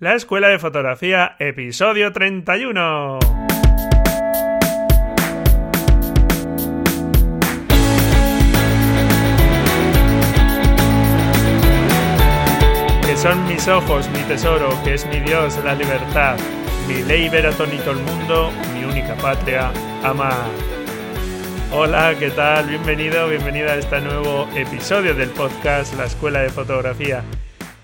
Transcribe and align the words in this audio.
La 0.00 0.14
Escuela 0.14 0.46
de 0.46 0.60
Fotografía, 0.60 1.34
episodio 1.40 2.12
31. 2.12 3.18
Que 13.04 13.16
son 13.16 13.44
mis 13.48 13.66
ojos, 13.66 14.08
mi 14.10 14.20
tesoro, 14.28 14.68
que 14.84 14.94
es 14.94 15.04
mi 15.06 15.18
Dios, 15.18 15.58
la 15.64 15.74
libertad, 15.74 16.38
mi 16.86 17.02
ley 17.02 17.28
ver 17.28 17.48
a 17.48 17.50
todo 17.50 17.64
el 17.64 17.98
mundo, 17.98 18.52
mi 18.74 18.84
única 18.84 19.16
patria, 19.16 19.72
amar. 20.04 20.46
Hola, 21.72 22.14
¿qué 22.16 22.30
tal? 22.30 22.68
Bienvenido, 22.68 23.28
bienvenida 23.28 23.72
a 23.72 23.76
este 23.78 24.00
nuevo 24.00 24.48
episodio 24.54 25.12
del 25.16 25.30
podcast 25.30 25.92
La 25.96 26.04
Escuela 26.04 26.42
de 26.42 26.50
Fotografía. 26.50 27.24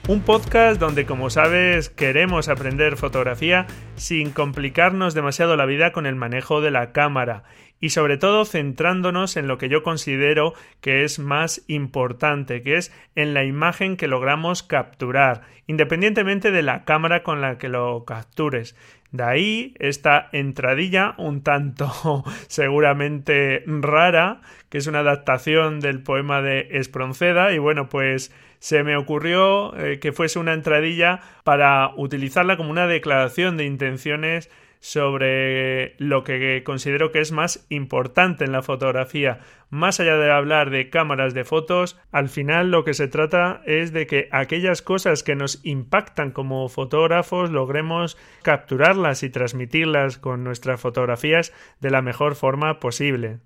Un 0.07 0.21
podcast 0.21 0.79
donde, 0.79 1.07
como 1.07 1.31
sabes, 1.31 1.89
queremos 1.89 2.51
aprender 2.51 2.99
fotografía 2.99 3.67
sin 3.97 4.33
complicarnos 4.33 5.15
demasiado 5.15 5.57
la 5.57 5.65
vida 5.65 5.93
con 5.93 6.05
el 6.05 6.15
manejo 6.15 6.61
de 6.61 6.71
la 6.71 6.93
cámara 6.93 7.45
y 7.81 7.89
sobre 7.89 8.19
todo 8.19 8.45
centrándonos 8.45 9.39
en 9.39 9.47
lo 9.47 9.57
que 9.57 9.71
yo 9.71 9.83
considero 9.83 10.53
que 10.83 11.05
es 11.05 11.19
más 11.19 11.63
importante, 11.69 12.61
que 12.61 12.77
es 12.77 12.93
en 13.15 13.33
la 13.33 13.45
imagen 13.45 13.97
que 13.97 14.07
logramos 14.07 14.63
capturar, 14.63 15.41
independientemente 15.67 16.51
de 16.51 16.63
la 16.63 16.85
cámara 16.85 17.23
con 17.23 17.41
la 17.41 17.57
que 17.57 17.71
lo 17.71 18.05
captures. 18.05 18.77
De 19.15 19.23
ahí 19.23 19.75
esta 19.79 20.29
entradilla 20.33 21.15
un 21.19 21.45
tanto 21.45 22.25
seguramente 22.49 23.63
rara, 23.65 24.41
que 24.71 24.79
es 24.79 24.89
una 24.89 24.99
adaptación 24.99 25.79
del 25.79 26.03
poema 26.03 26.43
de 26.43 26.67
Espronceda 26.73 27.53
y 27.53 27.59
bueno, 27.59 27.89
pues 27.89 28.33
se 28.59 28.83
me 28.83 28.97
ocurrió 28.97 29.73
eh, 29.77 30.01
que 30.01 30.11
fuese 30.11 30.41
una 30.41 30.53
entradilla 30.53 31.21
para 31.45 31.93
utilizarla 31.97 32.57
como 32.57 32.71
una 32.71 32.89
declaración 32.89 33.57
de 33.57 33.67
intenciones 33.67 34.51
sobre 34.85 35.95
lo 35.97 36.25
que 36.25 36.63
considero 36.63 37.11
que 37.11 37.21
es 37.21 37.33
más 37.33 37.65
importante 37.71 38.45
en 38.45 38.53
la 38.53 38.61
fotografía. 38.61 39.41
Más 39.71 39.99
allá 39.99 40.19
de 40.19 40.31
hablar 40.31 40.69
de 40.69 40.91
cámaras 40.91 41.33
de 41.33 41.45
fotos, 41.45 41.99
al 42.13 42.29
final 42.29 42.71
lo 42.71 42.85
que 42.85 42.93
se 42.93 43.09
trata 43.09 43.63
es 43.65 43.95
de 43.95 44.07
que 44.07 44.29
aquellas 44.31 44.83
cosas 44.83 45.23
que 45.23 45.37
nos 45.37 45.65
impactan 45.65 46.33
como 46.33 46.69
fotógrafos 46.69 47.51
logremos 47.51 48.19
capturarlas 48.43 49.23
y 49.23 49.31
transmitirlas 49.31 50.19
con 50.19 50.45
nuestras 50.45 50.83
fotografías 50.83 51.55
de 51.81 51.91
la 51.91 52.03
mejor 52.03 52.35
forma 52.35 52.79
posible. 52.79 53.39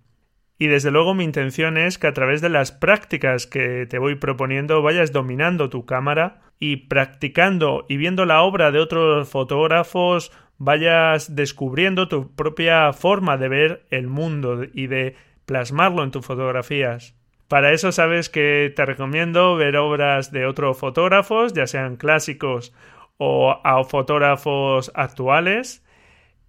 Y 0.59 0.67
desde 0.67 0.91
luego 0.91 1.15
mi 1.15 1.23
intención 1.23 1.79
es 1.79 1.99
que 1.99 2.09
a 2.09 2.13
través 2.15 2.41
de 2.41 2.49
las 2.49 2.73
prácticas 2.73 3.47
que 3.47 3.87
te 3.87 4.01
voy 4.01 4.17
proponiendo 4.17 4.83
vayas 4.83 5.13
dominando 5.13 5.71
tu 5.71 5.87
cámara 5.87 6.41
y 6.59 6.89
practicando 6.89 7.87
y 7.89 7.97
viendo 7.97 8.25
la 8.25 8.43
obra 8.43 8.73
de 8.73 8.81
otros 8.81 9.29
fotógrafos 9.29 10.33
vayas 10.59 11.35
descubriendo 11.35 12.09
tu 12.09 12.35
propia 12.35 12.93
forma 12.93 13.37
de 13.37 13.49
ver 13.49 13.87
el 13.91 14.09
mundo 14.09 14.65
y 14.73 14.89
de 14.89 15.17
plasmarlo 15.47 16.05
en 16.05 16.11
tus 16.11 16.27
fotografías. 16.27 17.15
Para 17.49 17.73
eso 17.73 17.93
sabes 17.93 18.29
que 18.29 18.73
te 18.77 18.85
recomiendo 18.85 19.57
ver 19.57 19.77
obras 19.79 20.31
de 20.33 20.45
otros 20.45 20.77
fotógrafos, 20.77 21.55
ya 21.55 21.67
sean 21.67 21.97
clásicos 21.97 22.75
o 23.17 23.59
a 23.65 23.83
fotógrafos 23.85 24.93
actuales. 24.95 25.83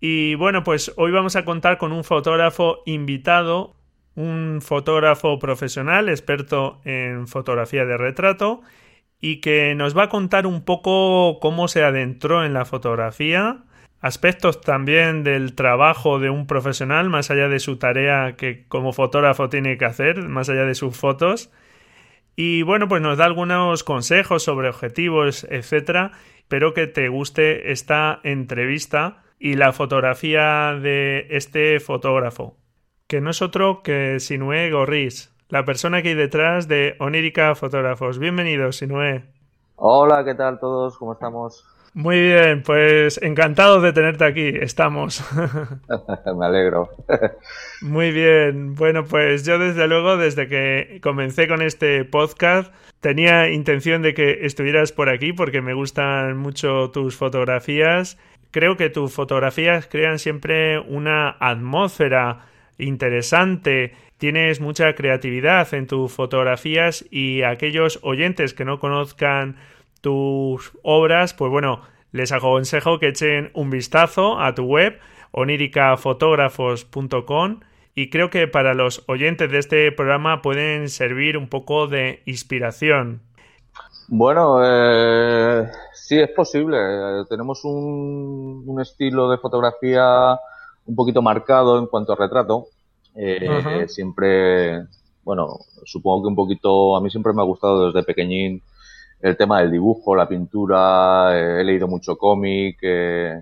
Y 0.02 0.36
bueno, 0.36 0.64
pues 0.64 0.92
hoy 0.98 1.12
vamos 1.12 1.36
a 1.38 1.46
contar 1.46 1.78
con 1.78 1.94
un 1.94 2.04
fotógrafo 2.04 2.84
invitado, 2.86 3.76
un 4.16 4.60
fotógrafo 4.62 5.40
profesional, 5.40 6.10
experto 6.10 6.82
en 6.84 7.28
fotografía 7.28 7.86
de 7.86 7.98
retrato, 7.98 8.62
y 9.22 9.40
que 9.40 9.76
nos 9.76 9.98
va 9.98 10.04
a 10.04 10.10
contar 10.10 10.48
un 10.48 10.66
poco 10.66 11.40
cómo 11.40 11.68
se 11.70 11.84
adentró 11.84 12.44
en 12.44 12.54
la 12.54 12.66
fotografía, 12.66 13.64
aspectos 14.02 14.62
también 14.62 15.24
del 15.24 15.56
trabajo 15.56 16.20
de 16.20 16.30
un 16.30 16.48
profesional, 16.48 17.10
más 17.10 17.32
allá 17.32 17.50
de 17.50 17.60
su 17.60 17.78
tarea 17.78 18.36
que 18.38 18.66
como 18.68 18.94
fotógrafo 18.94 19.50
tiene 19.50 19.78
que 19.78 19.86
hacer, 19.86 20.28
más 20.28 20.50
allá 20.50 20.66
de 20.66 20.76
sus 20.76 20.96
fotos. 20.98 21.52
Y 22.36 22.62
bueno, 22.64 22.88
pues 22.88 23.02
nos 23.02 23.18
da 23.18 23.26
algunos 23.26 23.84
consejos 23.84 24.44
sobre 24.44 24.70
objetivos, 24.70 25.46
etcétera. 25.50 26.12
Espero 26.38 26.74
que 26.74 26.88
te 26.88 27.10
guste 27.10 27.72
esta 27.72 28.22
entrevista 28.24 29.24
y 29.40 29.56
la 29.56 29.74
fotografía 29.74 30.74
de 30.82 31.28
este 31.30 31.80
fotógrafo, 31.80 32.58
que 33.08 33.22
no 33.22 33.32
es 33.32 33.42
otro 33.42 33.82
que 33.84 34.20
Sinue 34.20 34.72
Gorris, 34.72 35.36
la 35.50 35.66
persona 35.66 36.02
que 36.02 36.10
hay 36.10 36.16
detrás 36.16 36.68
de 36.68 36.96
Onírica 37.00 37.56
Fotógrafos. 37.56 38.20
Bienvenido, 38.20 38.72
Sinue. 38.72 39.24
Hola, 39.76 40.24
¿qué 40.24 40.36
tal 40.36 40.60
todos? 40.60 40.98
¿Cómo 40.98 41.14
estamos? 41.14 41.66
Muy 41.94 42.22
bien, 42.22 42.62
pues 42.62 43.20
encantado 43.22 43.82
de 43.82 43.94
tenerte 43.94 44.24
aquí, 44.24 44.48
estamos. 44.48 45.24
Me 46.38 46.46
alegro. 46.46 46.90
Muy 47.82 48.12
bien, 48.12 48.76
bueno, 48.76 49.06
pues 49.06 49.44
yo 49.44 49.58
desde 49.58 49.88
luego, 49.88 50.16
desde 50.16 50.48
que 50.48 51.00
comencé 51.02 51.48
con 51.48 51.62
este 51.62 52.06
podcast, 52.06 52.72
tenía 53.00 53.50
intención 53.50 54.02
de 54.04 54.14
que 54.14 54.46
estuvieras 54.46 54.92
por 54.92 55.10
aquí 55.10 55.34
porque 55.34 55.62
me 55.62 55.74
gustan 55.74 56.38
mucho 56.38 56.92
tus 56.92 57.16
fotografías. 57.16 58.18
Creo 58.52 58.78
que 58.78 58.90
tus 58.90 59.14
fotografías 59.14 59.88
crean 59.88 60.20
siempre 60.20 60.80
una 60.80 61.38
atmósfera 61.40 62.46
interesante, 62.78 63.94
tienes 64.18 64.60
mucha 64.60 64.94
creatividad 64.94 65.74
en 65.74 65.88
tus 65.88 66.12
fotografías 66.12 67.06
y 67.10 67.44
aquellos 67.44 68.00
oyentes 68.04 68.54
que 68.54 68.66
no 68.66 68.80
conozcan 68.80 69.58
tus 70.02 70.72
obras, 70.84 71.34
pues 71.34 71.52
bueno, 71.52 71.82
les 72.12 72.32
aconsejo 72.32 73.00
que 73.00 73.10
echen 73.10 73.52
un 73.54 73.70
vistazo 73.70 74.40
a 74.40 74.56
tu 74.56 74.64
web 74.64 74.98
oniricafotógrafos.com 75.32 77.60
y 77.96 78.10
creo 78.10 78.30
que 78.30 78.48
para 78.48 78.74
los 78.74 79.04
oyentes 79.08 79.52
de 79.52 79.60
este 79.60 79.92
programa 79.92 80.42
pueden 80.42 80.88
servir 80.90 81.38
un 81.38 81.50
poco 81.50 81.88
de 81.88 82.22
inspiración. 82.26 83.22
Bueno, 84.08 84.60
eh, 84.64 85.70
sí 85.94 86.20
es 86.20 86.30
posible. 86.30 86.78
Tenemos 87.30 87.64
un, 87.64 88.80
estilo 88.82 89.30
de 89.30 89.38
fotografía 89.38 90.36
un 90.86 90.96
poquito 90.96 91.22
marcado 91.22 91.78
en 91.78 91.86
cuanto 91.88 92.14
a 92.14 92.16
retrato. 92.16 92.68
Eh, 93.16 93.86
siempre, 93.88 94.86
bueno, 95.24 95.60
supongo 95.84 96.24
que 96.24 96.30
un 96.30 96.36
poquito, 96.36 96.96
a 96.96 97.02
mí 97.02 97.10
siempre 97.10 97.34
me 97.34 97.42
ha 97.42 97.46
gustado 97.46 97.88
desde 97.88 98.04
pequeñín 98.04 98.62
el 99.22 99.38
tema 99.38 99.62
del 99.62 99.72
dibujo, 99.72 100.16
la 100.16 100.28
pintura, 100.28 101.38
eh, 101.38 101.62
he 101.62 101.64
leído 101.64 101.88
mucho 101.88 102.18
cómic 102.18 102.78
eh, 102.82 103.42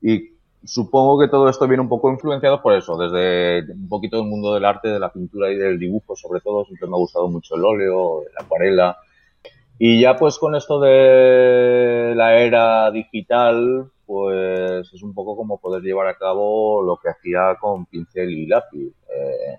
y 0.00 0.30
supongo 0.64 1.18
que 1.18 1.28
todo 1.28 1.48
esto 1.48 1.66
viene 1.66 1.82
un 1.82 1.88
poco 1.88 2.10
influenciado 2.10 2.62
por 2.62 2.74
eso, 2.74 2.96
desde 2.96 3.72
un 3.72 3.88
poquito 3.88 4.16
del 4.16 4.26
mundo 4.26 4.54
del 4.54 4.64
arte, 4.64 4.88
de 4.88 5.00
la 5.00 5.12
pintura 5.12 5.50
y 5.50 5.56
del 5.56 5.78
dibujo 5.78 6.14
sobre 6.14 6.40
todo, 6.40 6.64
siempre 6.64 6.88
me 6.88 6.94
ha 6.94 6.98
gustado 6.98 7.28
mucho 7.28 7.56
el 7.56 7.64
óleo, 7.64 8.22
la 8.38 8.44
acuarela. 8.44 8.96
Y 9.78 10.00
ya 10.00 10.16
pues 10.16 10.38
con 10.38 10.54
esto 10.54 10.78
de 10.78 12.14
la 12.14 12.38
era 12.38 12.90
digital, 12.92 13.90
pues 14.06 14.92
es 14.92 15.02
un 15.02 15.14
poco 15.14 15.36
como 15.36 15.58
poder 15.58 15.82
llevar 15.82 16.06
a 16.06 16.16
cabo 16.16 16.82
lo 16.82 16.98
que 16.98 17.08
hacía 17.08 17.56
con 17.60 17.86
pincel 17.86 18.30
y 18.30 18.46
lápiz. 18.46 18.94
Eh, 19.08 19.58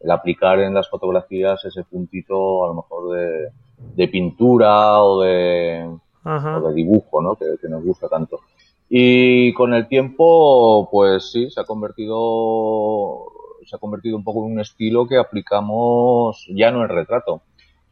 el 0.00 0.10
aplicar 0.10 0.60
en 0.60 0.72
las 0.72 0.88
fotografías 0.88 1.64
ese 1.64 1.82
puntito 1.84 2.64
a 2.64 2.68
lo 2.68 2.74
mejor 2.74 3.16
de, 3.16 3.48
de 3.94 4.08
pintura 4.08 5.02
o 5.02 5.22
de, 5.22 5.88
de 6.24 6.74
dibujo, 6.74 7.22
¿no? 7.22 7.36
Que, 7.36 7.68
nos 7.68 7.82
gusta 7.82 8.08
tanto. 8.08 8.40
Y 8.88 9.52
con 9.54 9.74
el 9.74 9.86
tiempo, 9.86 10.88
pues 10.90 11.30
sí, 11.30 11.50
se 11.50 11.60
ha 11.60 11.64
convertido, 11.64 13.26
se 13.66 13.76
ha 13.76 13.78
convertido 13.78 14.16
un 14.16 14.24
poco 14.24 14.46
en 14.46 14.52
un 14.52 14.60
estilo 14.60 15.06
que 15.06 15.18
aplicamos 15.18 16.46
ya 16.54 16.70
no 16.70 16.82
en 16.82 16.88
retrato, 16.88 17.42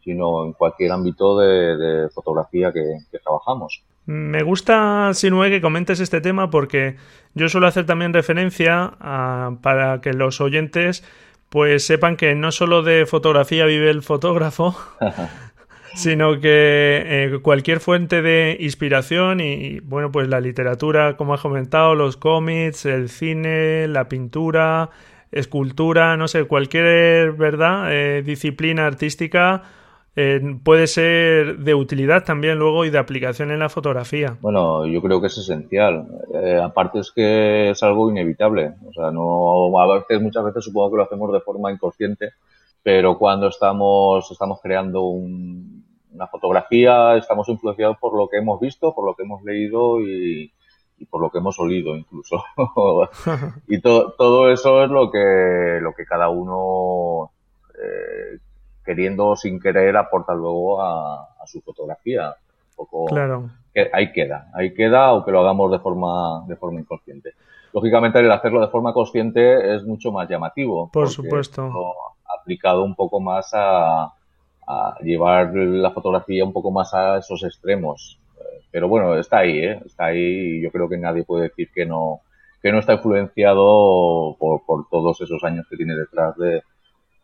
sino 0.02 0.44
en 0.44 0.52
cualquier 0.52 0.92
ámbito 0.92 1.36
de, 1.38 2.08
fotografía 2.14 2.72
que, 2.72 2.98
trabajamos. 3.22 3.82
Me 4.06 4.44
gusta, 4.44 5.12
Sinue, 5.12 5.50
que 5.50 5.60
comentes 5.60 5.98
este 5.98 6.20
tema 6.20 6.48
porque 6.48 6.96
yo 7.34 7.48
suelo 7.48 7.66
hacer 7.66 7.86
también 7.86 8.12
referencia 8.12 8.92
para 9.60 10.00
que 10.00 10.12
los 10.12 10.40
oyentes 10.40 11.02
pues 11.48 11.84
sepan 11.84 12.16
que 12.16 12.34
no 12.34 12.52
solo 12.52 12.82
de 12.82 13.06
fotografía 13.06 13.66
vive 13.66 13.90
el 13.90 14.02
fotógrafo, 14.02 14.76
sino 15.96 16.38
que 16.40 17.02
eh, 17.06 17.38
cualquier 17.40 17.80
fuente 17.80 18.20
de 18.20 18.58
inspiración 18.60 19.40
y, 19.40 19.80
bueno, 19.80 20.12
pues 20.12 20.28
la 20.28 20.40
literatura, 20.40 21.16
como 21.16 21.32
has 21.32 21.40
comentado, 21.40 21.94
los 21.94 22.18
cómics, 22.18 22.84
el 22.84 23.08
cine, 23.08 23.88
la 23.88 24.06
pintura, 24.06 24.90
escultura, 25.32 26.18
no 26.18 26.28
sé, 26.28 26.44
cualquier, 26.44 27.32
¿verdad?, 27.32 27.90
eh, 27.90 28.22
disciplina 28.22 28.86
artística 28.86 29.62
eh, 30.14 30.40
puede 30.62 30.86
ser 30.86 31.58
de 31.58 31.74
utilidad 31.74 32.24
también 32.24 32.58
luego 32.58 32.84
y 32.84 32.90
de 32.90 32.98
aplicación 32.98 33.50
en 33.50 33.58
la 33.58 33.70
fotografía. 33.70 34.36
Bueno, 34.42 34.86
yo 34.86 35.00
creo 35.00 35.20
que 35.20 35.28
es 35.28 35.38
esencial. 35.38 36.06
aparte 36.62 37.00
es 37.00 37.10
que 37.10 37.70
es 37.70 37.82
algo 37.82 38.10
inevitable. 38.10 38.74
O 38.86 38.92
sea, 38.92 39.10
no, 39.10 39.78
a 39.78 39.94
veces, 39.94 40.20
muchas 40.20 40.44
veces 40.44 40.62
supongo 40.62 40.90
que 40.90 40.96
lo 40.98 41.02
hacemos 41.04 41.32
de 41.32 41.40
forma 41.40 41.72
inconsciente, 41.72 42.32
pero 42.82 43.18
cuando 43.18 43.48
estamos, 43.48 44.30
estamos 44.30 44.60
creando 44.62 45.02
un, 45.02 45.75
la 46.16 46.26
fotografía 46.26 47.16
estamos 47.16 47.48
influenciados 47.48 47.98
por 47.98 48.16
lo 48.16 48.28
que 48.28 48.38
hemos 48.38 48.60
visto, 48.60 48.94
por 48.94 49.04
lo 49.04 49.14
que 49.14 49.22
hemos 49.22 49.42
leído 49.42 50.00
y, 50.00 50.52
por 51.10 51.20
lo 51.20 51.30
que 51.30 51.38
hemos 51.38 51.58
olido 51.58 51.96
incluso. 51.96 52.42
y 53.68 53.80
todo 53.80 54.50
eso 54.50 54.82
es 54.84 54.90
lo 54.90 55.10
que, 55.10 55.78
lo 55.80 55.92
que 55.92 56.04
cada 56.04 56.28
uno, 56.28 57.30
eh, 57.74 58.38
queriendo 58.84 59.28
o 59.28 59.36
sin 59.36 59.60
querer, 59.60 59.96
aporta 59.96 60.34
luego 60.34 60.82
a, 60.82 61.28
su 61.46 61.60
fotografía. 61.60 62.34
Un 62.70 62.76
poco, 62.76 63.06
claro. 63.06 63.48
ahí 63.92 64.12
queda, 64.12 64.50
ahí 64.52 64.74
queda, 64.74 65.06
aunque 65.06 65.30
lo 65.30 65.40
hagamos 65.40 65.70
de 65.70 65.78
forma, 65.78 66.44
de 66.46 66.56
forma 66.56 66.80
inconsciente. 66.80 67.34
Lógicamente, 67.72 68.18
el 68.20 68.32
hacerlo 68.32 68.60
de 68.60 68.68
forma 68.68 68.92
consciente 68.92 69.76
es 69.76 69.84
mucho 69.84 70.10
más 70.10 70.28
llamativo. 70.28 70.90
Por 70.90 71.08
supuesto. 71.08 71.70
Aplicado 72.40 72.82
un 72.82 72.94
poco 72.94 73.20
más 73.20 73.50
a, 73.52 74.12
a 74.66 74.98
llevar 75.02 75.54
la 75.54 75.90
fotografía 75.92 76.44
un 76.44 76.52
poco 76.52 76.70
más 76.70 76.92
a 76.92 77.18
esos 77.18 77.42
extremos. 77.44 78.18
Pero 78.70 78.88
bueno, 78.88 79.16
está 79.16 79.38
ahí, 79.38 79.58
¿eh? 79.58 79.80
está 79.86 80.06
ahí 80.06 80.58
y 80.58 80.62
yo 80.62 80.70
creo 80.70 80.88
que 80.88 80.98
nadie 80.98 81.24
puede 81.24 81.44
decir 81.44 81.70
que 81.74 81.86
no, 81.86 82.20
que 82.62 82.72
no 82.72 82.80
está 82.80 82.94
influenciado 82.94 84.36
por, 84.38 84.66
por 84.66 84.88
todos 84.90 85.20
esos 85.20 85.42
años 85.44 85.66
que 85.70 85.76
tiene 85.76 85.94
detrás 85.94 86.36
de, 86.36 86.62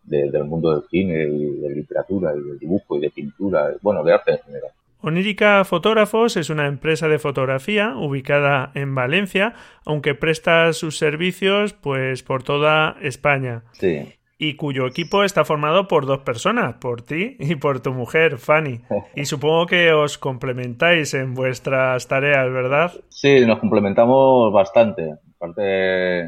del 0.05 0.44
mundo 0.44 0.73
del 0.75 0.89
cine 0.89 1.25
y 1.25 1.61
de 1.61 1.75
literatura 1.75 2.33
y 2.35 2.41
del 2.41 2.59
dibujo 2.59 2.97
y 2.97 3.00
de 3.00 3.11
pintura, 3.11 3.73
bueno, 3.83 4.03
de 4.03 4.15
arte 4.15 4.33
en 4.33 4.38
general. 4.38 4.71
Onírica 5.00 5.65
Fotógrafos 5.65 6.37
es 6.37 6.49
una 6.49 6.69
empresa 6.69 7.09
de 7.09 7.19
fotografía 7.19 7.97
ubicada 7.97 8.71
en 8.75 8.95
Valencia, 8.95 9.55
aunque 9.85 10.15
presta 10.15 10.73
sus 10.73 10.97
servicios 10.97 11.73
pues 11.73 12.23
por 12.23 12.45
toda 12.45 12.97
España. 13.03 13.65
Sí 13.73 14.15
y 14.43 14.56
cuyo 14.56 14.89
equipo 14.89 15.23
está 15.23 15.44
formado 15.44 15.87
por 15.87 16.05
dos 16.05 16.19
personas, 16.19 16.75
por 16.81 17.03
ti 17.03 17.37
y 17.39 17.55
por 17.55 17.79
tu 17.79 17.93
mujer, 17.93 18.39
Fanny. 18.39 18.81
Y 19.15 19.25
supongo 19.25 19.67
que 19.67 19.93
os 19.93 20.19
complementáis 20.19 21.15
en 21.15 21.33
vuestras 21.35 22.09
tareas, 22.09 22.53
¿verdad? 22.53 22.93
Sí, 23.09 23.47
nos 23.47 23.61
complementamos 23.61 24.53
bastante. 24.53 25.15
Aparte, 25.37 26.25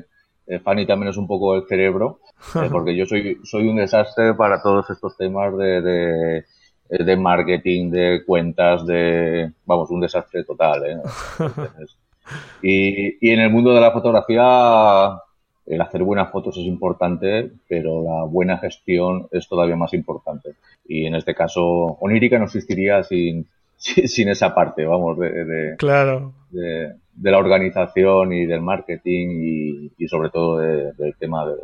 eh, 0.46 0.58
Fanny 0.62 0.86
también 0.86 1.10
es 1.10 1.16
un 1.16 1.26
poco 1.26 1.56
el 1.56 1.66
cerebro, 1.66 2.20
eh, 2.54 2.68
porque 2.70 2.94
yo 2.94 3.04
soy, 3.04 3.40
soy 3.42 3.66
un 3.66 3.78
desastre 3.78 4.32
para 4.34 4.62
todos 4.62 4.88
estos 4.90 5.16
temas 5.16 5.56
de, 5.58 5.80
de, 5.82 6.44
de 6.88 7.16
marketing, 7.16 7.90
de 7.90 8.22
cuentas, 8.24 8.86
de... 8.86 9.50
Vamos, 9.66 9.90
un 9.90 10.02
desastre 10.02 10.44
total. 10.44 10.84
¿eh? 10.86 10.98
y, 12.62 13.28
y 13.28 13.32
en 13.32 13.40
el 13.40 13.50
mundo 13.50 13.74
de 13.74 13.80
la 13.80 13.90
fotografía 13.90 15.18
el 15.66 15.80
hacer 15.80 16.02
buenas 16.02 16.30
fotos 16.30 16.56
es 16.58 16.64
importante, 16.64 17.50
pero 17.68 18.02
la 18.02 18.24
buena 18.24 18.58
gestión 18.58 19.28
es 19.30 19.48
todavía 19.48 19.76
más 19.76 19.94
importante. 19.94 20.54
Y 20.86 21.06
en 21.06 21.14
este 21.14 21.34
caso, 21.34 21.62
Onírica 22.00 22.38
no 22.38 22.44
existiría 22.44 23.02
sin, 23.02 23.46
sin 23.76 24.28
esa 24.28 24.54
parte, 24.54 24.84
vamos, 24.84 25.18
de, 25.18 25.74
claro. 25.78 26.32
de, 26.50 26.94
la 27.22 27.38
organización 27.38 28.32
y 28.32 28.46
del 28.46 28.60
marketing 28.60 29.90
y, 29.98 30.08
sobre 30.08 30.30
todo 30.30 30.58
del 30.58 31.14
tema 31.18 31.46
de, 31.46 31.54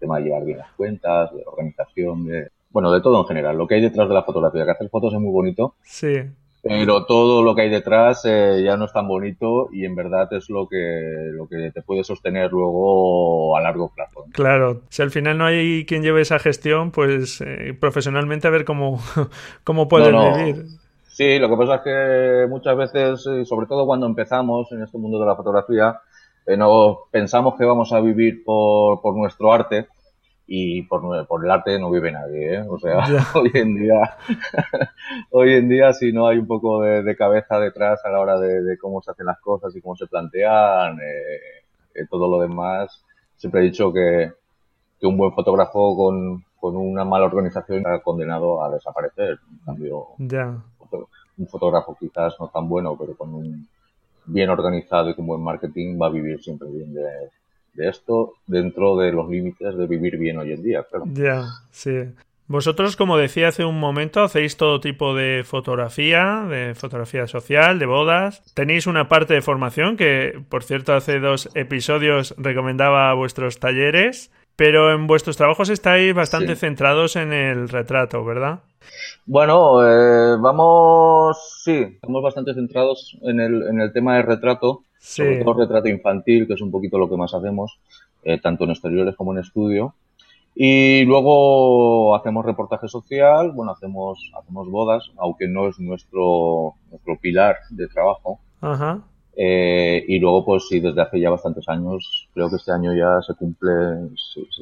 tema 0.00 0.18
de 0.18 0.24
llevar 0.24 0.44
bien 0.44 0.58
las 0.58 0.72
cuentas, 0.72 1.32
de 1.32 1.42
organización, 1.46 2.26
de, 2.26 2.48
bueno, 2.70 2.90
de 2.90 3.00
todo 3.00 3.20
en 3.20 3.26
general. 3.26 3.56
Lo 3.56 3.68
que 3.68 3.76
hay 3.76 3.82
detrás 3.82 4.08
de 4.08 4.14
la 4.14 4.24
fotografía, 4.24 4.64
que 4.64 4.72
hacer 4.72 4.88
fotos 4.88 5.14
es 5.14 5.20
muy 5.20 5.32
bonito. 5.32 5.74
Sí 5.82 6.24
pero 6.64 7.04
todo 7.04 7.42
lo 7.42 7.54
que 7.54 7.62
hay 7.62 7.68
detrás 7.68 8.24
eh, 8.24 8.62
ya 8.64 8.78
no 8.78 8.86
es 8.86 8.92
tan 8.92 9.06
bonito 9.06 9.68
y 9.70 9.84
en 9.84 9.94
verdad 9.94 10.32
es 10.32 10.48
lo 10.48 10.66
que, 10.66 11.30
lo 11.32 11.46
que 11.46 11.70
te 11.70 11.82
puede 11.82 12.04
sostener 12.04 12.50
luego 12.52 13.54
a 13.54 13.60
largo 13.60 13.92
plazo. 13.94 14.24
Claro, 14.32 14.80
si 14.88 15.02
al 15.02 15.10
final 15.10 15.36
no 15.36 15.44
hay 15.44 15.84
quien 15.84 16.02
lleve 16.02 16.22
esa 16.22 16.38
gestión, 16.38 16.90
pues 16.90 17.42
eh, 17.42 17.76
profesionalmente 17.78 18.48
a 18.48 18.50
ver 18.50 18.64
cómo, 18.64 18.98
cómo 19.64 19.88
pueden 19.88 20.16
vivir. 20.36 20.64
Sí, 21.06 21.38
lo 21.38 21.50
que 21.50 21.56
pasa 21.56 21.74
es 21.76 21.80
que 21.82 22.46
muchas 22.48 22.76
veces, 22.76 23.26
y 23.26 23.44
sobre 23.44 23.66
todo 23.66 23.84
cuando 23.84 24.06
empezamos 24.06 24.72
en 24.72 24.82
este 24.82 24.96
mundo 24.96 25.20
de 25.20 25.26
la 25.26 25.36
fotografía, 25.36 26.00
eh, 26.46 26.56
no 26.56 27.00
pensamos 27.10 27.56
que 27.58 27.66
vamos 27.66 27.92
a 27.92 28.00
vivir 28.00 28.42
por, 28.42 29.02
por 29.02 29.14
nuestro 29.14 29.52
arte 29.52 29.86
y 30.46 30.82
por, 30.82 31.26
por 31.26 31.44
el 31.44 31.50
arte 31.50 31.78
no 31.78 31.90
vive 31.90 32.12
nadie, 32.12 32.56
¿eh? 32.56 32.66
O 32.68 32.78
sea, 32.78 32.98
hoy 33.34 33.50
en 33.54 33.74
día, 33.76 34.16
hoy 35.30 35.54
en 35.54 35.68
día 35.68 35.92
si 35.92 36.12
no 36.12 36.26
hay 36.26 36.38
un 36.38 36.46
poco 36.46 36.82
de, 36.82 37.16
cabeza 37.16 37.58
detrás 37.58 38.04
a 38.04 38.10
la 38.10 38.20
hora 38.20 38.38
de, 38.38 38.76
cómo 38.78 39.00
se 39.00 39.10
hacen 39.10 39.26
las 39.26 39.40
cosas 39.40 39.74
y 39.74 39.80
cómo 39.80 39.96
se 39.96 40.06
plantean, 40.06 40.98
eh, 41.00 41.64
eh, 41.94 42.06
todo 42.10 42.28
lo 42.28 42.40
demás, 42.40 43.02
siempre 43.36 43.60
he 43.60 43.64
dicho 43.64 43.92
que, 43.92 44.32
que 45.00 45.06
un 45.06 45.16
buen 45.16 45.32
fotógrafo 45.32 45.96
con, 45.96 46.44
con, 46.60 46.76
una 46.76 47.04
mala 47.04 47.24
organización 47.24 47.78
está 47.78 48.00
condenado 48.00 48.62
a 48.62 48.70
desaparecer. 48.70 49.38
En 49.50 49.58
cambio, 49.64 50.08
un 50.18 51.46
fotógrafo 51.48 51.96
quizás 51.98 52.34
no 52.38 52.48
tan 52.48 52.68
bueno, 52.68 52.96
pero 52.98 53.16
con 53.16 53.34
un 53.34 53.66
bien 54.26 54.50
organizado 54.50 55.10
y 55.10 55.14
con 55.14 55.26
buen 55.26 55.42
marketing 55.42 55.98
va 56.00 56.06
a 56.06 56.10
vivir 56.10 56.42
siempre 56.42 56.68
bien 56.68 56.92
de, 56.94 57.30
de 57.74 57.88
esto 57.88 58.34
dentro 58.46 58.96
de 58.96 59.12
los 59.12 59.28
límites 59.28 59.76
de 59.76 59.86
vivir 59.86 60.16
bien 60.16 60.38
hoy 60.38 60.52
en 60.52 60.62
día, 60.62 60.84
claro. 60.88 61.04
Ya, 61.12 61.44
sí. 61.70 62.04
Vosotros, 62.46 62.96
como 62.96 63.16
decía 63.16 63.48
hace 63.48 63.64
un 63.64 63.80
momento, 63.80 64.22
hacéis 64.22 64.58
todo 64.58 64.78
tipo 64.78 65.14
de 65.14 65.44
fotografía, 65.44 66.44
de 66.48 66.74
fotografía 66.74 67.26
social, 67.26 67.78
de 67.78 67.86
bodas. 67.86 68.42
Tenéis 68.54 68.86
una 68.86 69.08
parte 69.08 69.32
de 69.32 69.40
formación 69.40 69.96
que, 69.96 70.42
por 70.50 70.62
cierto, 70.62 70.92
hace 70.92 71.20
dos 71.20 71.48
episodios 71.54 72.34
recomendaba 72.36 73.14
vuestros 73.14 73.60
talleres, 73.60 74.30
pero 74.56 74.92
en 74.92 75.06
vuestros 75.06 75.38
trabajos 75.38 75.70
estáis 75.70 76.14
bastante 76.14 76.54
centrados 76.54 77.16
en 77.16 77.32
el 77.32 77.68
retrato, 77.70 78.22
¿verdad? 78.24 78.60
Bueno, 79.24 79.82
eh, 79.82 80.36
vamos, 80.38 81.62
sí, 81.64 81.78
estamos 81.94 82.22
bastante 82.22 82.52
centrados 82.52 83.16
en 83.22 83.40
el, 83.40 83.62
en 83.68 83.80
el 83.80 83.90
tema 83.90 84.16
del 84.16 84.26
retrato 84.26 84.84
sobre 85.04 85.44
todo 85.44 85.54
retrato 85.54 85.88
infantil, 85.88 86.46
que 86.46 86.54
es 86.54 86.60
un 86.62 86.70
poquito 86.70 86.98
lo 86.98 87.08
que 87.08 87.16
más 87.16 87.34
hacemos, 87.34 87.78
eh, 88.22 88.40
tanto 88.40 88.64
en 88.64 88.70
exteriores 88.70 89.14
como 89.16 89.32
en 89.32 89.40
estudio. 89.40 89.94
Y 90.54 91.04
luego 91.04 92.14
hacemos 92.14 92.44
reportaje 92.44 92.88
social, 92.88 93.52
bueno, 93.52 93.72
hacemos, 93.72 94.32
hacemos 94.40 94.70
bodas, 94.70 95.10
aunque 95.18 95.48
no 95.48 95.68
es 95.68 95.78
nuestro, 95.78 96.74
nuestro 96.90 97.18
pilar 97.20 97.56
de 97.70 97.88
trabajo. 97.88 98.38
Ajá. 98.60 99.02
Eh, 99.36 100.04
y 100.08 100.18
luego, 100.20 100.44
pues 100.44 100.68
sí, 100.68 100.80
desde 100.80 101.02
hace 101.02 101.20
ya 101.20 101.28
bastantes 101.28 101.68
años, 101.68 102.28
creo 102.32 102.48
que 102.48 102.56
este 102.56 102.72
año 102.72 102.94
ya 102.94 103.20
se 103.20 103.34
cumple 103.34 103.72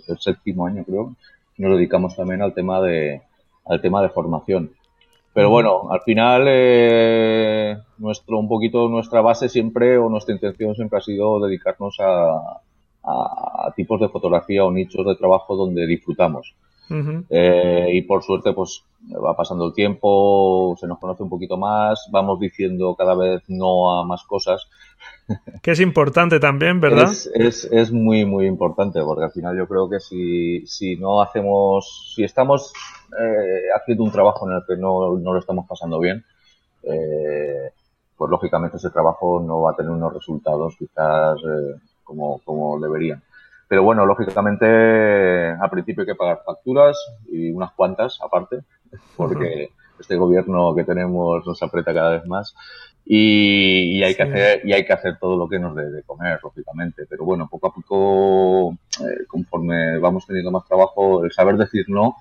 el 0.09 0.19
séptimo 0.19 0.67
año, 0.67 0.83
creo, 0.85 1.15
nos 1.59 1.77
dedicamos 1.77 2.17
también 2.17 2.43
al 2.43 2.55
tema 2.55 2.81
de, 2.81 3.23
al 3.67 3.81
tema 3.81 4.03
de 4.03 4.09
formación. 4.09 4.73
Pero 5.35 5.49
bueno, 5.49 5.91
al 5.91 6.03
final 6.03 6.45
eh, 6.47 7.79
nuestro 7.99 8.39
un 8.39 8.49
poquito 8.49 8.89
nuestra 8.89 9.23
base 9.23 9.49
siempre 9.49 9.97
o 9.97 10.11
nuestra 10.11 10.35
intención 10.35 10.75
siempre 10.75 10.99
ha 10.99 11.03
sido 11.03 11.41
dedicarnos 11.41 11.97
a, 12.01 12.61
a, 13.05 13.73
tipos 13.75 14.01
de 14.01 14.09
fotografía 14.09 14.65
o 14.65 14.71
nichos 14.71 15.07
de 15.07 15.17
trabajo 15.17 15.57
donde 15.57 15.87
disfrutamos. 15.87 16.55
eh, 17.31 17.89
y 17.95 18.03
por 18.03 18.23
suerte, 18.23 18.53
pues 18.53 18.85
va 19.13 19.35
pasando 19.35 19.67
el 19.67 19.73
tiempo, 19.73 20.77
se 20.79 20.87
nos 20.87 20.99
conoce 20.99 21.23
un 21.23 21.31
poquito 21.31 21.57
más, 21.57 22.09
vamos 22.11 22.39
diciendo 22.39 22.95
cada 22.95 23.15
vez 23.15 23.43
no 23.49 23.99
a 23.99 24.05
más 24.05 24.25
cosas. 24.25 24.69
Que 25.63 25.71
es 25.71 25.81
importante 25.81 26.41
también, 26.41 26.81
¿verdad? 26.81 27.05
Es, 27.05 27.31
es, 27.35 27.65
es 27.71 27.93
muy, 27.93 28.25
muy 28.25 28.47
importante, 28.47 29.01
porque 29.03 29.25
al 29.25 29.31
final 29.31 29.57
yo 29.57 29.67
creo 29.67 29.89
que 29.89 30.01
si, 30.01 30.67
si 30.67 30.97
no 30.97 31.23
hacemos, 31.23 32.13
si 32.15 32.25
estamos 32.25 32.73
eh, 33.19 33.69
haciendo 33.75 34.05
un 34.05 34.11
trabajo 34.11 34.49
en 34.49 34.57
el 34.57 34.63
que 34.67 34.77
no, 34.77 35.17
no 35.19 35.33
lo 35.33 35.39
estamos 35.39 35.67
pasando 35.67 35.99
bien, 36.01 36.25
eh, 36.83 37.71
pues 38.17 38.31
lógicamente 38.31 38.77
ese 38.77 38.91
trabajo 38.91 39.41
no 39.41 39.63
va 39.63 39.73
a 39.73 39.77
tener 39.77 39.91
unos 39.91 40.13
resultados 40.13 40.77
quizás 40.79 41.39
eh, 41.39 41.81
como, 42.05 42.41
como 42.45 42.79
deberían. 42.81 43.23
Pero 43.69 43.85
bueno, 43.85 44.05
lógicamente 44.05 44.67
al 44.67 45.71
principio 45.71 46.03
hay 46.03 46.09
que 46.09 46.15
pagar 46.15 46.43
facturas 46.45 46.99
y 47.31 47.51
unas 47.53 47.73
cuantas 47.73 48.19
aparte, 48.23 48.65
porque 49.17 49.71
este 50.03 50.17
gobierno 50.17 50.75
que 50.75 50.85
tenemos 50.85 51.47
nos 51.47 51.63
aprieta 51.63 51.95
cada 51.95 52.11
vez 52.11 52.27
más 52.27 52.55
y, 53.05 54.03
hay 54.03 54.15
que 54.15 54.23
hacer 54.23 54.61
y 54.65 54.73
hay 54.73 54.85
que 54.85 54.93
hacer 54.93 55.19
todo 55.19 55.37
lo 55.37 55.49
que 55.49 55.59
nos 55.59 55.75
dé 55.75 55.91
de 55.91 56.03
comer, 56.03 56.39
lógicamente. 56.43 57.05
Pero 57.09 57.25
bueno, 57.25 57.49
poco 57.51 57.69
a 57.69 57.75
poco, 57.75 58.73
eh, 59.01 59.27
conforme 59.27 59.99
vamos 59.99 60.27
teniendo 60.27 60.51
más 60.51 60.67
trabajo, 60.67 61.25
el 61.25 61.33
saber 61.33 61.57
decir 61.57 61.87
no 61.89 62.17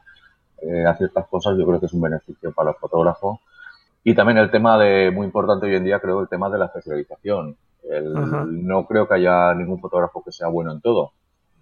eh, 0.61 0.85
a 0.85 0.95
ciertas 0.95 1.27
cosas 1.27 1.57
yo 1.57 1.65
creo 1.65 1.79
que 1.79 1.85
es 1.88 1.93
un 1.93 2.01
beneficio 2.01 2.51
para 2.51 2.71
el 2.71 2.75
fotógrafo. 2.77 3.41
Y 4.03 4.15
también 4.15 4.39
el 4.39 4.50
tema 4.50 4.79
de, 4.79 5.11
muy 5.11 5.25
importante 5.27 5.67
hoy 5.67 5.75
en 5.75 5.83
día, 5.83 6.00
creo, 6.00 6.21
el 6.21 6.27
tema 6.27 6.50
de 6.50 6.57
la 6.57 6.65
especialización. 6.65 7.55
no 8.47 8.85
creo 8.88 9.07
que 9.07 9.15
haya 9.15 9.53
ningún 9.53 9.79
fotógrafo 9.79 10.23
que 10.23 10.31
sea 10.31 10.47
bueno 10.47 10.71
en 10.71 10.81
todo. 10.81 11.11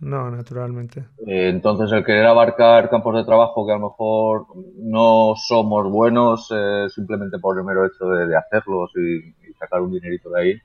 No, 0.01 0.31
naturalmente. 0.31 1.01
Eh, 1.27 1.49
entonces, 1.49 1.91
el 1.91 2.05
querer 2.05 2.25
abarcar 2.25 2.89
campos 2.89 3.15
de 3.15 3.25
trabajo 3.25 3.65
que 3.65 3.73
a 3.73 3.77
lo 3.77 3.89
mejor 3.89 4.45
no 4.77 5.33
somos 5.35 5.89
buenos 5.91 6.49
eh, 6.55 6.87
simplemente 6.89 7.37
por 7.37 7.57
el 7.57 7.65
mero 7.65 7.85
hecho 7.85 8.05
de, 8.05 8.35
hacerlos 8.35 8.91
y, 8.95 9.53
sacar 9.59 9.81
un 9.81 9.91
dinerito 9.91 10.29
de 10.29 10.41
ahí, 10.41 10.61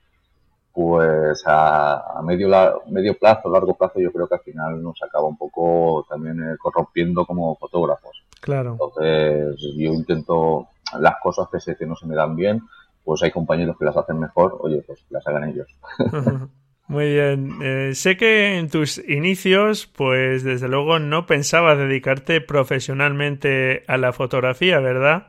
pues 0.73 1.43
a, 1.47 2.21
medio, 2.23 2.49
medio 2.87 3.19
plazo, 3.19 3.50
largo 3.50 3.75
plazo, 3.75 3.99
yo 3.99 4.12
creo 4.12 4.29
que 4.29 4.37
al 4.37 4.41
final 4.43 4.81
nos 4.81 5.03
acaba 5.03 5.26
un 5.26 5.37
poco 5.37 6.07
también 6.09 6.38
corrompiendo 6.61 7.26
como 7.26 7.57
fotógrafos. 7.57 8.23
Claro. 8.41 8.73
Entonces, 8.73 9.57
yo 9.76 9.93
intento 9.93 10.69
las 11.00 11.17
cosas 11.21 11.49
que 11.50 11.59
sé 11.59 11.75
que 11.75 11.87
no 11.87 11.97
se 11.97 12.07
me 12.07 12.14
dan 12.14 12.37
bien, 12.37 12.62
pues 13.03 13.21
hay 13.25 13.33
compañeros 13.33 13.76
que 13.76 13.85
las 13.85 13.97
hacen 13.97 14.21
mejor, 14.21 14.59
oye, 14.61 14.85
pues 14.87 15.05
las 15.11 15.26
hagan 15.26 15.49
ellos. 15.49 15.67
Muy 16.87 17.07
bien. 17.07 17.59
Eh, 17.62 17.95
sé 17.95 18.17
que 18.17 18.59
en 18.59 18.69
tus 18.69 18.99
inicios, 19.09 19.87
pues 19.87 20.45
desde 20.45 20.69
luego 20.69 20.99
no 20.99 21.26
pensabas 21.26 21.79
dedicarte 21.79 22.41
profesionalmente 22.41 23.85
a 23.88 23.97
la 23.97 24.12
fotografía, 24.12 24.81
¿verdad? 24.81 25.29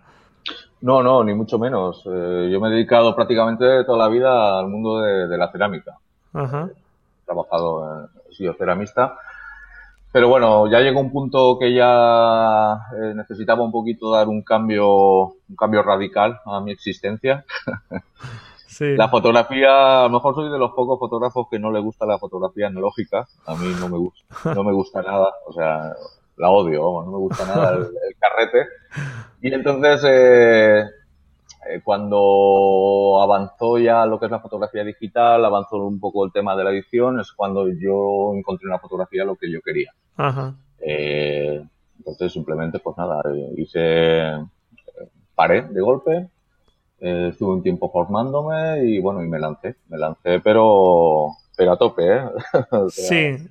No, 0.82 1.02
no, 1.02 1.24
ni 1.24 1.34
mucho 1.34 1.58
menos. 1.58 2.04
Eh, 2.06 2.50
yo 2.52 2.60
me 2.60 2.68
he 2.68 2.72
dedicado 2.72 3.16
prácticamente 3.16 3.84
toda 3.86 3.98
la 3.98 4.10
vida 4.10 4.60
al 4.60 4.68
mundo 4.68 5.00
de, 5.00 5.38
la 5.38 5.52
cerámica. 5.52 5.98
Ajá. 6.34 6.70
He 6.72 7.26
trabajado, 7.26 8.10
he 8.30 8.34
sido 8.34 8.54
ceramista. 8.54 9.18
Pero 10.12 10.30
bueno, 10.30 10.70
ya 10.70 10.80
llegó 10.80 11.00
un 11.00 11.12
punto 11.12 11.58
que 11.60 11.74
ya 11.74 12.74
eh, 12.98 13.14
necesitaba 13.16 13.64
un 13.64 13.72
poquito 13.72 14.12
dar 14.12 14.28
un 14.28 14.44
cambio, 14.44 15.24
un 15.24 15.56
cambio 15.58 15.84
radical 15.84 16.40
a 16.46 16.60
mi 16.60 16.72
existencia. 16.72 17.46
La 18.80 19.10
fotografía, 19.10 20.02
a 20.02 20.04
lo 20.04 20.10
mejor 20.10 20.36
soy 20.36 20.52
de 20.52 20.58
los 20.58 20.72
pocos 20.72 21.00
fotógrafos 21.00 21.48
que 21.50 21.60
no 21.60 21.72
le 21.72 21.80
gusta 21.80 22.06
la 22.06 22.18
fotografía 22.18 22.68
analógica. 22.68 23.28
A 23.46 23.56
mí 23.56 23.74
no 23.80 23.90
me 23.90 23.98
gusta, 23.98 24.54
no 24.54 24.64
me 24.64 24.74
gusta 24.74 25.02
nada. 25.02 25.34
O 25.48 25.54
sea, 25.54 25.94
la 26.38 26.50
odio, 26.50 27.04
no 27.06 27.12
me 27.12 27.18
gusta 27.18 27.46
nada 27.46 27.76
el, 27.76 28.16
carrete. 28.20 28.68
Y 29.42 29.54
entonces, 29.54 30.04
eh, 30.06 30.84
eh, 31.70 31.82
cuando 31.84 33.20
avanzó 33.22 33.78
ya 33.78 34.06
lo 34.06 34.20
que 34.20 34.26
es 34.26 34.32
la 34.32 34.40
fotografía 34.40 34.84
digital, 34.84 35.46
avanzó 35.46 35.78
un 35.78 36.00
poco 36.00 36.26
el 36.26 36.32
tema 36.32 36.56
de 36.56 36.64
la 36.64 36.72
edición, 36.72 37.20
es 37.20 37.32
cuando 37.32 37.68
yo 37.70 38.34
encontré 38.36 38.66
en 38.66 38.72
la 38.72 38.80
fotografía 38.80 39.24
lo 39.24 39.36
que 39.36 39.52
yo 39.52 39.62
quería. 39.62 39.94
Eh, 40.80 41.64
entonces, 41.98 42.34
simplemente, 42.34 42.80
pues 42.80 42.98
nada, 42.98 43.22
hice, 43.56 44.46
paré 45.34 45.64
de 45.64 45.82
golpe, 45.82 46.30
eh, 47.06 47.28
estuve 47.30 47.54
un 47.54 47.62
tiempo 47.62 47.92
formándome 47.92 48.84
y 48.84 49.00
bueno, 49.00 49.24
y 49.24 49.28
me 49.28 49.38
lancé, 49.38 49.76
me 49.90 49.98
lancé, 49.98 50.40
pero, 50.40 51.28
pero 51.56 51.74
a 51.74 51.78
tope, 51.78 52.04
¿eh? 52.16 52.22
Sí. 52.90 53.48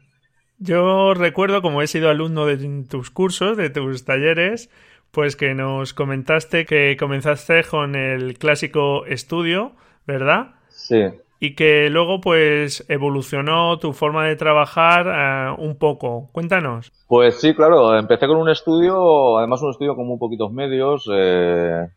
Yo 0.58 1.14
recuerdo, 1.14 1.62
como 1.62 1.80
he 1.80 1.86
sido 1.86 2.10
alumno 2.10 2.46
de 2.46 2.84
tus 2.88 3.10
cursos, 3.10 3.56
de 3.56 3.70
tus 3.70 4.04
talleres, 4.04 4.70
pues 5.12 5.36
que 5.36 5.54
nos 5.54 5.94
comentaste 5.94 6.66
que 6.66 6.96
comenzaste 6.98 7.62
con 7.62 7.94
el 7.94 8.38
clásico 8.38 9.06
estudio, 9.06 9.72
¿verdad? 10.04 10.54
Sí. 10.68 11.04
Y 11.38 11.54
que 11.54 11.90
luego 11.90 12.20
pues 12.20 12.84
evolucionó 12.88 13.78
tu 13.78 13.92
forma 13.92 14.26
de 14.26 14.34
trabajar 14.34 15.06
eh, 15.06 15.62
un 15.62 15.76
poco. 15.76 16.28
Cuéntanos. 16.32 16.90
Pues 17.06 17.40
sí, 17.40 17.54
claro, 17.54 17.96
empecé 17.96 18.26
con 18.26 18.38
un 18.38 18.48
estudio, 18.48 19.38
además 19.38 19.62
un 19.62 19.70
estudio 19.70 19.94
con 19.94 20.06
muy 20.06 20.18
poquitos 20.18 20.52
medios, 20.52 21.08
eh, 21.12 21.84
eh, 21.84 21.88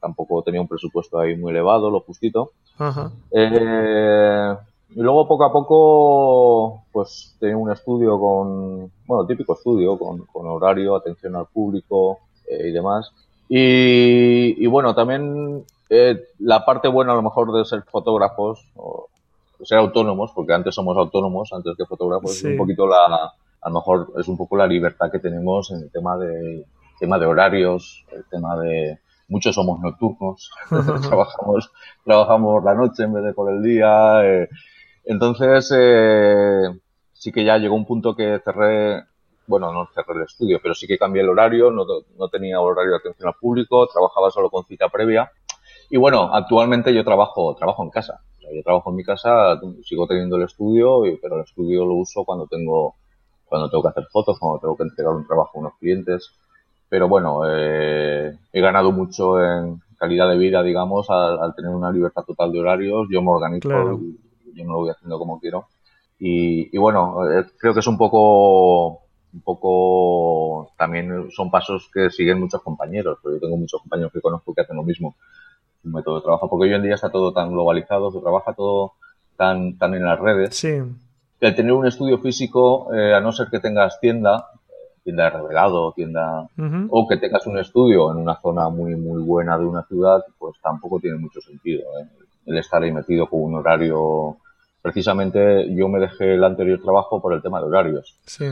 tampoco 0.00 0.42
tenía 0.42 0.60
un 0.60 0.68
presupuesto 0.68 1.18
ahí 1.18 1.36
muy 1.36 1.50
elevado, 1.50 1.90
lo 1.90 2.00
justito. 2.00 2.52
Eh, 3.30 4.54
y 4.90 5.00
luego 5.00 5.28
poco 5.28 5.44
a 5.44 5.52
poco, 5.52 6.84
pues 6.92 7.36
tenía 7.38 7.56
un 7.56 7.70
estudio 7.70 8.18
con, 8.18 8.90
bueno, 9.06 9.26
típico 9.26 9.54
estudio, 9.54 9.98
con, 9.98 10.26
horario, 10.46 10.96
atención 10.96 11.36
al 11.36 11.46
público 11.46 12.20
eh, 12.48 12.68
y 12.68 12.72
demás. 12.72 13.12
Y, 13.48 14.66
bueno, 14.66 14.94
también 14.94 15.64
la 16.38 16.64
parte 16.64 16.88
buena 16.88 17.12
a 17.12 17.16
lo 17.16 17.22
mejor 17.22 17.52
de 17.52 17.64
ser 17.64 17.82
fotógrafos, 17.82 18.66
o 18.76 19.08
ser 19.62 19.78
autónomos, 19.78 20.32
porque 20.34 20.52
antes 20.52 20.74
somos 20.74 20.96
autónomos, 20.96 21.52
antes 21.52 21.74
que 21.76 21.84
fotógrafos, 21.84 22.36
es 22.36 22.44
un 22.44 22.56
poquito 22.56 22.86
la, 22.86 23.32
a 23.60 23.68
lo 23.68 23.74
mejor 23.74 24.12
es 24.18 24.28
un 24.28 24.36
poco 24.36 24.56
la 24.56 24.66
libertad 24.66 25.10
que 25.10 25.18
tenemos 25.18 25.70
en 25.70 25.78
el 25.82 25.90
tema 25.90 26.16
de, 26.16 26.64
tema 26.98 27.18
de 27.18 27.26
horarios, 27.26 28.04
el 28.12 28.24
tema 28.24 28.58
de, 28.58 28.98
muchos 29.28 29.54
somos 29.54 29.78
nocturnos, 29.80 30.50
trabajamos, 31.08 31.70
trabajamos 32.04 32.64
la 32.64 32.74
noche 32.74 33.04
en 33.04 33.12
vez 33.12 33.24
de 33.24 33.32
por 33.32 33.52
el 33.52 33.62
día. 33.62 34.24
Eh. 34.24 34.48
Entonces, 35.04 35.72
eh, 35.76 36.64
sí 37.12 37.32
que 37.32 37.44
ya 37.44 37.58
llegó 37.58 37.74
un 37.74 37.86
punto 37.86 38.14
que 38.14 38.40
cerré, 38.44 39.04
bueno, 39.46 39.72
no 39.72 39.86
cerré 39.94 40.18
el 40.18 40.24
estudio, 40.24 40.58
pero 40.62 40.74
sí 40.74 40.86
que 40.86 40.98
cambié 40.98 41.22
el 41.22 41.28
horario, 41.28 41.70
no, 41.70 41.84
no 42.18 42.28
tenía 42.28 42.60
horario 42.60 42.92
de 42.92 42.98
atención 42.98 43.28
al 43.28 43.34
público, 43.40 43.86
trabajaba 43.86 44.30
solo 44.30 44.50
con 44.50 44.64
cita 44.64 44.88
previa. 44.88 45.30
Y 45.90 45.96
bueno, 45.96 46.34
actualmente 46.34 46.92
yo 46.94 47.04
trabajo, 47.04 47.54
trabajo 47.54 47.82
en 47.82 47.90
casa. 47.90 48.20
yo 48.40 48.62
trabajo 48.62 48.90
en 48.90 48.96
mi 48.96 49.04
casa, 49.04 49.58
sigo 49.84 50.06
teniendo 50.06 50.36
el 50.36 50.42
estudio, 50.42 51.00
pero 51.22 51.36
el 51.36 51.44
estudio 51.44 51.86
lo 51.86 51.94
uso 51.94 52.24
cuando 52.24 52.46
tengo, 52.46 52.96
cuando 53.46 53.70
tengo 53.70 53.82
que 53.82 53.88
hacer 53.88 54.04
fotos, 54.12 54.38
cuando 54.38 54.58
tengo 54.60 54.76
que 54.76 54.82
entregar 54.82 55.14
un 55.14 55.26
trabajo 55.26 55.52
a 55.54 55.60
unos 55.60 55.72
clientes 55.78 56.38
pero 56.88 57.08
bueno, 57.08 57.42
eh, 57.46 58.36
he 58.52 58.60
ganado 58.60 58.92
mucho 58.92 59.42
en 59.42 59.80
calidad 59.98 60.28
de 60.28 60.38
vida, 60.38 60.62
digamos, 60.62 61.08
al, 61.10 61.54
tener 61.54 61.70
una 61.70 61.92
libertad 61.92 62.22
total 62.22 62.52
de 62.52 62.60
horarios. 62.60 63.08
Yo 63.10 63.20
me 63.20 63.30
organizo, 63.30 63.68
yo 63.68 64.64
me 64.64 64.70
lo 64.70 64.78
voy 64.78 64.90
haciendo 64.90 65.18
como 65.18 65.40
quiero. 65.40 65.66
Y, 66.20 66.76
bueno, 66.78 67.30
eh, 67.30 67.44
creo 67.58 67.74
que 67.74 67.80
es 67.80 67.86
un 67.86 67.96
poco, 67.96 69.02
un 69.32 69.40
poco, 69.44 70.72
también 70.76 71.30
son 71.30 71.50
pasos 71.50 71.90
que 71.92 72.10
siguen 72.10 72.40
muchos 72.40 72.62
compañeros, 72.62 73.18
porque 73.22 73.36
yo 73.36 73.40
tengo 73.40 73.56
muchos 73.56 73.80
compañeros 73.82 74.12
que 74.12 74.20
conozco 74.20 74.54
que 74.54 74.62
hacen 74.62 74.76
lo 74.76 74.82
mismo, 74.82 75.14
un 75.84 75.92
método 75.92 76.16
de 76.16 76.22
trabajo, 76.22 76.50
porque 76.50 76.68
hoy 76.68 76.74
en 76.74 76.82
día 76.82 76.96
está 76.96 77.10
todo 77.10 77.32
tan 77.32 77.52
globalizado, 77.52 78.10
se 78.10 78.20
trabaja 78.20 78.52
todo 78.52 78.94
tan, 79.36 79.78
tan 79.78 79.94
en 79.94 80.04
las 80.04 80.18
redes. 80.18 80.56
Sí. 80.56 80.82
El 81.40 81.54
tener 81.54 81.72
un 81.72 81.86
estudio 81.86 82.18
físico, 82.18 82.92
eh, 82.92 83.14
a 83.14 83.20
no 83.20 83.30
ser 83.30 83.46
que 83.48 83.60
tengas 83.60 84.00
tienda, 84.00 84.48
tienda 85.08 85.24
de 85.24 85.30
revelado, 85.30 85.92
tienda, 85.92 86.46
o 86.90 87.08
que 87.08 87.16
tengas 87.16 87.46
un 87.46 87.56
estudio 87.56 88.12
en 88.12 88.18
una 88.18 88.38
zona 88.42 88.68
muy, 88.68 88.94
muy 88.94 89.22
buena 89.22 89.56
de 89.56 89.64
una 89.64 89.82
ciudad, 89.84 90.22
pues 90.38 90.56
tampoco 90.62 91.00
tiene 91.00 91.16
mucho 91.16 91.40
sentido. 91.40 91.80
¿eh? 91.98 92.06
El 92.44 92.58
estar 92.58 92.82
ahí 92.82 92.92
metido 92.92 93.26
con 93.26 93.42
un 93.42 93.54
horario. 93.54 94.36
Precisamente 94.82 95.74
yo 95.74 95.88
me 95.88 95.98
dejé 95.98 96.34
el 96.34 96.44
anterior 96.44 96.78
trabajo 96.82 97.22
por 97.22 97.32
el 97.32 97.40
tema 97.40 97.58
de 97.58 97.66
horarios. 97.66 98.18
Sí. 98.26 98.44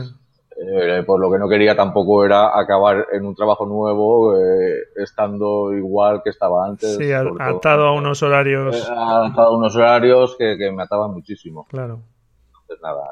Eh, 0.59 1.03
por 1.05 1.19
lo 1.19 1.31
que 1.31 1.37
no 1.37 1.47
quería 1.47 1.75
tampoco 1.75 2.25
era 2.25 2.59
acabar 2.59 3.05
en 3.11 3.23
un 3.27 3.35
trabajo 3.35 3.67
nuevo 3.67 4.35
eh, 4.35 4.79
estando 4.95 5.71
igual 5.73 6.23
que 6.23 6.31
estaba 6.31 6.65
antes. 6.65 6.95
Sí, 6.95 7.11
atado 7.11 7.85
a 7.85 7.93
unos 7.93 8.23
horarios. 8.23 8.89
atado 8.89 9.49
a 9.49 9.55
unos 9.55 9.75
horarios 9.75 10.35
que, 10.39 10.57
que 10.57 10.71
me 10.71 10.81
ataban 10.81 11.11
muchísimo. 11.11 11.67
Claro. 11.69 11.99
Entonces 12.49 12.81
nada, 12.81 13.03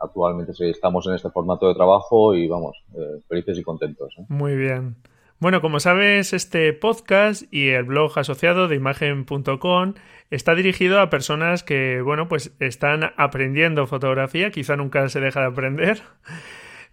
actualmente 0.00 0.52
estamos 0.70 1.06
en 1.06 1.14
este 1.14 1.30
formato 1.30 1.68
de 1.68 1.74
trabajo 1.74 2.34
y 2.34 2.48
vamos, 2.48 2.76
eh, 2.94 3.20
felices 3.28 3.58
y 3.58 3.62
contentos. 3.62 4.14
¿eh? 4.18 4.24
Muy 4.28 4.56
bien. 4.56 4.96
Bueno, 5.38 5.60
como 5.60 5.80
sabes, 5.80 6.32
este 6.32 6.72
podcast 6.72 7.42
y 7.52 7.68
el 7.68 7.84
blog 7.84 8.18
asociado 8.18 8.68
de 8.68 8.76
imagen.com 8.76 9.92
está 10.30 10.54
dirigido 10.54 10.98
a 10.98 11.10
personas 11.10 11.62
que, 11.62 12.00
bueno, 12.00 12.26
pues 12.26 12.56
están 12.58 13.12
aprendiendo 13.18 13.86
fotografía, 13.86 14.50
quizá 14.50 14.76
nunca 14.76 15.08
se 15.10 15.20
deja 15.20 15.40
de 15.40 15.46
aprender. 15.48 16.00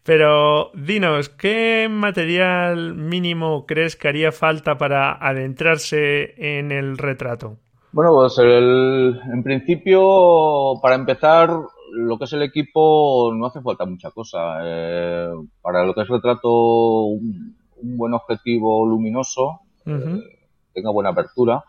Pero 0.03 0.71
dinos, 0.73 1.29
¿qué 1.29 1.87
material 1.89 2.95
mínimo 2.95 3.65
crees 3.65 3.95
que 3.95 4.09
haría 4.09 4.33
falta 4.33 4.77
para 4.77 5.13
adentrarse 5.13 6.33
en 6.35 6.73
el 6.73 6.97
retrato? 6.97 7.59
Bueno, 7.93 8.11
pues 8.11 8.37
en 8.39 9.43
principio, 9.43 10.73
para 10.81 10.95
empezar, 10.95 11.51
lo 11.93 12.17
que 12.17 12.25
es 12.25 12.33
el 12.33 12.41
equipo 12.41 13.31
no 13.35 13.45
hace 13.45 13.61
falta 13.61 13.85
mucha 13.85 14.09
cosa. 14.11 14.59
Eh, 14.63 15.29
para 15.61 15.85
lo 15.85 15.93
que 15.93 16.01
es 16.01 16.07
retrato, 16.07 17.03
un, 17.03 17.55
buen 17.81 18.13
objetivo 18.13 18.85
luminoso, 18.85 19.59
eh, 19.85 20.19
tenga 20.73 20.89
buena 20.89 21.09
apertura, 21.09 21.63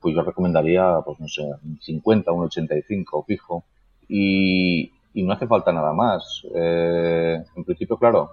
pues 0.00 0.14
yo 0.14 0.22
recomendaría, 0.22 0.98
pues 1.04 1.18
no 1.18 1.26
sé, 1.26 1.42
un 1.42 1.78
50, 1.80 2.32
un 2.32 2.44
85 2.44 3.24
fijo. 3.24 3.64
Y, 4.08 4.92
y 5.14 5.22
no 5.22 5.32
hace 5.32 5.46
falta 5.46 5.72
nada 5.72 5.92
más. 5.92 6.42
Eh, 6.54 7.42
en 7.56 7.64
principio, 7.64 7.96
claro, 7.96 8.30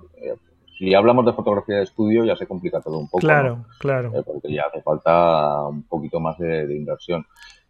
si 0.77 0.93
hablamos 0.93 1.25
de 1.25 1.33
fotografía 1.33 1.77
de 1.77 1.83
estudio 1.83 2.25
ya 2.25 2.35
se 2.35 2.45
complica 2.45 2.81
todo 2.81 2.99
un 2.99 3.07
poco. 3.07 3.21
Claro, 3.21 3.65
claro. 3.79 4.11
porque 4.25 4.53
ya 4.53 4.63
hace 4.63 4.81
falta 4.81 5.67
un 5.67 5.83
poquito 5.83 6.19
más 6.19 6.37
de 6.37 6.75
inversión. 6.75 7.25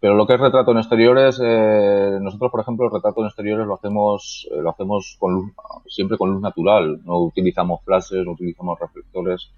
Pero 0.06 0.18
lo 0.18 0.28
que 0.28 0.36
es 0.36 0.40
retrato 0.40 0.70
en 0.70 0.78
exteriores, 0.78 1.42
eh, 1.44 2.20
nosotros, 2.22 2.52
por 2.52 2.62
ejemplo, 2.62 2.86
el 2.86 2.92
retrato 2.92 3.22
en 3.22 3.26
exteriores 3.26 3.66
lo 3.66 3.74
hacemos, 3.74 4.48
eh, 4.52 4.62
lo 4.62 4.70
hacemos 4.70 5.18
con 5.20 5.34
luz, 5.34 5.54
siempre 5.88 6.16
con 6.16 6.30
luz 6.30 6.44
natural. 6.44 7.00
No 7.04 7.22
utilizamos 7.22 7.84
flashes, 7.84 8.24
no 8.24 8.34
utilizamos 8.34 8.80
reflectores. 8.80 9.50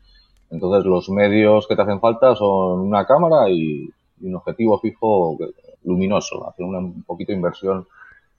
Entonces, 0.50 0.86
los 0.86 1.10
medios 1.10 1.68
que 1.68 1.75
te 1.75 1.82
hacen 1.82 2.00
falta 2.00 2.34
son 2.34 2.80
una 2.80 3.06
cámara 3.06 3.50
y, 3.50 3.89
un 4.22 4.36
objetivo 4.36 4.80
fijo 4.80 5.38
luminoso. 5.84 6.48
Hacer 6.48 6.66
una, 6.66 6.77
un 6.77 7.04
poquito 7.04 7.34
de 7.34 7.39
inversión 7.39 7.86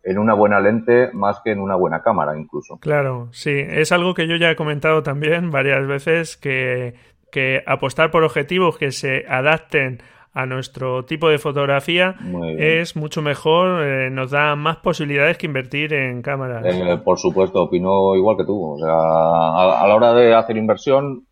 en 0.02 0.16
una 0.16 0.32
buena 0.32 0.60
lente 0.60 1.10
más 1.12 1.40
que 1.44 1.50
en 1.50 1.60
una 1.60 1.74
buena 1.74 2.00
cámara 2.00 2.38
incluso. 2.38 2.78
Claro, 2.78 3.28
sí, 3.32 3.52
es 3.52 3.92
algo 3.92 4.14
que 4.14 4.26
yo 4.26 4.36
ya 4.36 4.50
he 4.50 4.56
comentado 4.56 5.02
también 5.02 5.50
varias 5.50 5.86
veces 5.86 6.38
que, 6.38 6.94
que 7.30 7.62
apostar 7.66 8.10
por 8.10 8.24
objetivos 8.24 8.78
que 8.78 8.92
se 8.92 9.26
adapten 9.28 10.00
a 10.32 10.46
nuestro 10.46 11.04
tipo 11.04 11.28
de 11.28 11.38
fotografía 11.38 12.16
es 12.58 12.96
mucho 12.96 13.22
mejor, 13.22 13.82
eh, 13.82 14.10
nos 14.10 14.30
da 14.30 14.54
más 14.56 14.76
posibilidades 14.76 15.38
que 15.38 15.46
invertir 15.46 15.92
en 15.94 16.22
cámaras. 16.22 16.64
Eh, 16.64 17.00
por 17.04 17.18
supuesto, 17.18 17.62
opino 17.62 18.14
igual 18.14 18.36
que 18.36 18.44
tú. 18.44 18.74
O 18.74 18.78
sea, 18.78 18.92
a, 18.92 19.86
la 19.86 19.94
hora 19.94 20.14
de 20.14 20.34
hacer 20.34 20.56
inversión 20.56 21.26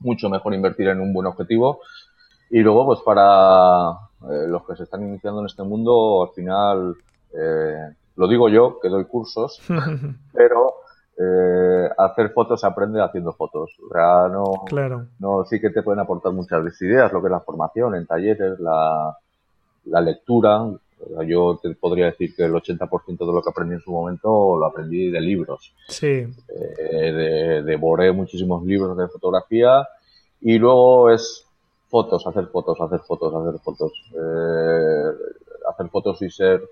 mucho 0.00 0.28
mejor 0.28 0.54
invertir 0.54 0.88
en 0.88 1.00
un 1.00 1.12
buen 1.12 1.26
objetivo. 1.26 1.80
Y 2.50 2.60
luego, 2.60 2.86
pues 2.86 3.00
para 3.00 3.90
eh, 4.30 4.46
los 4.48 4.66
que 4.66 4.76
se 4.76 4.84
están 4.84 5.02
iniciando 5.02 5.40
en 5.40 5.46
este 5.46 5.62
mundo, 5.62 6.24
al 6.28 6.34
final, 6.34 6.94
eh, 7.34 7.94
lo 8.16 8.28
digo 8.28 8.48
yo, 8.48 8.78
que 8.80 8.88
doy 8.88 9.04
cursos, 9.04 9.60
pero 10.32 10.74
eh, 11.18 11.88
hacer 11.96 12.30
fotos 12.30 12.60
se 12.60 12.66
aprende 12.66 13.02
haciendo 13.02 13.32
fotos. 13.32 13.70
O 13.84 13.92
sea, 13.92 14.28
no, 14.28 14.64
claro. 14.66 15.06
no, 15.18 15.44
sí 15.44 15.60
que 15.60 15.70
te 15.70 15.82
pueden 15.82 16.00
aportar 16.00 16.32
muchas 16.32 16.80
ideas, 16.82 17.12
lo 17.12 17.20
que 17.20 17.28
es 17.28 17.32
la 17.32 17.40
formación 17.40 17.94
en 17.94 18.06
talleres, 18.06 18.58
la, 18.60 19.16
la 19.86 20.00
lectura. 20.00 20.66
Yo 21.26 21.58
te 21.62 21.74
podría 21.74 22.06
decir 22.06 22.34
que 22.34 22.44
el 22.44 22.52
80% 22.52 23.18
de 23.18 23.32
lo 23.32 23.42
que 23.42 23.50
aprendí 23.50 23.74
en 23.74 23.80
su 23.80 23.92
momento 23.92 24.56
lo 24.58 24.66
aprendí 24.66 25.10
de 25.10 25.20
libros. 25.20 25.74
Sí. 25.88 26.26
Eh, 26.48 27.62
devoré 27.64 28.12
muchísimos 28.12 28.64
libros 28.64 28.96
de 28.96 29.08
fotografía 29.08 29.86
y 30.40 30.58
luego 30.58 31.10
es 31.10 31.46
fotos, 31.88 32.26
hacer 32.26 32.46
fotos, 32.46 32.80
hacer 32.80 33.00
fotos, 33.00 33.34
hacer 33.34 33.60
fotos. 33.60 33.92
Eh, 34.14 35.36
hacer 35.68 35.88
fotos 35.88 36.22
y 36.22 36.30
ser, 36.30 36.62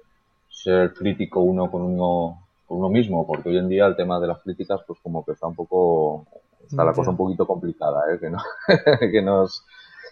ser 0.49 0.95
crítico 0.95 1.41
uno 1.41 1.71
con 1.71 1.83
uno 1.83 2.44
uno 2.75 2.89
mismo, 2.89 3.27
porque 3.27 3.49
hoy 3.49 3.59
en 3.59 3.69
día 3.69 3.87
el 3.87 3.97
tema 3.97 4.21
de 4.21 4.29
las 4.29 4.41
críticas, 4.41 4.81
pues 4.87 4.99
como 5.03 5.25
que 5.25 5.33
está 5.33 5.47
un 5.47 5.55
poco, 5.55 6.27
está 6.67 6.85
la 6.85 6.93
cosa 6.93 7.11
un 7.11 7.17
poquito 7.17 7.47
complicada, 7.47 8.03
¿eh? 8.13 8.19
que, 8.19 8.31
no, 8.31 8.39
que 9.13 9.23
nos, 9.23 9.65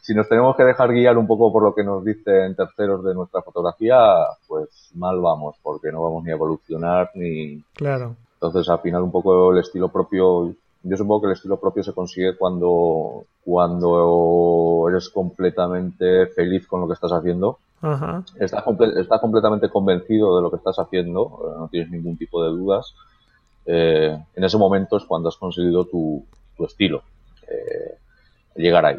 si 0.03 0.15
nos 0.15 0.29
tenemos 0.29 0.57
que 0.57 0.65
dejar 0.65 0.93
guiar 0.93 1.17
un 1.17 1.29
poco 1.29 1.53
por 1.53 1.63
lo 1.63 1.75
que 1.75 1.85
nos 1.85 2.05
dicen 2.05 2.57
terceros 2.57 3.05
de 3.05 3.15
nuestra 3.15 3.41
fotografía, 3.41 3.97
pues 4.49 4.91
mal 4.95 5.21
vamos, 5.21 5.57
porque 5.63 5.93
no 5.93 6.03
vamos 6.03 6.25
ni 6.25 6.31
a 6.31 6.35
evolucionar 6.35 7.11
ni. 7.15 7.63
Claro. 7.75 8.17
Entonces, 8.35 8.69
al 8.69 8.81
final, 8.81 9.03
un 9.03 9.13
poco 9.13 9.53
el 9.53 9.59
estilo 9.59 9.89
propio. 9.89 10.53
Yo 10.83 10.97
supongo 10.97 11.21
que 11.21 11.27
el 11.29 11.35
estilo 11.35 11.61
propio 11.61 11.85
se 11.85 11.93
consigue 11.93 12.37
cuando, 12.37 13.25
cuando 13.45 14.89
eres 14.89 15.09
completamente 15.11 16.27
feliz 16.27 16.67
con 16.67 16.81
lo 16.81 16.89
que 16.89 16.95
estás 16.95 17.13
haciendo. 17.13 17.59
Ajá. 17.83 18.25
Estás, 18.39 18.63
completamente 19.21 19.69
convencido 19.69 20.37
de 20.37 20.43
lo 20.43 20.51
que 20.51 20.57
estás 20.57 20.79
haciendo, 20.79 21.41
eh, 21.45 21.59
no 21.59 21.69
tienes 21.69 21.91
ningún 21.91 22.17
tipo 22.17 22.43
de 22.43 22.51
dudas. 22.51 22.95
Eh, 23.67 24.17
en 24.35 24.45
ese 24.45 24.57
momento 24.57 24.97
es 24.97 25.05
cuando 25.05 25.29
has 25.29 25.37
conseguido 25.37 25.85
tu, 25.85 26.25
tu 26.57 26.65
estilo. 26.65 27.03
Eh, 27.49 27.99
llegar 28.55 28.87
ahí. 28.87 28.99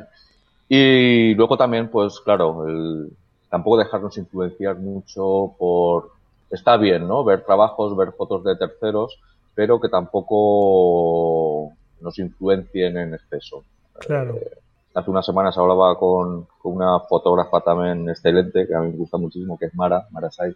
Y 0.68 1.34
luego 1.36 1.58
también, 1.58 1.90
pues 1.90 2.20
claro, 2.20 2.68
el, 2.68 3.10
tampoco 3.50 3.78
dejarnos 3.78 4.18
influenciar 4.18 4.78
mucho 4.78 5.54
por... 5.58 6.12
Está 6.50 6.76
bien, 6.78 7.08
¿no? 7.08 7.24
Ver 7.24 7.46
trabajos, 7.46 7.96
ver 7.96 8.12
fotos 8.12 8.44
de 8.44 8.56
terceros, 8.56 9.18
pero 9.56 9.80
que 9.80 9.90
tampoco 9.90 11.72
nos 12.02 12.20
influencien 12.20 12.98
en 12.98 13.14
exceso. 13.14 13.64
Claro. 14.00 14.36
Eh, 14.36 14.63
hace 14.94 15.10
unas 15.10 15.26
semanas 15.26 15.58
hablaba 15.58 15.98
con, 15.98 16.46
con, 16.60 16.74
una 16.74 17.00
fotógrafa 17.02 17.62
también 17.62 18.10
excelente, 18.10 18.68
que 18.68 18.76
a 18.76 18.80
mí 18.80 18.92
me 18.92 18.98
gusta 18.98 19.18
muchísimo, 19.18 19.58
que 19.58 19.66
es 19.66 19.76
Mara, 19.76 20.08
Mara 20.12 20.32
Sai, 20.32 20.56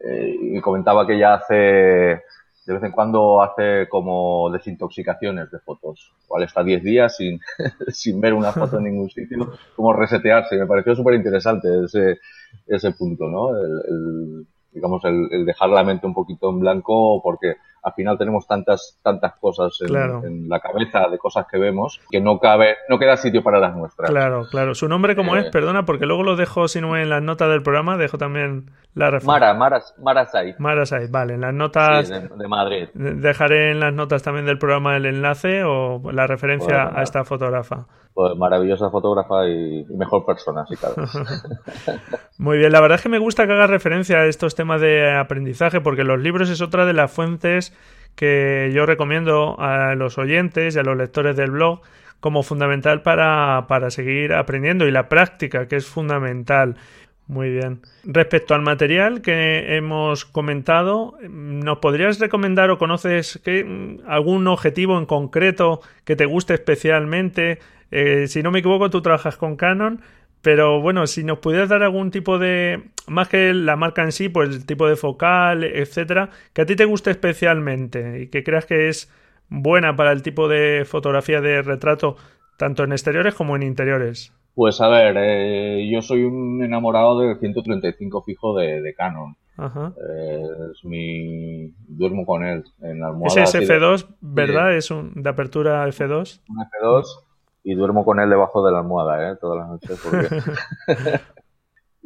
eh, 0.00 0.36
y 0.40 0.60
comentaba 0.60 1.06
que 1.06 1.18
ya 1.18 1.34
hace 1.34 2.22
de 2.66 2.74
vez 2.74 2.82
en 2.84 2.92
cuando 2.92 3.42
hace 3.42 3.88
como 3.88 4.50
desintoxicaciones 4.50 5.50
de 5.50 5.58
fotos. 5.58 6.12
Igual 6.24 6.44
está 6.44 6.62
10 6.62 6.82
días 6.82 7.16
sin, 7.16 7.40
sin 7.88 8.20
ver 8.20 8.34
una 8.34 8.52
foto 8.52 8.78
en 8.78 8.84
ningún 8.84 9.10
sitio, 9.10 9.52
como 9.74 9.92
resetearse. 9.92 10.56
Me 10.56 10.66
pareció 10.66 10.94
súper 10.94 11.14
interesante 11.14 11.68
ese, 11.84 12.20
ese 12.66 12.92
punto, 12.92 13.28
¿no? 13.28 13.56
El, 13.56 13.82
el 13.88 14.46
digamos, 14.72 15.04
el, 15.04 15.28
el, 15.32 15.46
dejar 15.46 15.70
la 15.70 15.82
mente 15.82 16.06
un 16.06 16.14
poquito 16.14 16.50
en 16.50 16.60
blanco 16.60 17.20
porque 17.22 17.56
al 17.82 17.92
final 17.94 18.18
tenemos 18.18 18.46
tantas 18.46 18.98
tantas 19.02 19.34
cosas 19.38 19.76
en, 19.80 19.88
claro. 19.88 20.22
en, 20.24 20.48
la 20.48 20.60
cabeza 20.60 21.08
de 21.08 21.18
cosas 21.18 21.46
que 21.50 21.58
vemos 21.58 22.00
que 22.10 22.20
no 22.20 22.38
cabe 22.38 22.76
no 22.88 22.98
queda 22.98 23.16
sitio 23.16 23.42
para 23.42 23.58
las 23.58 23.74
nuestras. 23.76 24.10
Claro 24.10 24.46
claro. 24.50 24.74
Su 24.74 24.88
nombre 24.88 25.16
cómo 25.16 25.36
eh, 25.36 25.40
es 25.40 25.50
perdona 25.50 25.84
porque 25.84 26.06
luego 26.06 26.22
lo 26.22 26.36
dejo 26.36 26.68
si 26.68 26.80
no 26.80 26.96
en 26.96 27.08
las 27.08 27.22
notas 27.22 27.48
del 27.48 27.62
programa 27.62 27.96
dejo 27.96 28.18
también 28.18 28.70
la 28.94 29.06
referencia. 29.06 29.32
Mara 29.32 29.54
Mara 29.54 29.82
Mara 29.98 30.26
Said. 30.26 30.56
Mara 30.58 30.86
Said 30.86 31.10
vale 31.10 31.34
en 31.34 31.40
las 31.40 31.54
notas 31.54 32.08
sí, 32.08 32.14
de, 32.14 32.28
de, 32.28 32.48
Madrid. 32.48 32.88
dejaré 32.94 33.70
en 33.70 33.80
las 33.80 33.94
notas 33.94 34.22
también 34.22 34.46
del 34.46 34.58
programa 34.58 34.96
el 34.96 35.06
enlace 35.06 35.64
o 35.64 36.00
la 36.12 36.26
referencia 36.26 36.90
a 36.94 37.02
esta 37.02 37.24
fotógrafa. 37.24 37.86
Pues 38.12 38.36
maravillosa 38.36 38.90
fotógrafa 38.90 39.48
y, 39.48 39.86
y 39.88 39.96
mejor 39.96 40.26
persona 40.26 40.66
sí 40.68 40.74
claro 40.76 40.96
muy 42.38 42.58
bien 42.58 42.72
la 42.72 42.80
verdad 42.80 42.96
es 42.96 43.02
que 43.02 43.08
me 43.08 43.18
gusta 43.18 43.46
que 43.46 43.52
hagas 43.52 43.70
referencia 43.70 44.18
a 44.18 44.26
estos 44.26 44.54
temas 44.56 44.80
de 44.80 45.16
aprendizaje 45.16 45.80
porque 45.80 46.02
los 46.02 46.18
libros 46.18 46.50
es 46.50 46.60
otra 46.60 46.86
de 46.86 46.92
las 46.92 47.10
fuentes 47.10 47.69
que 48.14 48.70
yo 48.74 48.86
recomiendo 48.86 49.58
a 49.58 49.94
los 49.94 50.18
oyentes 50.18 50.76
y 50.76 50.78
a 50.78 50.82
los 50.82 50.96
lectores 50.96 51.36
del 51.36 51.50
blog 51.50 51.80
como 52.20 52.42
fundamental 52.42 53.02
para, 53.02 53.66
para 53.66 53.90
seguir 53.90 54.34
aprendiendo 54.34 54.86
y 54.86 54.90
la 54.90 55.08
práctica 55.08 55.66
que 55.66 55.76
es 55.76 55.86
fundamental. 55.86 56.76
Muy 57.30 57.48
bien. 57.48 57.80
Respecto 58.02 58.54
al 58.54 58.62
material 58.62 59.22
que 59.22 59.76
hemos 59.76 60.24
comentado, 60.24 61.16
¿nos 61.28 61.78
podrías 61.78 62.18
recomendar 62.18 62.70
o 62.70 62.78
conoces 62.78 63.40
que, 63.44 63.98
algún 64.08 64.48
objetivo 64.48 64.98
en 64.98 65.06
concreto 65.06 65.80
que 66.04 66.16
te 66.16 66.26
guste 66.26 66.54
especialmente? 66.54 67.60
Eh, 67.92 68.26
si 68.26 68.42
no 68.42 68.50
me 68.50 68.58
equivoco, 68.58 68.90
tú 68.90 69.00
trabajas 69.00 69.36
con 69.36 69.54
Canon, 69.54 70.00
pero 70.42 70.80
bueno, 70.80 71.06
si 71.06 71.22
nos 71.24 71.38
pudieras 71.38 71.68
dar 71.68 71.82
algún 71.82 72.10
tipo 72.10 72.38
de, 72.38 72.90
más 73.06 73.28
que 73.28 73.52
la 73.52 73.76
marca 73.76 74.02
en 74.02 74.12
sí, 74.12 74.28
pues 74.28 74.48
el 74.48 74.66
tipo 74.66 74.88
de 74.88 74.96
focal, 74.96 75.64
etcétera, 75.64 76.30
que 76.52 76.62
a 76.62 76.66
ti 76.66 76.76
te 76.76 76.86
guste 76.86 77.10
especialmente 77.10 78.22
y 78.22 78.28
que 78.28 78.42
creas 78.42 78.64
que 78.64 78.88
es 78.88 79.12
buena 79.48 79.96
para 79.96 80.12
el 80.12 80.22
tipo 80.22 80.48
de 80.48 80.84
fotografía 80.86 81.40
de 81.40 81.60
retrato, 81.62 82.16
tanto 82.56 82.84
en 82.84 82.92
exteriores 82.92 83.34
como 83.34 83.56
en 83.56 83.62
interiores. 83.62 84.32
Pues 84.54 84.80
a 84.80 84.88
ver, 84.88 85.16
eh, 85.18 85.88
yo 85.92 86.00
soy 86.02 86.24
un 86.24 86.62
enamorado 86.62 87.20
del 87.20 87.38
135 87.38 88.22
fijo 88.24 88.56
de, 88.56 88.80
de 88.80 88.94
Canon. 88.94 89.36
Ajá. 89.56 89.92
Eh, 89.96 90.42
es 90.72 90.84
mi 90.84 91.70
duermo 91.86 92.24
con 92.24 92.44
él 92.44 92.64
en 92.80 93.00
la 93.00 93.08
almohada. 93.08 93.42
Ese 93.42 93.58
es 93.58 93.68
F2, 93.68 94.06
¿verdad? 94.20 94.70
Sí. 94.70 94.76
Es 94.78 94.90
un 94.90 95.22
de 95.22 95.28
apertura 95.28 95.86
F2. 95.86 96.40
Un 96.48 96.56
F2 96.56 97.04
y 97.62 97.74
duermo 97.74 98.04
con 98.04 98.20
él 98.20 98.30
debajo 98.30 98.64
de 98.64 98.72
la 98.72 98.78
almohada, 98.78 99.30
¿eh? 99.30 99.36
Todas 99.36 99.58
las 99.58 99.68
noches 99.68 100.00
porque... 100.02 100.42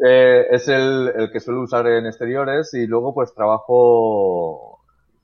eh, 0.05 0.47
es 0.51 0.69
el, 0.69 1.12
el, 1.14 1.31
que 1.31 1.40
suelo 1.40 1.62
usar 1.62 1.87
en 1.87 2.07
exteriores 2.07 2.75
y 2.75 2.87
luego 2.87 3.14
pues 3.14 3.35
trabajo... 3.35 4.81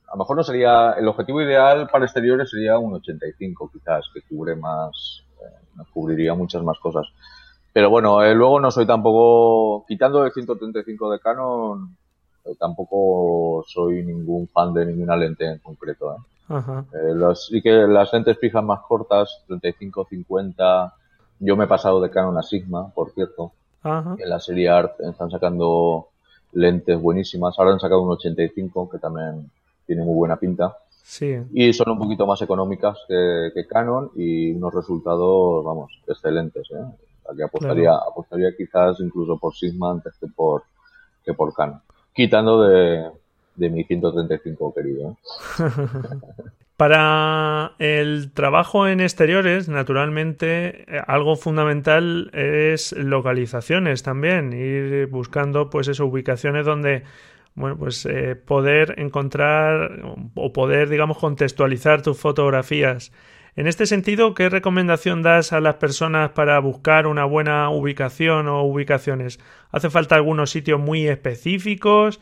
A 0.06 0.14
lo 0.14 0.18
mejor 0.18 0.36
no 0.36 0.42
sería... 0.42 0.92
El 0.92 1.08
objetivo 1.08 1.42
ideal 1.42 1.88
para 1.90 2.04
exteriores 2.04 2.50
sería 2.50 2.78
un 2.78 2.94
85 2.94 3.70
quizás, 3.72 4.08
que 4.12 4.22
cubre 4.22 4.56
más... 4.56 5.24
Eh, 5.40 5.82
cubriría 5.92 6.34
muchas 6.34 6.62
más 6.62 6.78
cosas. 6.78 7.06
Pero 7.72 7.90
bueno, 7.90 8.22
eh, 8.22 8.34
luego 8.34 8.60
no 8.60 8.70
soy 8.70 8.86
tampoco... 8.86 9.84
Quitando 9.86 10.24
el 10.24 10.32
135 10.32 11.10
de 11.10 11.20
Canon, 11.20 11.96
tampoco 12.58 13.64
soy 13.66 14.04
ningún 14.04 14.48
fan 14.48 14.72
de 14.72 14.86
ninguna 14.86 15.16
lente 15.16 15.44
en 15.44 15.58
concreto, 15.58 16.12
¿eh? 16.12 16.29
Ajá. 16.50 16.84
Eh, 16.92 17.14
los, 17.14 17.50
y 17.52 17.62
que 17.62 17.70
las 17.70 18.12
lentes 18.12 18.38
fijas 18.38 18.62
más 18.62 18.80
cortas, 18.80 19.42
35, 19.46 20.06
50. 20.10 20.94
Yo 21.38 21.56
me 21.56 21.64
he 21.64 21.68
pasado 21.68 22.00
de 22.00 22.10
Canon 22.10 22.36
a 22.36 22.42
Sigma, 22.42 22.90
por 22.90 23.12
cierto. 23.12 23.52
Ajá. 23.82 24.16
En 24.18 24.28
la 24.28 24.40
serie 24.40 24.68
Art 24.68 25.00
están 25.00 25.30
sacando 25.30 26.08
lentes 26.52 27.00
buenísimas. 27.00 27.58
Ahora 27.58 27.72
han 27.72 27.80
sacado 27.80 28.02
un 28.02 28.10
85 28.10 28.90
que 28.90 28.98
también 28.98 29.50
tiene 29.86 30.02
muy 30.02 30.14
buena 30.14 30.36
pinta. 30.36 30.76
Sí. 31.02 31.40
Y 31.54 31.72
son 31.72 31.90
un 31.90 31.98
poquito 31.98 32.26
más 32.26 32.42
económicas 32.42 32.98
que, 33.08 33.50
que 33.54 33.66
Canon 33.66 34.10
y 34.16 34.52
unos 34.52 34.74
resultados, 34.74 35.64
vamos, 35.64 35.92
excelentes. 36.06 36.68
¿eh? 36.72 36.84
que 37.36 37.44
apostaría, 37.44 37.90
claro. 37.90 38.10
apostaría 38.10 38.56
quizás 38.56 38.98
incluso 39.00 39.38
por 39.38 39.54
Sigma 39.54 39.92
antes 39.92 40.14
que 40.18 40.26
por, 40.26 40.64
que 41.24 41.34
por 41.34 41.54
Canon. 41.54 41.80
Quitando 42.12 42.62
de, 42.62 43.08
de 43.60 43.70
mi 43.70 43.84
135 43.84 44.74
querido. 44.74 45.10
¿eh? 45.10 45.16
Para 46.76 47.72
el 47.78 48.32
trabajo 48.32 48.88
en 48.88 49.00
exteriores, 49.00 49.68
naturalmente, 49.68 50.86
algo 51.06 51.36
fundamental 51.36 52.30
es 52.32 52.92
localizaciones 52.92 54.02
también, 54.02 54.54
ir 54.54 55.06
buscando 55.08 55.68
pues 55.68 55.88
eso, 55.88 56.06
ubicaciones 56.06 56.64
donde 56.64 57.04
bueno, 57.54 57.76
pues 57.76 58.06
eh, 58.06 58.34
poder 58.34 58.94
encontrar 58.98 60.00
o 60.34 60.52
poder, 60.52 60.88
digamos, 60.88 61.18
contextualizar 61.18 62.00
tus 62.00 62.18
fotografías. 62.18 63.12
En 63.56 63.66
este 63.66 63.86
sentido, 63.86 64.32
¿qué 64.34 64.48
recomendación 64.48 65.22
das 65.22 65.52
a 65.52 65.60
las 65.60 65.74
personas 65.74 66.30
para 66.30 66.58
buscar 66.60 67.06
una 67.06 67.24
buena 67.24 67.68
ubicación 67.68 68.48
o 68.48 68.62
ubicaciones? 68.62 69.40
¿Hace 69.70 69.90
falta 69.90 70.14
algunos 70.14 70.50
sitios 70.50 70.80
muy 70.80 71.08
específicos? 71.08 72.20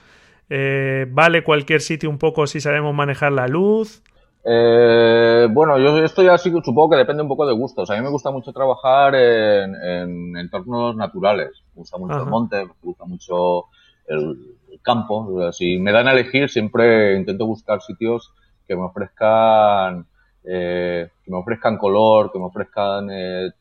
Eh, 0.50 1.06
¿Vale 1.10 1.44
cualquier 1.44 1.80
sitio 1.80 2.08
un 2.08 2.18
poco 2.18 2.46
si 2.46 2.60
sabemos 2.60 2.94
manejar 2.94 3.32
la 3.32 3.46
luz? 3.46 4.02
Eh, 4.44 5.46
bueno, 5.50 5.78
yo 5.78 5.98
esto 6.02 6.22
ya 6.22 6.38
sí 6.38 6.50
supongo 6.50 6.90
que 6.90 6.96
depende 6.96 7.22
un 7.22 7.28
poco 7.28 7.46
de 7.46 7.52
gustos. 7.52 7.90
A 7.90 7.96
mí 7.96 8.02
me 8.02 8.10
gusta 8.10 8.30
mucho 8.30 8.52
trabajar 8.52 9.14
en, 9.14 9.74
en 9.74 10.36
entornos 10.36 10.96
naturales. 10.96 11.50
Me 11.74 11.80
gusta 11.80 11.98
mucho 11.98 12.14
Ajá. 12.14 12.24
el 12.24 12.30
monte, 12.30 12.64
me 12.64 12.72
gusta 12.82 13.04
mucho 13.04 13.64
el, 14.06 14.56
el, 14.70 14.80
campo. 14.80 15.52
Si 15.52 15.78
me 15.78 15.92
dan 15.92 16.08
a 16.08 16.12
elegir, 16.12 16.48
siempre 16.48 17.16
intento 17.16 17.46
buscar 17.46 17.82
sitios 17.82 18.32
que 18.66 18.74
me 18.76 18.82
ofrezcan 18.82 20.06
que 20.44 21.10
me 21.26 21.36
ofrezcan 21.36 21.76
color, 21.76 22.32
que 22.32 22.38
me 22.38 22.46
ofrezcan 22.46 23.08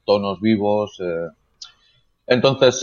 tonos 0.05 0.39
vivos. 0.39 1.01
Entonces, 2.27 2.81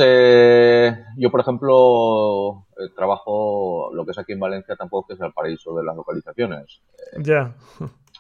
yo, 1.17 1.31
por 1.31 1.41
ejemplo, 1.41 2.65
trabajo 2.97 3.91
lo 3.93 4.05
que 4.05 4.13
es 4.13 4.19
aquí 4.19 4.33
en 4.33 4.41
Valencia, 4.41 4.75
tampoco 4.75 5.13
es 5.13 5.21
el 5.21 5.33
paraíso 5.33 5.77
de 5.77 5.85
las 5.85 5.95
localizaciones. 5.95 6.81
Ya. 7.19 7.55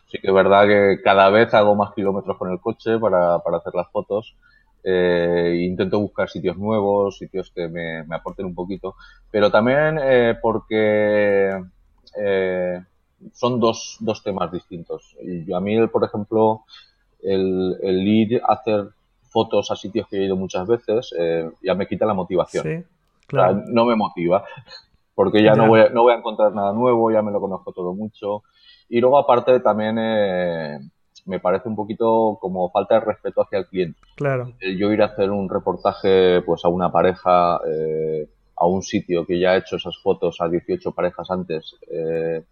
Sí 0.06 0.18
que 0.20 0.28
es 0.28 0.34
verdad 0.34 0.66
que 0.66 1.02
cada 1.02 1.30
vez 1.30 1.52
hago 1.54 1.74
más 1.74 1.92
kilómetros 1.94 2.36
con 2.36 2.52
el 2.52 2.60
coche 2.60 2.98
para, 2.98 3.38
para 3.40 3.56
hacer 3.56 3.74
las 3.74 3.90
fotos. 3.90 4.36
Eh, 4.84 5.62
intento 5.66 5.98
buscar 5.98 6.28
sitios 6.28 6.58
nuevos, 6.58 7.16
sitios 7.16 7.50
que 7.50 7.68
me, 7.68 8.04
me 8.04 8.16
aporten 8.16 8.44
un 8.44 8.54
poquito, 8.54 8.96
pero 9.30 9.50
también 9.50 9.98
eh, 10.00 10.36
porque 10.40 11.58
eh, 12.20 12.80
son 13.32 13.58
dos, 13.58 13.96
dos 14.00 14.22
temas 14.22 14.52
distintos. 14.52 15.16
Y 15.22 15.50
a 15.52 15.60
mí, 15.60 15.86
por 15.88 16.04
ejemplo, 16.04 16.64
el, 17.22 17.78
el 17.82 18.06
ir 18.06 18.42
a 18.46 18.52
hacer 18.52 18.90
fotos 19.34 19.72
a 19.72 19.76
sitios 19.76 20.06
que 20.08 20.16
he 20.16 20.26
ido 20.26 20.36
muchas 20.36 20.64
veces 20.68 21.12
eh, 21.18 21.50
ya 21.60 21.74
me 21.74 21.88
quita 21.88 22.06
la 22.06 22.14
motivación. 22.14 22.62
Sí, 22.62 22.84
claro. 23.26 23.64
no 23.66 23.84
me 23.84 23.96
motiva 23.96 24.44
porque 25.16 25.42
ya, 25.42 25.54
No, 25.54 25.66
voy 25.66 25.80
a, 25.80 25.88
no 25.88 26.02
voy 26.02 26.14
a 26.14 26.18
encontrar 26.18 26.54
nada 26.54 26.72
nuevo, 26.72 27.10
ya 27.10 27.20
me 27.20 27.32
lo 27.32 27.40
conozco 27.40 27.72
todo 27.72 27.92
mucho. 27.94 28.44
Y 28.88 29.00
luego 29.00 29.18
aparte 29.18 29.58
también 29.58 29.96
eh, 29.98 30.78
me 31.26 31.40
parece 31.40 31.68
un 31.68 31.74
poquito 31.74 32.38
como 32.40 32.70
falta 32.70 32.94
de 32.94 33.00
respeto 33.00 33.42
hacia 33.42 33.58
el 33.58 33.66
cliente. 33.66 33.98
Claro. 34.14 34.52
Yo 34.60 34.92
ir 34.92 35.02
a 35.02 35.06
hacer 35.06 35.30
un 35.30 35.48
reportaje 35.48 36.42
pues 36.42 36.64
a 36.64 36.68
una 36.68 36.92
pareja, 36.92 37.60
eh, 37.66 38.28
a 38.56 38.66
un 38.66 38.82
sitio 38.82 39.26
que 39.26 39.40
ya 39.40 39.50
ha 39.50 39.56
hecho 39.56 39.76
esas 39.76 39.98
fotos 39.98 40.40
a 40.40 40.48
18 40.48 40.92
parejas 40.92 41.28
antes, 41.30 41.76
eh, 41.90 42.42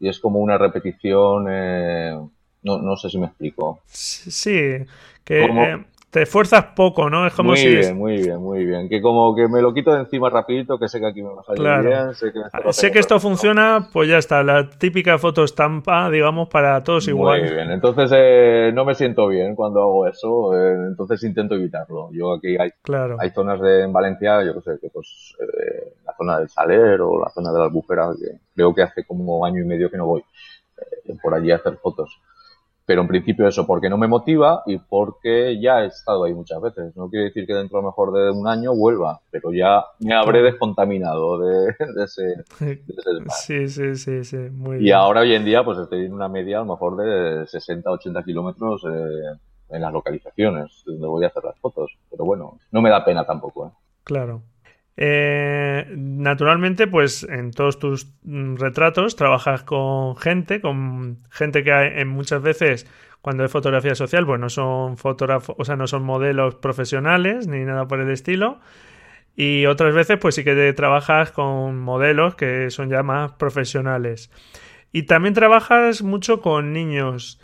y 0.00 0.08
es 0.08 0.18
como 0.18 0.40
una 0.40 0.58
repetición, 0.58 1.46
eh, 1.48 2.18
no, 2.62 2.78
no 2.78 2.96
sé 2.96 3.10
si 3.10 3.18
me 3.18 3.26
explico. 3.26 3.80
Sí, 3.86 4.84
que 5.22 5.44
eh, 5.44 5.84
te 6.14 6.22
esfuerzas 6.22 6.66
poco, 6.76 7.10
¿no? 7.10 7.26
Es 7.26 7.34
como 7.34 7.48
muy 7.50 7.56
si... 7.58 7.68
bien, 7.74 7.98
muy 7.98 8.16
bien, 8.18 8.36
muy 8.40 8.64
bien. 8.64 8.88
Que 8.88 9.02
como 9.02 9.34
que 9.34 9.48
me 9.48 9.60
lo 9.60 9.74
quito 9.74 9.92
de 9.92 10.02
encima 10.02 10.30
rapidito, 10.30 10.78
que 10.78 10.86
sé 10.86 11.00
que 11.00 11.06
aquí 11.08 11.20
me 11.20 11.30
va 11.34 11.40
a 11.40 11.42
salir 11.42 11.60
Claro. 11.60 11.88
bien, 11.88 12.14
sé 12.14 12.32
que, 12.32 12.38
esto 12.38 12.58
lo 12.62 12.72
Sé 12.72 12.82
tengo 12.82 12.92
que 12.92 12.98
esto 13.00 13.18
funciona, 13.18 13.88
pues 13.92 14.08
ya 14.08 14.18
está, 14.18 14.44
la 14.44 14.70
típica 14.70 15.18
foto 15.18 15.42
estampa, 15.42 16.08
digamos, 16.10 16.48
para 16.48 16.84
todos 16.84 17.08
igual. 17.08 17.40
Muy 17.42 17.50
bien, 17.50 17.68
entonces 17.72 18.12
eh, 18.14 18.70
no 18.72 18.84
me 18.84 18.94
siento 18.94 19.26
bien 19.26 19.56
cuando 19.56 19.80
hago 19.82 20.06
eso, 20.06 20.56
eh, 20.56 20.86
entonces 20.86 21.20
intento 21.24 21.56
evitarlo. 21.56 22.10
Yo 22.12 22.34
aquí 22.34 22.56
hay, 22.60 22.70
Claro. 22.82 23.16
hay 23.18 23.30
zonas 23.30 23.60
de, 23.60 23.82
en 23.82 23.92
Valencia, 23.92 24.40
yo 24.44 24.54
que 24.54 24.60
sé, 24.60 24.78
que 24.80 24.90
pues 24.90 25.34
eh, 25.40 25.94
la 26.06 26.14
zona 26.16 26.38
del 26.38 26.48
Saler 26.48 27.00
o 27.00 27.18
la 27.18 27.30
zona 27.30 27.50
de 27.50 27.58
la 27.58 27.64
Albufera, 27.64 28.10
que 28.16 28.38
creo 28.54 28.72
que 28.72 28.82
hace 28.82 29.04
como 29.04 29.44
año 29.44 29.60
y 29.60 29.66
medio 29.66 29.90
que 29.90 29.96
no 29.96 30.06
voy 30.06 30.22
eh, 30.78 31.16
por 31.20 31.34
allí 31.34 31.50
a 31.50 31.56
hacer 31.56 31.76
fotos. 31.78 32.20
Pero 32.86 33.00
en 33.02 33.08
principio 33.08 33.48
eso, 33.48 33.66
porque 33.66 33.88
no 33.88 33.96
me 33.96 34.06
motiva 34.08 34.62
y 34.66 34.78
porque 34.78 35.58
ya 35.60 35.82
he 35.82 35.86
estado 35.86 36.24
ahí 36.24 36.34
muchas 36.34 36.60
veces. 36.60 36.94
No 36.96 37.08
quiere 37.08 37.26
decir 37.26 37.46
que 37.46 37.54
dentro 37.54 37.78
a 37.78 37.82
lo 37.82 37.88
mejor 37.88 38.12
de 38.12 38.30
un 38.30 38.46
año 38.46 38.74
vuelva, 38.74 39.20
pero 39.30 39.52
ya 39.52 39.84
me 40.00 40.14
habré 40.14 40.42
descontaminado 40.42 41.38
de, 41.38 41.66
de 41.94 42.04
ese, 42.04 42.22
de 42.22 42.36
ese 42.86 43.10
desmadre. 43.14 43.46
Sí, 43.46 43.68
sí, 43.68 43.94
sí, 43.96 44.24
sí, 44.24 44.36
muy 44.52 44.80
Y 44.80 44.92
bien. 44.92 44.96
ahora 44.96 45.22
hoy 45.22 45.34
en 45.34 45.44
día 45.44 45.64
pues 45.64 45.78
estoy 45.78 46.04
en 46.06 46.12
una 46.14 46.28
media 46.28 46.58
a 46.58 46.64
lo 46.64 46.72
mejor 46.72 46.96
de 46.96 47.46
60, 47.46 47.90
80 47.90 48.22
kilómetros 48.24 48.82
eh, 48.84 49.38
en 49.70 49.80
las 49.82 49.92
localizaciones 49.92 50.82
donde 50.84 51.06
voy 51.06 51.24
a 51.24 51.28
hacer 51.28 51.44
las 51.44 51.58
fotos. 51.58 51.90
Pero 52.10 52.24
bueno, 52.24 52.58
no 52.70 52.82
me 52.82 52.90
da 52.90 53.04
pena 53.04 53.24
tampoco. 53.24 53.66
¿eh? 53.66 53.70
Claro. 54.04 54.42
Eh, 54.96 55.92
naturalmente, 55.96 56.86
pues 56.86 57.24
en 57.24 57.50
todos 57.50 57.78
tus 57.78 58.12
mm, 58.22 58.56
retratos 58.56 59.16
trabajas 59.16 59.64
con 59.64 60.16
gente, 60.16 60.60
con 60.60 61.18
gente 61.30 61.64
que 61.64 61.72
hay, 61.72 62.04
muchas 62.04 62.42
veces 62.42 62.86
cuando 63.20 63.44
es 63.44 63.50
fotografía 63.50 63.94
social, 63.94 64.26
pues 64.26 64.38
no 64.38 64.48
son 64.48 64.96
fotógrafos, 64.96 65.56
o 65.58 65.64
sea, 65.64 65.76
no 65.76 65.86
son 65.86 66.04
modelos 66.04 66.56
profesionales 66.56 67.46
ni 67.48 67.64
nada 67.64 67.88
por 67.88 68.00
el 68.00 68.10
estilo. 68.10 68.60
Y 69.36 69.66
otras 69.66 69.94
veces, 69.94 70.18
pues 70.20 70.36
sí 70.36 70.44
que 70.44 70.72
trabajas 70.74 71.32
con 71.32 71.80
modelos 71.80 72.36
que 72.36 72.70
son 72.70 72.88
ya 72.88 73.02
más 73.02 73.32
profesionales. 73.32 74.30
Y 74.92 75.04
también 75.04 75.34
trabajas 75.34 76.02
mucho 76.02 76.40
con 76.40 76.72
niños. 76.72 77.40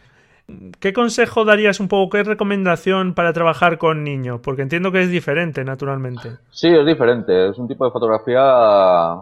¿Qué 0.78 0.92
consejo 0.92 1.44
darías 1.44 1.80
un 1.80 1.88
poco, 1.88 2.10
qué 2.16 2.22
recomendación 2.22 3.14
para 3.14 3.32
trabajar 3.32 3.78
con 3.78 4.04
niños? 4.04 4.40
Porque 4.42 4.62
entiendo 4.62 4.92
que 4.92 5.02
es 5.02 5.10
diferente, 5.10 5.64
naturalmente. 5.64 6.38
Sí, 6.50 6.68
es 6.68 6.86
diferente. 6.86 7.48
Es 7.48 7.58
un 7.58 7.68
tipo 7.68 7.84
de 7.84 7.90
fotografía. 7.90 9.16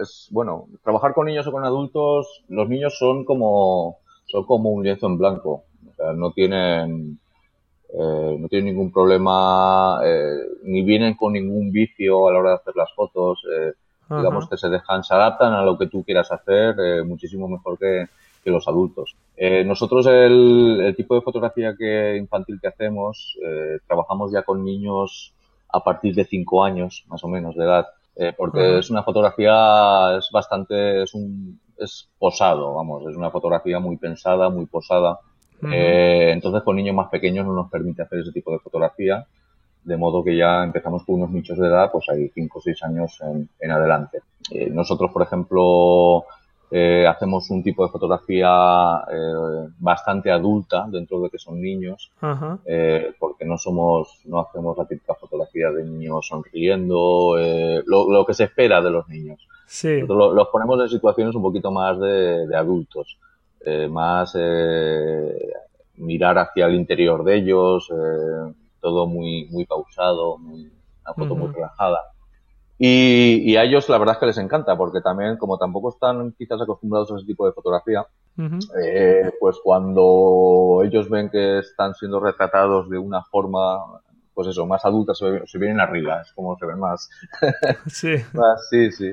Es 0.00 0.28
bueno, 0.30 0.66
trabajar 0.82 1.14
con 1.14 1.26
niños 1.26 1.46
o 1.46 1.52
con 1.52 1.64
adultos. 1.64 2.44
Los 2.48 2.68
niños 2.68 2.96
son 2.98 3.24
como 3.24 3.98
son 4.26 4.44
como 4.44 4.70
un 4.70 4.82
lienzo 4.82 5.06
en 5.06 5.18
blanco. 5.18 5.64
O 5.90 5.94
sea, 5.94 6.12
no 6.12 6.32
tienen 6.32 7.18
eh, 7.92 8.36
no 8.38 8.48
tienen 8.48 8.74
ningún 8.74 8.90
problema, 8.90 10.00
eh, 10.04 10.46
ni 10.62 10.82
vienen 10.82 11.14
con 11.14 11.34
ningún 11.34 11.70
vicio 11.70 12.28
a 12.28 12.32
la 12.32 12.38
hora 12.38 12.50
de 12.50 12.56
hacer 12.56 12.74
las 12.76 12.92
fotos. 12.94 13.44
eh, 13.50 13.72
digamos 14.16 14.48
que 14.48 14.56
se 14.56 14.68
dejan, 14.68 15.02
se 15.02 15.14
adaptan 15.14 15.52
a 15.54 15.62
lo 15.62 15.78
que 15.78 15.86
tú 15.86 16.04
quieras 16.04 16.30
hacer 16.30 16.74
eh, 16.78 17.02
muchísimo 17.02 17.48
mejor 17.48 17.78
que, 17.78 18.06
que 18.42 18.50
los 18.50 18.66
adultos. 18.68 19.16
Eh, 19.36 19.64
nosotros 19.64 20.06
el, 20.06 20.80
el 20.82 20.96
tipo 20.96 21.14
de 21.14 21.22
fotografía 21.22 21.74
que 21.78 22.16
infantil 22.16 22.58
que 22.60 22.68
hacemos, 22.68 23.38
eh, 23.42 23.78
trabajamos 23.86 24.32
ya 24.32 24.42
con 24.42 24.64
niños 24.64 25.34
a 25.72 25.82
partir 25.82 26.14
de 26.14 26.24
5 26.24 26.64
años, 26.64 27.04
más 27.08 27.24
o 27.24 27.28
menos, 27.28 27.56
de 27.56 27.64
edad, 27.64 27.86
eh, 28.16 28.32
porque 28.36 28.60
Ajá. 28.60 28.78
es 28.78 28.90
una 28.90 29.02
fotografía, 29.02 30.16
es 30.18 30.28
bastante, 30.30 31.02
es 31.02 31.14
un, 31.14 31.58
es 31.78 32.08
posado, 32.18 32.74
vamos, 32.74 33.06
es 33.08 33.16
una 33.16 33.30
fotografía 33.30 33.78
muy 33.80 33.96
pensada, 33.96 34.50
muy 34.50 34.66
posada. 34.66 35.18
Ujú. 35.62 35.72
Eh, 35.72 36.32
entonces 36.32 36.62
con 36.62 36.76
niños 36.76 36.94
más 36.94 37.08
pequeños 37.08 37.46
no 37.46 37.54
nos 37.54 37.70
permite 37.70 38.02
hacer 38.02 38.18
ese 38.18 38.32
tipo 38.32 38.52
de 38.52 38.58
fotografía, 38.58 39.26
de 39.84 39.96
modo 39.96 40.22
que 40.22 40.36
ya 40.36 40.62
empezamos 40.62 41.04
con 41.04 41.16
unos 41.16 41.30
nichos 41.30 41.58
de 41.58 41.66
edad, 41.66 41.90
pues 41.90 42.06
hay 42.08 42.28
5 42.28 42.58
o 42.58 42.62
6 42.62 42.82
años 42.84 43.18
en, 43.22 43.48
en 43.58 43.70
adelante. 43.70 44.20
Eh, 44.50 44.68
nosotros, 44.70 45.10
por 45.10 45.22
ejemplo, 45.22 46.24
eh, 46.74 47.06
hacemos 47.06 47.50
un 47.50 47.62
tipo 47.62 47.84
de 47.84 47.92
fotografía 47.92 49.04
eh, 49.12 49.68
bastante 49.78 50.30
adulta 50.30 50.86
dentro 50.88 51.20
de 51.20 51.28
que 51.28 51.38
son 51.38 51.60
niños, 51.60 52.10
eh, 52.64 53.12
porque 53.20 53.44
no 53.44 53.58
somos, 53.58 54.20
no 54.24 54.40
hacemos 54.40 54.76
la 54.78 54.86
típica 54.86 55.14
fotografía 55.14 55.70
de 55.70 55.84
niños 55.84 56.26
sonriendo, 56.26 57.36
eh, 57.38 57.82
lo, 57.86 58.10
lo 58.10 58.24
que 58.24 58.32
se 58.34 58.44
espera 58.44 58.80
de 58.80 58.90
los 58.90 59.06
niños. 59.08 59.46
Sí, 60.00 60.06
lo- 60.14 60.32
los 60.32 60.48
ponemos 60.48 60.80
en 60.80 60.88
situaciones 60.88 61.34
un 61.34 61.42
poquito 61.42 61.70
más 61.70 61.98
de, 62.00 62.46
de 62.46 62.56
adultos, 62.56 63.18
más 63.90 64.34
mirar 65.96 66.38
hacia 66.38 66.66
el 66.66 66.74
interior 66.74 67.22
de 67.24 67.36
ellos, 67.36 67.88
eh, 67.90 68.52
todo 68.80 69.06
muy, 69.06 69.46
muy 69.50 69.64
pausado, 69.66 70.38
muy, 70.38 70.62
una 71.04 71.14
foto 71.14 71.34
muy 71.36 71.48
relajada. 71.54 72.00
Y, 72.84 73.48
y 73.48 73.56
a 73.56 73.62
ellos 73.62 73.88
la 73.88 73.96
verdad 73.96 74.16
es 74.16 74.18
que 74.18 74.26
les 74.26 74.38
encanta, 74.38 74.76
porque 74.76 75.00
también, 75.00 75.36
como 75.36 75.56
tampoco 75.56 75.90
están 75.90 76.32
quizás 76.32 76.60
acostumbrados 76.60 77.12
a 77.12 77.16
ese 77.16 77.26
tipo 77.26 77.46
de 77.46 77.52
fotografía, 77.52 78.04
eh, 78.84 79.30
pues 79.38 79.58
cuando 79.62 80.82
ellos 80.84 81.08
ven 81.08 81.30
que 81.30 81.60
están 81.60 81.94
siendo 81.94 82.18
retratados 82.18 82.90
de 82.90 82.98
una 82.98 83.22
forma, 83.22 83.78
pues 84.34 84.48
eso, 84.48 84.66
más 84.66 84.84
adulta, 84.84 85.14
se, 85.14 85.46
se 85.46 85.58
vienen 85.58 85.78
arriba, 85.78 86.22
es 86.22 86.32
como 86.32 86.58
se 86.58 86.66
ven 86.66 86.80
más, 86.80 87.08
Sí, 87.86 88.16
sí, 88.68 88.90
sí. 88.90 89.12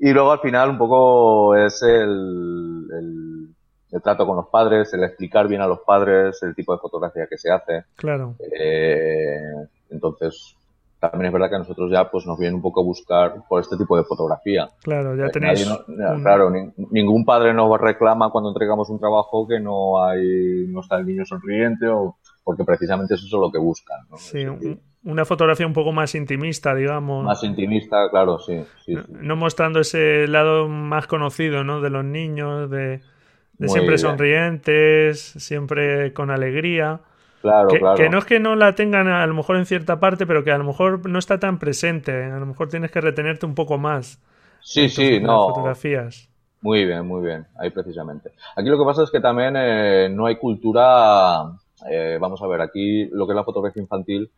Y 0.00 0.12
luego 0.12 0.32
al 0.32 0.40
final 0.40 0.70
un 0.70 0.78
poco 0.78 1.54
es 1.54 1.84
el, 1.84 2.88
el, 2.98 3.48
el 3.92 4.02
trato 4.02 4.26
con 4.26 4.34
los 4.34 4.48
padres, 4.48 4.92
el 4.92 5.04
explicar 5.04 5.46
bien 5.46 5.60
a 5.60 5.68
los 5.68 5.82
padres 5.86 6.42
el 6.42 6.52
tipo 6.52 6.72
de 6.72 6.80
fotografía 6.80 7.28
que 7.28 7.38
se 7.38 7.52
hace. 7.52 7.84
claro. 7.94 8.34
Eh, 8.40 9.38
entonces, 9.88 10.56
también 11.10 11.26
es 11.28 11.32
verdad 11.32 11.48
que 11.50 11.56
a 11.56 11.58
nosotros 11.58 11.90
ya 11.90 12.10
pues 12.10 12.26
nos 12.26 12.38
viene 12.38 12.54
un 12.56 12.62
poco 12.62 12.80
a 12.80 12.84
buscar 12.84 13.34
por 13.48 13.60
este 13.60 13.76
tipo 13.76 13.96
de 13.96 14.04
fotografía. 14.04 14.68
Claro, 14.82 15.16
ya 15.16 15.26
Eh, 15.26 15.30
tenéis 15.30 15.68
no- 15.68 15.78
un- 15.88 16.22
Claro, 16.22 16.50
ni- 16.50 16.72
ningún 16.90 17.24
padre 17.24 17.52
nos 17.54 17.80
reclama 17.80 18.30
cuando 18.30 18.50
entregamos 18.50 18.88
un 18.90 18.98
trabajo 18.98 19.46
que 19.46 19.60
no 19.60 20.02
hay, 20.04 20.66
no 20.68 20.80
está 20.80 20.96
el 20.96 21.06
niño 21.06 21.24
sonriente 21.24 21.86
o 21.88 22.16
porque 22.42 22.64
precisamente 22.64 23.14
eso 23.14 23.24
es 23.26 23.32
lo 23.32 23.50
que 23.50 23.58
buscan. 23.58 24.00
¿no? 24.10 24.16
sí, 24.18 24.42
Es 24.42 24.76
una 25.04 25.24
fotografía 25.24 25.66
un 25.66 25.72
poco 25.72 25.92
más 25.92 26.14
intimista, 26.14 26.74
digamos. 26.74 27.24
más 27.24 27.42
intimista, 27.44 28.08
claro, 28.10 28.38
sí, 28.38 28.64
sí, 28.84 28.94
sí. 28.96 29.12
No 29.20 29.36
mostrando 29.36 29.80
ese 29.80 30.26
lado 30.28 30.68
más 30.68 31.06
conocido, 31.06 31.64
¿no? 31.64 31.80
De 31.80 31.90
los 31.90 32.04
niños, 32.04 32.70
de, 32.70 33.00
siempre 33.68 33.96
bien. 33.96 33.98
sonrientes, 33.98 35.20
siempre 35.20 36.12
con 36.12 36.30
alegría. 36.30 37.00
Claro, 37.44 37.68
Que, 37.68 37.78
claro. 37.78 37.96
que 37.96 38.08
no 38.08 38.16
es 38.18 38.24
que 38.24 38.40
no 38.40 38.56
la 38.56 38.74
tengan 38.74 39.06
a 39.06 39.26
lo 39.26 39.34
mejor 39.34 39.56
en 39.56 39.66
cierta 39.66 40.00
parte, 40.00 40.26
pero 40.26 40.42
que 40.44 40.50
a 40.50 40.56
lo 40.56 40.64
mejor 40.64 41.06
no 41.06 41.18
está 41.18 41.38
tan 41.38 41.58
presente. 41.58 42.24
A 42.24 42.38
lo 42.38 42.46
mejor 42.46 42.70
tienes 42.70 42.90
que 42.90 43.02
retenerte 43.02 43.44
un 43.44 43.54
poco 43.54 43.76
más 43.76 44.18
Sí, 44.60 44.84
en 44.84 44.90
sí, 44.90 45.20
no. 45.20 45.48
fotografías. 45.48 46.30
Muy 46.62 46.86
bien, 46.86 47.06
muy 47.06 47.22
bien, 47.22 47.46
ahí 47.58 47.68
precisamente. 47.68 48.30
Aquí 48.56 48.70
lo 48.70 48.78
que 48.78 48.84
pasa 48.86 49.02
es 49.02 49.10
que 49.10 49.20
también 49.20 49.54
eh, 49.58 50.08
no 50.10 50.24
hay 50.24 50.36
cultura, 50.36 51.44
eh, 51.90 52.16
vamos 52.18 52.40
a 52.42 52.46
ver, 52.46 52.62
aquí 52.62 53.04
lo 53.12 53.26
que 53.26 53.32
es 53.32 53.36
la 53.36 53.44
fotografía 53.44 53.82
infantil, 53.82 54.30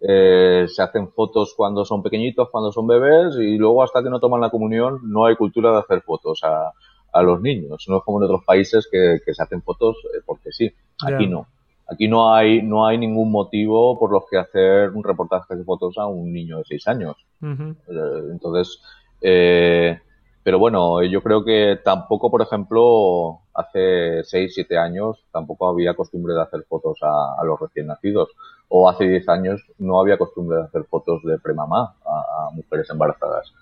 eh, 0.00 0.64
se 0.66 0.82
hacen 0.82 1.08
fotos 1.10 1.52
cuando 1.54 1.84
son 1.84 2.02
pequeñitos, 2.02 2.48
cuando 2.50 2.72
son 2.72 2.86
bebés 2.86 3.36
y 3.38 3.58
luego 3.58 3.82
hasta 3.82 4.02
que 4.02 4.08
no 4.08 4.20
toman 4.20 4.40
la 4.40 4.48
comunión 4.50 5.00
no 5.04 5.26
hay 5.26 5.36
cultura 5.36 5.70
de 5.72 5.78
hacer 5.80 6.00
fotos 6.00 6.40
a, 6.44 6.72
a 7.12 7.22
los 7.22 7.40
niños. 7.42 7.84
No 7.88 7.98
es 7.98 8.02
como 8.04 8.18
en 8.18 8.24
otros 8.24 8.42
países 8.46 8.88
que, 8.90 9.18
se 9.32 9.42
hacen 9.42 9.62
fotos 9.62 9.96
eh, 10.14 10.22
porque 10.24 10.50
sí. 10.52 10.72
Aquí 11.06 11.26
no. 11.26 11.46
Aquí 11.86 12.08
no 12.08 12.34
hay, 12.34 12.62
no 12.62 12.86
hay 12.86 12.96
ningún 12.98 13.30
motivo 13.30 13.98
por 13.98 14.10
los 14.10 14.24
que 14.30 14.38
hacer 14.38 14.90
un 14.90 15.04
reportaje 15.04 15.54
de 15.54 15.64
fotos 15.64 15.98
a 15.98 16.06
un 16.06 16.32
niño 16.32 16.58
de 16.58 16.64
seis 16.64 16.86
años. 16.88 17.16
Eh, 17.42 18.20
entonces, 18.30 18.80
eh, 19.20 19.98
pero 20.44 20.58
bueno, 20.58 21.02
yo 21.02 21.22
creo 21.22 21.42
que 21.42 21.80
tampoco, 21.82 22.30
por 22.30 22.42
ejemplo, 22.42 23.40
hace 23.54 24.22
6, 24.24 24.52
7 24.54 24.76
años 24.76 25.24
tampoco 25.32 25.68
había 25.68 25.94
costumbre 25.94 26.34
de 26.34 26.42
hacer 26.42 26.64
fotos 26.68 26.98
a, 27.00 27.42
los 27.44 27.58
recién 27.58 27.86
nacidos. 27.86 28.28
O 28.68 28.88
hace 28.88 29.04
10 29.04 29.28
años 29.28 29.62
no 29.78 30.00
había 30.00 30.18
costumbre 30.18 30.56
de 30.56 30.64
hacer 30.64 30.84
fotos 30.84 31.22
de 31.22 31.38
premamá 31.38 31.94
a, 32.04 32.50
mujeres 32.52 32.88
embarazadas. 32.90 33.52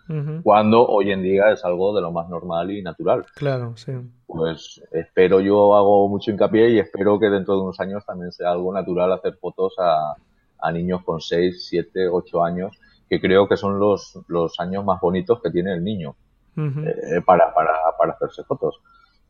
Cuando 0.42 0.86
hoy 0.86 1.12
en 1.12 1.22
día 1.22 1.50
es 1.50 1.64
algo 1.64 1.94
de 1.94 2.02
lo 2.02 2.12
más 2.12 2.28
normal 2.28 2.70
y 2.70 2.82
natural. 2.82 3.24
Claro, 3.34 3.74
sí. 3.76 3.92
Pues 4.26 4.82
espero, 4.90 5.40
yo 5.40 5.74
hago 5.74 6.08
mucho 6.08 6.30
hincapié 6.30 6.70
y 6.70 6.78
espero 6.78 7.18
que 7.18 7.30
dentro 7.30 7.54
de 7.54 7.62
unos 7.62 7.80
años 7.80 8.04
también 8.04 8.32
sea 8.32 8.50
algo 8.50 8.72
natural 8.72 9.12
hacer 9.12 9.36
fotos 9.36 9.74
a, 9.78 10.14
a 10.62 10.72
niños 10.72 11.02
con 11.04 11.20
6, 11.20 11.66
7, 11.68 12.08
8 12.08 12.44
años, 12.44 12.78
que 13.08 13.20
creo 13.20 13.48
que 13.48 13.56
son 13.56 13.78
los, 13.78 14.18
los 14.28 14.58
años 14.60 14.84
más 14.84 15.00
bonitos 15.00 15.40
que 15.42 15.50
tiene 15.50 15.74
el 15.74 15.84
niño 15.84 16.14
eh, 16.56 17.20
para, 17.24 17.52
para, 17.52 17.72
para 17.98 18.12
hacerse 18.12 18.44
fotos. 18.44 18.80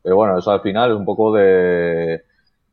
Pero 0.02 0.16
bueno, 0.16 0.38
eso 0.38 0.50
al 0.50 0.60
final 0.60 0.90
es 0.92 0.96
un 0.96 1.04
poco 1.04 1.32
de, 1.32 2.22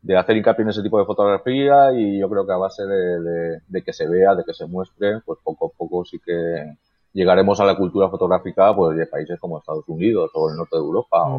de 0.02 0.18
hacer 0.18 0.38
hincapié 0.38 0.64
en 0.64 0.70
ese 0.70 0.82
tipo 0.82 0.98
de 1.00 1.06
fotografía 1.06 1.92
y 1.94 2.20
yo 2.20 2.30
creo 2.30 2.46
que 2.46 2.54
a 2.54 2.58
base 2.58 2.86
de, 2.86 3.60
de, 3.68 3.82
que 3.84 3.94
se 3.94 4.08
vea, 4.08 4.36
de 4.36 4.44
que 4.44 4.54
se 4.54 4.66
muestre, 4.66 5.20
pues 5.26 5.40
poco 5.44 5.68
a 5.68 5.78
poco 5.78 6.06
sí 6.06 6.20
que 6.26 6.78
llegaremos 7.12 7.60
a 7.60 7.66
la 7.66 7.76
cultura 7.76 8.08
fotográfica 8.08 8.74
pues 8.76 8.98
de 8.98 9.08
países 9.08 9.40
como 9.40 9.58
Estados 9.58 9.84
Unidos 9.88 10.30
o 10.34 10.50
el 10.50 10.56
norte 10.56 10.78
de 10.78 10.84
Europa, 10.84 11.38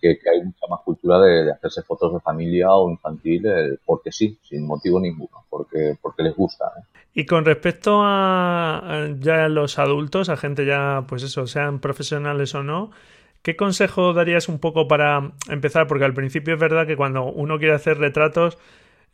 que, 0.00 0.18
hay 0.32 0.44
mucha 0.44 0.66
más 0.70 0.80
cultura 0.84 1.20
de, 1.20 1.52
hacerse 1.52 1.82
fotos 1.82 2.12
de 2.14 2.20
familia 2.20 2.70
o 2.70 2.90
infantil 2.90 3.46
eh, 3.46 3.78
porque 3.84 4.12
sí, 4.12 4.38
sin 4.42 4.66
motivo 4.66 5.00
ninguno, 5.00 5.44
porque, 5.50 5.96
porque 6.00 6.22
les 6.22 6.34
gusta. 6.34 6.66
¿eh? 6.78 6.98
Y 7.14 7.26
con 7.26 7.44
respecto 7.44 8.00
a, 8.02 9.08
ya 9.18 9.48
los 9.48 9.78
adultos, 9.78 10.28
a 10.28 10.36
gente 10.36 10.64
ya, 10.64 11.04
pues 11.08 11.24
eso, 11.24 11.46
sean 11.46 11.80
profesionales 11.80 12.54
o 12.54 12.62
no, 12.62 12.90
¿qué 13.42 13.56
consejo 13.56 14.12
darías 14.12 14.48
un 14.48 14.58
poco 14.58 14.88
para 14.88 15.32
empezar? 15.48 15.86
Porque 15.86 16.04
al 16.04 16.14
principio 16.14 16.54
es 16.54 16.60
verdad 16.60 16.86
que 16.86 16.96
cuando 16.96 17.24
uno 17.24 17.58
quiere 17.58 17.74
hacer 17.74 17.98
retratos, 17.98 18.58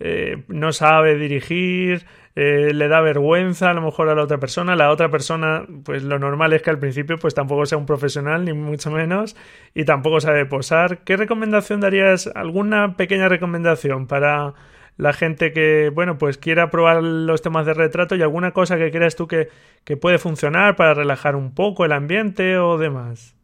eh, 0.00 0.42
no 0.48 0.72
sabe 0.72 1.16
dirigir, 1.16 2.04
eh, 2.34 2.72
le 2.74 2.88
da 2.88 3.00
vergüenza 3.00 3.70
a 3.70 3.74
lo 3.74 3.82
mejor 3.82 4.08
a 4.08 4.14
la 4.14 4.22
otra 4.22 4.38
persona, 4.38 4.74
la 4.74 4.90
otra 4.90 5.08
persona, 5.08 5.64
pues 5.84 6.02
lo 6.02 6.18
normal 6.18 6.52
es 6.52 6.62
que 6.62 6.70
al 6.70 6.80
principio 6.80 7.16
pues 7.16 7.34
tampoco 7.34 7.64
sea 7.64 7.78
un 7.78 7.86
profesional, 7.86 8.44
ni 8.44 8.52
mucho 8.52 8.90
menos, 8.90 9.36
y 9.72 9.84
tampoco 9.84 10.20
sabe 10.20 10.46
posar. 10.46 11.04
¿Qué 11.04 11.16
recomendación 11.16 11.80
darías? 11.80 12.28
¿Alguna 12.34 12.96
pequeña 12.96 13.28
recomendación 13.28 14.06
para 14.08 14.54
la 14.96 15.12
gente 15.12 15.52
que, 15.52 15.90
bueno, 15.94 16.18
pues 16.18 16.38
quiera 16.38 16.70
probar 16.70 17.02
los 17.02 17.42
temas 17.42 17.66
de 17.66 17.74
retrato 17.74 18.16
y 18.16 18.22
alguna 18.22 18.52
cosa 18.52 18.76
que 18.78 18.90
creas 18.90 19.16
tú 19.16 19.28
que, 19.28 19.48
que 19.84 19.96
puede 19.96 20.18
funcionar 20.18 20.76
para 20.76 20.94
relajar 20.94 21.36
un 21.36 21.54
poco 21.54 21.84
el 21.84 21.92
ambiente 21.92 22.58
o 22.58 22.78
demás? 22.78 23.36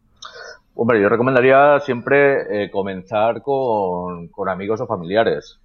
Hombre, 0.81 0.99
yo 0.99 1.09
recomendaría 1.09 1.79
siempre 1.81 2.63
eh, 2.63 2.71
comenzar 2.71 3.43
con, 3.43 4.29
con, 4.29 4.49
amigos 4.49 4.81
o 4.81 4.87
familiares, 4.87 5.59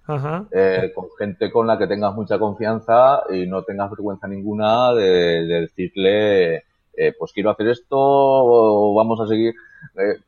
eh, 0.51 0.91
con 0.93 1.07
gente 1.17 1.51
con 1.51 1.65
la 1.65 1.75
que 1.75 1.87
tengas 1.87 2.13
mucha 2.13 2.37
confianza 2.37 3.23
y 3.31 3.47
no 3.47 3.63
tengas 3.63 3.89
vergüenza 3.89 4.27
ninguna 4.27 4.93
de, 4.93 5.43
decirle, 5.47 6.57
eh, 6.93 7.15
pues 7.17 7.31
quiero 7.33 7.49
hacer 7.49 7.69
esto 7.69 7.97
o 7.97 8.93
vamos 8.93 9.19
a 9.19 9.25
seguir 9.25 9.55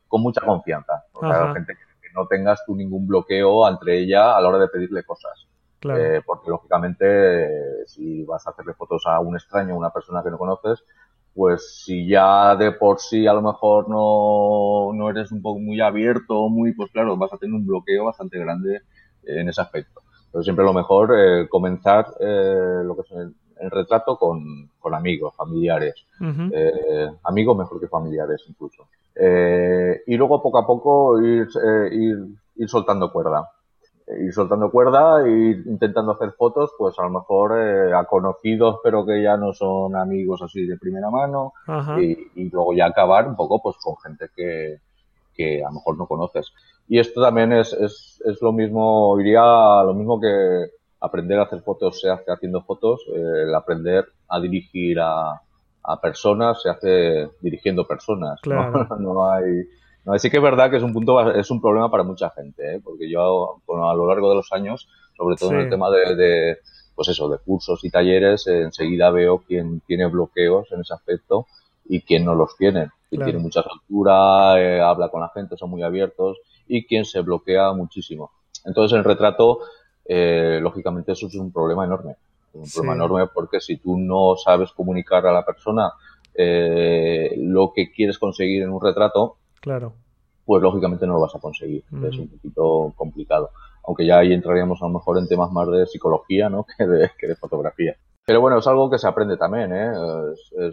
con 0.07 0.23
mucha 0.23 0.41
confianza. 0.41 1.03
O 1.13 1.19
sea, 1.19 1.53
gente 1.53 1.75
que 2.01 2.09
no 2.15 2.25
tengas 2.25 2.65
tú 2.65 2.75
ningún 2.75 3.05
bloqueo 3.05 3.69
entre 3.69 3.99
ella 3.99 4.35
a 4.35 4.41
la 4.41 4.47
hora 4.47 4.57
de 4.57 4.69
pedirle 4.69 5.03
cosas. 5.03 5.45
Eh, 5.81 6.21
porque 6.25 6.49
lógicamente 6.49 7.85
si 7.85 8.23
vas 8.23 8.45
a 8.45 8.49
hacerle 8.49 8.73
fotos 8.73 9.03
a 9.05 9.19
un 9.19 9.35
extraño, 9.35 9.75
a 9.75 9.77
una 9.77 9.91
persona 9.91 10.21
que 10.21 10.29
no 10.29 10.37
conoces, 10.37 10.83
pues 11.33 11.83
si 11.83 12.07
ya 12.07 12.55
de 12.55 12.71
por 12.71 12.99
sí 12.99 13.27
a 13.27 13.33
lo 13.33 13.41
mejor 13.41 13.87
no, 13.89 14.91
no 14.93 15.09
eres 15.09 15.31
un 15.31 15.41
poco 15.41 15.59
muy 15.59 15.79
abierto, 15.79 16.49
muy, 16.49 16.73
pues 16.73 16.91
claro, 16.91 17.17
vas 17.17 17.31
a 17.33 17.37
tener 17.37 17.55
un 17.55 17.65
bloqueo 17.65 18.05
bastante 18.05 18.39
grande 18.39 18.81
en 19.23 19.47
ese 19.47 19.61
aspecto. 19.61 20.01
Pero 20.31 20.43
siempre 20.43 20.65
lo 20.65 20.73
mejor 20.73 21.13
eh, 21.17 21.47
comenzar 21.49 22.07
eh, 22.19 22.81
lo 22.83 22.95
que 22.95 23.01
es 23.01 23.11
el, 23.11 23.33
retrato 23.71 24.17
con, 24.17 24.69
con, 24.79 24.95
amigos, 24.95 25.35
familiares. 25.35 25.95
eh, 26.21 27.09
amigos 27.23 27.57
mejor 27.57 27.79
que 27.79 27.87
familiares 27.87 28.43
incluso. 28.47 28.87
Eh, 29.15 30.01
y 30.07 30.15
luego 30.15 30.41
poco 30.41 30.59
a 30.59 30.65
poco 30.65 31.21
ir, 31.21 31.47
ir, 31.91 32.17
ir 32.55 32.69
soltando 32.69 33.11
cuerda 33.11 33.49
ir 34.17 34.33
soltando 34.33 34.71
cuerda 34.71 35.25
e 35.25 35.61
intentando 35.65 36.13
hacer 36.13 36.31
fotos, 36.31 36.71
pues 36.77 36.97
a 36.97 37.03
lo 37.03 37.11
mejor 37.11 37.59
eh, 37.59 37.93
a 37.93 38.05
conocidos, 38.05 38.77
pero 38.83 39.05
que 39.05 39.21
ya 39.21 39.37
no 39.37 39.53
son 39.53 39.95
amigos 39.95 40.41
así 40.41 40.65
de 40.65 40.77
primera 40.77 41.09
mano, 41.09 41.53
y, 41.99 42.49
luego 42.49 42.73
ya 42.73 42.87
acabar 42.87 43.27
un 43.27 43.35
poco 43.35 43.61
pues 43.61 43.77
con 43.77 43.97
gente 43.97 44.29
que, 44.35 44.79
que 45.33 45.63
a 45.63 45.67
lo 45.67 45.75
mejor 45.75 45.97
no 45.97 46.07
conoces. 46.07 46.51
Y 46.87 46.99
esto 46.99 47.21
también 47.21 47.53
es, 47.53 47.71
es, 47.73 48.21
es 48.25 48.41
lo 48.41 48.51
mismo, 48.51 49.19
iría 49.19 49.83
lo 49.83 49.93
mismo 49.93 50.19
que 50.19 50.71
aprender 51.01 51.39
a 51.39 51.43
hacer 51.43 51.61
fotos 51.61 52.01
se 52.01 52.09
hace 52.09 52.31
haciendo 52.31 52.61
fotos, 52.61 53.01
eh, 53.13 53.43
el 53.43 53.55
aprender 53.55 54.05
a 54.27 54.39
dirigir 54.39 54.99
a, 54.99 55.39
a 55.83 56.01
personas 56.01 56.61
se 56.61 56.69
hace 56.69 57.29
dirigiendo 57.41 57.85
personas. 57.85 58.39
Claro. 58.41 58.87
no 58.99 59.31
hay 59.31 59.67
Así 60.13 60.29
que 60.29 60.37
es 60.37 60.43
verdad 60.43 60.69
que 60.71 60.77
es 60.77 60.83
un 60.83 60.93
punto, 60.93 61.31
es 61.31 61.51
un 61.51 61.61
problema 61.61 61.91
para 61.91 62.03
mucha 62.03 62.29
gente, 62.31 62.75
¿eh? 62.75 62.81
porque 62.83 63.09
yo 63.09 63.61
a 63.67 63.93
lo 63.93 64.07
largo 64.07 64.29
de 64.29 64.35
los 64.35 64.51
años, 64.51 64.87
sobre 65.15 65.35
todo 65.35 65.51
en 65.51 65.59
el 65.59 65.69
tema 65.69 65.89
de, 65.91 66.57
pues 66.95 67.09
eso, 67.09 67.29
de 67.29 67.37
cursos 67.37 67.83
y 67.83 67.89
talleres, 67.89 68.47
enseguida 68.47 69.11
veo 69.11 69.43
quién 69.45 69.81
tiene 69.81 70.07
bloqueos 70.07 70.71
en 70.71 70.81
ese 70.81 70.93
aspecto 70.93 71.47
y 71.85 72.01
quién 72.01 72.25
no 72.25 72.33
los 72.33 72.55
tiene. 72.57 72.89
Quien 73.09 73.23
tiene 73.23 73.39
mucha 73.39 73.61
altura, 73.61 74.61
eh, 74.61 74.79
habla 74.79 75.09
con 75.09 75.21
la 75.21 75.29
gente, 75.29 75.57
son 75.57 75.71
muy 75.71 75.81
abiertos 75.81 76.37
y 76.67 76.85
quien 76.85 77.05
se 77.05 77.21
bloquea 77.21 77.73
muchísimo. 77.73 78.31
Entonces, 78.65 78.97
el 78.97 79.03
retrato, 79.03 79.61
eh, 80.05 80.59
lógicamente, 80.61 81.13
eso 81.13 81.27
es 81.27 81.35
un 81.35 81.51
problema 81.51 81.85
enorme. 81.85 82.15
Un 82.53 82.69
problema 82.69 82.95
enorme 82.95 83.27
porque 83.33 83.59
si 83.59 83.77
tú 83.77 83.97
no 83.97 84.35
sabes 84.37 84.71
comunicar 84.71 85.25
a 85.25 85.31
la 85.31 85.45
persona 85.45 85.91
lo 86.35 87.73
que 87.75 87.91
quieres 87.91 88.17
conseguir 88.17 88.63
en 88.63 88.69
un 88.69 88.81
retrato, 88.81 89.35
Claro. 89.61 89.93
Pues 90.45 90.63
lógicamente 90.63 91.05
no 91.05 91.13
lo 91.13 91.21
vas 91.21 91.35
a 91.35 91.39
conseguir. 91.39 91.83
Es 92.03 92.17
un 92.17 92.27
poquito 92.27 92.93
complicado. 92.95 93.51
Aunque 93.85 94.05
ya 94.05 94.19
ahí 94.19 94.33
entraríamos 94.33 94.81
a 94.81 94.85
lo 94.85 94.93
mejor 94.93 95.17
en 95.17 95.27
temas 95.27 95.51
más 95.51 95.69
de 95.69 95.85
psicología, 95.85 96.49
¿no? 96.49 96.65
Que 96.77 96.87
de, 96.87 97.11
que 97.17 97.27
de 97.27 97.35
fotografía. 97.35 97.95
Pero 98.25 98.41
bueno, 98.41 98.59
es 98.59 98.67
algo 98.67 98.89
que 98.89 98.99
se 98.99 99.07
aprende 99.07 99.37
también, 99.37 99.73
¿eh? 99.73 99.91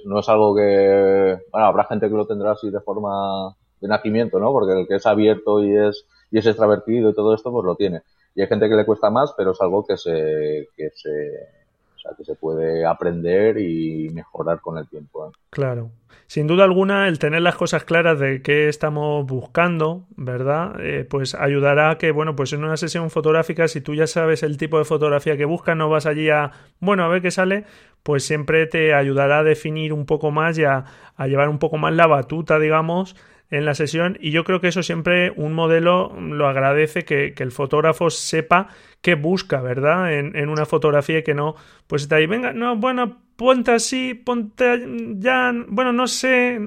no 0.04 0.18
es 0.18 0.28
algo 0.28 0.54
que, 0.54 1.38
bueno, 1.50 1.66
habrá 1.66 1.84
gente 1.84 2.06
que 2.06 2.14
lo 2.14 2.26
tendrá 2.26 2.52
así 2.52 2.68
de 2.68 2.80
forma 2.80 3.56
de 3.80 3.88
nacimiento, 3.88 4.38
¿no? 4.38 4.52
Porque 4.52 4.80
el 4.80 4.86
que 4.86 4.96
es 4.96 5.06
abierto 5.06 5.64
y 5.64 5.74
es, 5.74 6.04
y 6.30 6.38
es 6.38 6.46
extravertido 6.46 7.08
y 7.08 7.14
todo 7.14 7.34
esto, 7.34 7.50
pues 7.50 7.64
lo 7.64 7.74
tiene. 7.74 8.02
Y 8.34 8.42
hay 8.42 8.46
gente 8.48 8.68
que 8.68 8.74
le 8.74 8.84
cuesta 8.84 9.08
más, 9.08 9.32
pero 9.38 9.52
es 9.52 9.60
algo 9.62 9.86
que 9.86 9.96
se, 9.96 10.68
que 10.76 10.90
se, 10.94 11.10
que 12.16 12.24
se 12.24 12.34
puede 12.34 12.84
aprender 12.84 13.58
y 13.58 14.08
mejorar 14.10 14.60
con 14.60 14.78
el 14.78 14.88
tiempo. 14.88 15.28
¿eh? 15.28 15.32
Claro. 15.50 15.90
Sin 16.26 16.46
duda 16.46 16.64
alguna, 16.64 17.06
el 17.06 17.18
tener 17.18 17.42
las 17.42 17.54
cosas 17.54 17.84
claras 17.84 18.18
de 18.18 18.42
qué 18.42 18.68
estamos 18.68 19.24
buscando, 19.26 20.06
¿verdad? 20.16 20.74
Eh, 20.80 21.04
pues 21.08 21.34
ayudará 21.34 21.90
a 21.90 21.98
que, 21.98 22.10
bueno, 22.10 22.34
pues 22.34 22.52
en 22.52 22.64
una 22.64 22.76
sesión 22.76 23.10
fotográfica, 23.10 23.68
si 23.68 23.80
tú 23.80 23.94
ya 23.94 24.08
sabes 24.08 24.42
el 24.42 24.56
tipo 24.56 24.78
de 24.78 24.84
fotografía 24.84 25.36
que 25.36 25.44
buscas, 25.44 25.76
no 25.76 25.88
vas 25.88 26.04
allí 26.06 26.28
a, 26.28 26.50
bueno, 26.80 27.04
a 27.04 27.08
ver 27.08 27.22
qué 27.22 27.30
sale, 27.30 27.64
pues 28.02 28.24
siempre 28.24 28.66
te 28.66 28.92
ayudará 28.92 29.40
a 29.40 29.44
definir 29.44 29.92
un 29.92 30.04
poco 30.04 30.32
más 30.32 30.58
y 30.58 30.64
a 30.64 30.84
llevar 31.26 31.48
un 31.48 31.58
poco 31.58 31.78
más 31.78 31.94
la 31.94 32.08
batuta, 32.08 32.58
digamos, 32.58 33.14
en 33.50 33.64
la 33.64 33.74
sesión 33.74 34.18
y 34.20 34.30
yo 34.32 34.44
creo 34.44 34.60
que 34.60 34.68
eso 34.68 34.82
siempre 34.82 35.30
un 35.30 35.52
modelo 35.52 36.12
lo 36.18 36.48
agradece 36.48 37.04
que, 37.04 37.34
el 37.36 37.52
fotógrafo 37.52 38.10
sepa 38.10 38.68
qué 39.00 39.14
busca, 39.14 39.60
¿verdad? 39.60 40.12
En, 40.12 40.48
una 40.48 40.66
fotografía 40.66 41.22
que 41.22 41.34
no, 41.34 41.54
pues 41.86 42.02
está 42.02 42.16
ahí, 42.16 42.26
venga, 42.26 42.52
no, 42.52 42.76
bueno, 42.76 43.18
ponte 43.36 43.72
así, 43.72 44.14
ponte 44.14 44.84
ya, 45.18 45.52
bueno, 45.68 45.92
no 45.92 46.06
sé, 46.08 46.58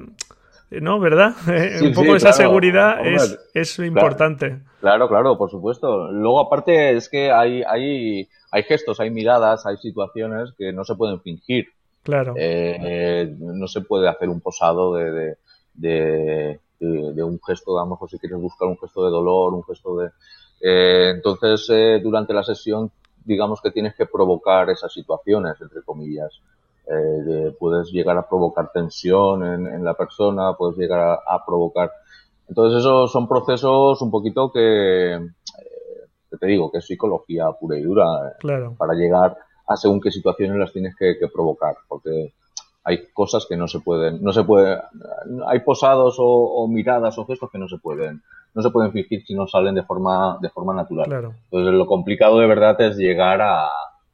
¿no? 0.70 1.00
¿Verdad? 1.00 1.34
un 1.82 1.92
poco 1.92 2.16
esa 2.16 2.32
seguridad 2.32 3.06
es, 3.06 3.38
es 3.52 3.78
importante. 3.80 4.60
Claro, 4.80 5.08
claro, 5.08 5.36
por 5.36 5.50
supuesto. 5.50 6.10
Luego, 6.10 6.40
aparte, 6.40 6.96
es 6.96 7.08
que 7.08 7.30
hay, 7.30 7.62
hay, 7.62 8.28
hay 8.50 8.62
gestos, 8.62 9.00
hay 9.00 9.10
miradas, 9.10 9.66
hay 9.66 9.76
situaciones 9.76 10.54
que 10.56 10.72
no 10.72 10.84
se 10.84 10.94
pueden 10.94 11.20
fingir. 11.20 11.66
Claro. 12.02 12.34
Eh, 12.36 13.34
no 13.38 13.66
se 13.66 13.82
puede 13.82 14.08
hacer 14.08 14.30
un 14.30 14.40
posado 14.40 14.94
de, 14.94 15.10
de, 15.10 15.36
de, 15.74 16.60
un 16.80 17.40
gesto, 17.46 17.78
a 17.78 17.84
lo 17.84 17.90
mejor 17.90 18.10
si 18.10 18.18
quieres 18.18 18.40
buscar 18.40 18.68
un 18.68 18.78
gesto 18.78 19.04
de 19.04 19.10
dolor, 19.10 19.54
un 19.54 19.64
gesto 19.64 19.96
de... 19.96 20.10
Eh, 20.60 21.12
entonces, 21.14 21.66
eh, 21.70 22.00
durante 22.02 22.34
la 22.34 22.42
sesión, 22.42 22.90
digamos 23.24 23.60
que 23.60 23.70
tienes 23.70 23.94
que 23.94 24.06
provocar 24.06 24.70
esas 24.70 24.92
situaciones, 24.92 25.60
entre 25.60 25.82
comillas. 25.82 26.40
Eh, 26.86 27.54
puedes 27.58 27.92
llegar 27.92 28.16
a 28.16 28.28
provocar 28.28 28.72
tensión 28.72 29.44
en, 29.44 29.84
la 29.84 29.94
persona, 29.94 30.54
puedes 30.54 30.76
llegar 30.76 31.20
a, 31.24 31.44
provocar 31.46 31.92
Entonces 32.48 32.80
esos 32.80 33.12
son 33.12 33.28
procesos 33.28 34.02
un 34.02 34.10
poquito 34.10 34.50
que, 34.50 35.14
eh, 35.14 36.38
te 36.40 36.46
digo, 36.46 36.72
que 36.72 36.78
es 36.78 36.86
psicología 36.86 37.52
pura 37.52 37.78
y 37.78 37.82
dura 37.82 38.34
claro. 38.40 38.74
para 38.76 38.94
llegar 38.94 39.36
a 39.68 39.76
según 39.76 40.00
qué 40.00 40.10
situaciones 40.10 40.56
las 40.56 40.72
tienes 40.72 40.96
que, 40.96 41.14
provocar, 41.32 41.76
porque 41.86 42.32
hay 42.84 43.06
cosas 43.12 43.46
que 43.48 43.56
no 43.56 43.68
se 43.68 43.80
pueden, 43.80 44.22
no 44.22 44.32
se 44.32 44.44
puede, 44.44 44.80
hay 45.46 45.60
posados 45.60 46.16
o, 46.18 46.66
miradas 46.68 47.18
o 47.18 47.26
gestos 47.26 47.50
que 47.50 47.58
no 47.58 47.68
se 47.68 47.78
pueden, 47.78 48.22
no 48.54 48.62
se 48.62 48.70
pueden 48.70 48.92
fingir 48.92 49.24
si 49.26 49.34
no 49.34 49.46
salen 49.46 49.74
de 49.74 49.82
forma, 49.82 50.38
de 50.40 50.48
forma 50.50 50.74
natural. 50.74 51.32
Entonces 51.50 51.74
lo 51.74 51.86
complicado 51.86 52.38
de 52.38 52.46
verdad 52.46 52.80
es 52.80 52.96
llegar 52.96 53.42
a, 53.42 53.68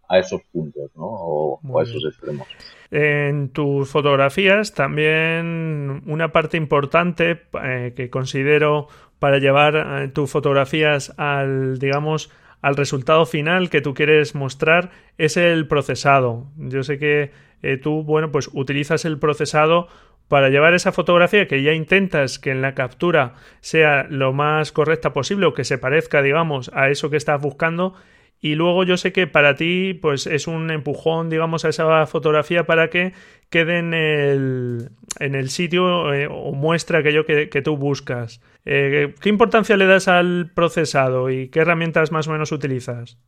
a 0.09 0.19
esos 0.19 0.43
puntos, 0.53 0.91
¿no? 0.97 1.05
O, 1.07 1.79
a 1.79 1.83
esos 1.83 2.05
extremos. 2.05 2.47
En 2.91 3.51
tus 3.51 3.89
fotografías 3.89 4.75
también 4.75 6.03
una 6.07 6.33
parte 6.33 6.57
importante 6.57 7.43
eh, 7.63 7.93
que 7.97 8.11
considero 8.11 8.89
para 9.19 9.39
llevar 9.39 9.75
eh, 9.77 10.09
tus 10.09 10.31
fotografías 10.31 11.13
al, 11.19 11.79
digamos, 11.79 12.31
al 12.63 12.77
resultado 12.77 13.27
final 13.27 13.71
que 13.71 13.81
tú 13.81 13.95
quieres 13.95 14.35
mostrar 14.35 14.91
es 15.19 15.37
el 15.37 15.67
procesado. 15.67 16.47
Yo 16.57 16.83
sé 16.83 16.99
que 16.99 17.31
eh, 17.63 17.77
tú, 17.77 18.03
bueno, 18.03 18.31
pues 18.31 18.51
utilizas 18.53 19.05
el 19.05 19.19
procesado 19.19 19.89
para 20.29 20.49
llevar 20.49 20.75
esa 20.75 20.93
fotografía 20.93 21.47
que 21.47 21.63
ya 21.63 21.73
intentas 21.73 22.39
que 22.39 22.51
en 22.51 22.61
la 22.61 22.75
captura 22.75 23.35
sea 23.61 24.07
lo 24.11 24.33
más 24.33 24.73
correcta 24.73 25.13
posible 25.13 25.47
o 25.47 25.55
que 25.55 25.65
se 25.65 25.79
parezca, 25.79 26.23
digamos, 26.23 26.71
a 26.75 26.89
eso 26.89 27.11
que 27.11 27.17
estás 27.17 27.41
buscando 27.41 27.95
y 28.41 28.55
luego 28.55 28.85
yo 28.85 28.97
sé 28.97 29.13
que 29.13 29.27
para 29.27 29.55
ti 29.55 29.95
pues 29.95 30.27
es 30.27 30.47
un 30.47 30.71
empujón 30.71 31.31
digamos 31.31 31.65
a 31.65 31.71
esa 31.71 32.07
fotografía 32.07 32.65
para 32.65 32.91
que 32.91 33.13
quede 33.51 33.79
en 33.79 33.95
el, 33.95 34.91
en 35.21 35.35
el 35.35 35.51
sitio 35.51 36.13
eh, 36.13 36.29
o 36.31 36.53
muestra 36.53 36.99
aquello 36.99 37.25
que, 37.25 37.49
que 37.49 37.63
tú 37.63 37.77
buscas. 37.77 38.41
Eh, 38.65 39.15
¿Qué 39.21 39.29
importancia 39.29 39.77
le 39.77 39.87
das 39.87 40.09
al 40.09 40.51
procesado 40.55 41.31
y 41.31 41.49
qué 41.49 41.61
herramientas 41.61 42.13
más 42.13 42.27
o 42.29 42.33
menos 42.33 42.53
utilizas? 42.53 43.19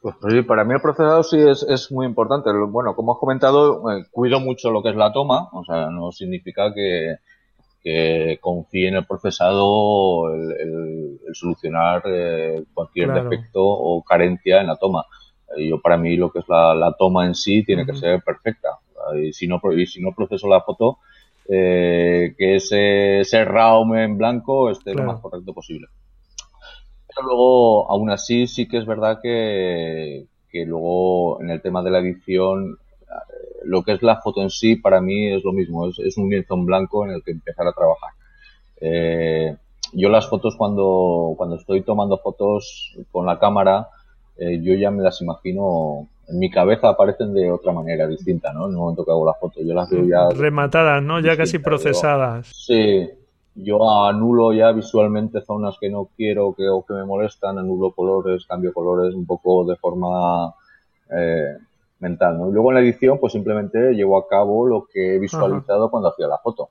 Pues, 0.00 0.14
pues 0.20 0.44
para 0.44 0.64
mí 0.64 0.74
el 0.74 0.80
procesado 0.80 1.22
sí 1.22 1.38
es, 1.38 1.64
es 1.68 1.90
muy 1.90 2.06
importante. 2.06 2.50
Bueno, 2.68 2.94
como 2.94 3.12
has 3.12 3.18
comentado, 3.18 3.90
eh, 3.90 4.04
cuido 4.10 4.40
mucho 4.40 4.70
lo 4.70 4.82
que 4.82 4.90
es 4.90 4.96
la 4.96 5.12
toma, 5.12 5.48
o 5.52 5.64
sea, 5.64 5.90
no 5.90 6.12
significa 6.12 6.72
que, 6.72 7.16
que 7.82 8.38
confíe 8.40 8.88
en 8.88 8.96
el 8.96 9.06
procesado 9.06 10.34
el, 10.34 11.20
solucionar 11.32 12.02
eh, 12.06 12.64
cualquier 12.74 13.12
defecto 13.12 13.62
o 13.62 14.02
carencia 14.02 14.60
en 14.60 14.66
la 14.66 14.76
toma. 14.76 15.04
Yo 15.56 15.80
para 15.80 15.96
mí 15.96 16.16
lo 16.16 16.30
que 16.30 16.40
es 16.40 16.48
la, 16.48 16.94
toma 16.98 17.26
en 17.26 17.34
sí 17.34 17.64
tiene 17.64 17.86
que 17.86 17.94
ser 17.94 18.22
perfecta. 18.22 18.78
Y 19.16 19.32
si 19.32 19.46
no, 19.46 19.60
y 19.76 19.86
si 19.86 20.00
no 20.00 20.14
proceso 20.14 20.48
la 20.48 20.60
foto, 20.60 20.98
eh, 21.48 22.34
que 22.36 22.56
ese, 22.56 23.20
ese 23.20 23.44
RAW 23.44 23.94
en 23.94 24.18
blanco 24.18 24.70
esté 24.70 24.94
lo 24.94 25.04
más 25.04 25.20
correcto 25.20 25.54
posible. 25.54 25.86
Pero 27.08 27.26
luego, 27.26 27.90
aún 27.90 28.10
así, 28.10 28.46
sí 28.46 28.68
que 28.68 28.78
es 28.78 28.86
verdad 28.86 29.20
que, 29.22 30.26
que 30.50 30.66
luego 30.66 31.40
en 31.40 31.50
el 31.50 31.62
tema 31.62 31.82
de 31.82 31.90
la 31.90 32.00
edición 32.00 32.78
lo 33.64 33.82
que 33.82 33.92
es 33.92 34.02
la 34.02 34.20
foto 34.20 34.42
en 34.42 34.50
sí 34.50 34.76
para 34.76 35.00
mí 35.00 35.32
es 35.32 35.44
lo 35.44 35.52
mismo, 35.52 35.88
es, 35.88 36.16
un 36.16 36.30
lienzo 36.30 36.54
en 36.54 36.64
blanco 36.64 37.04
en 37.04 37.12
el 37.12 37.22
que 37.22 37.32
empezar 37.32 37.66
a 37.66 37.72
trabajar. 37.72 38.10
Eh, 38.80 39.56
yo 39.92 40.08
las 40.08 40.28
fotos 40.28 40.56
cuando, 40.56 41.34
cuando 41.36 41.56
estoy 41.56 41.82
tomando 41.82 42.18
fotos 42.18 42.96
con 43.10 43.26
la 43.26 43.38
cámara, 43.38 43.88
eh, 44.36 44.60
yo 44.62 44.74
ya 44.74 44.90
me 44.90 45.02
las 45.02 45.20
imagino, 45.20 46.08
en 46.28 46.38
mi 46.38 46.50
cabeza 46.50 46.90
aparecen 46.90 47.34
de 47.34 47.50
otra 47.50 47.72
manera 47.72 48.06
distinta, 48.06 48.52
¿no? 48.52 48.66
En 48.66 48.72
el 48.72 48.76
momento 48.76 49.04
que 49.04 49.10
hago 49.10 49.26
la 49.26 49.34
foto, 49.34 49.60
yo 49.62 49.74
las 49.74 49.90
veo 49.90 50.04
ya... 50.04 50.28
Rematadas, 50.30 51.02
¿no? 51.02 51.20
Ya 51.20 51.36
casi 51.36 51.58
procesadas. 51.58 52.50
sí, 52.54 53.08
yo 53.54 54.06
anulo 54.06 54.52
ya 54.52 54.70
visualmente 54.70 55.40
zonas 55.40 55.76
que 55.80 55.90
no 55.90 56.08
quiero 56.16 56.54
que, 56.54 56.68
o 56.68 56.84
que 56.84 56.94
me 56.94 57.04
molestan, 57.04 57.58
anulo 57.58 57.90
colores, 57.90 58.46
cambio 58.46 58.72
colores 58.72 59.14
un 59.14 59.26
poco 59.26 59.64
de 59.64 59.76
forma... 59.76 60.54
Eh, 61.10 61.56
mental, 62.00 62.38
¿no? 62.38 62.48
Y 62.48 62.52
luego 62.52 62.70
en 62.70 62.76
la 62.76 62.80
edición, 62.80 63.18
pues 63.18 63.32
simplemente 63.32 63.92
llevo 63.92 64.18
a 64.18 64.28
cabo 64.28 64.66
lo 64.66 64.86
que 64.92 65.16
he 65.16 65.18
visualizado 65.18 65.90
cuando 65.90 66.08
hacía 66.10 66.26
la 66.26 66.38
foto. 66.38 66.68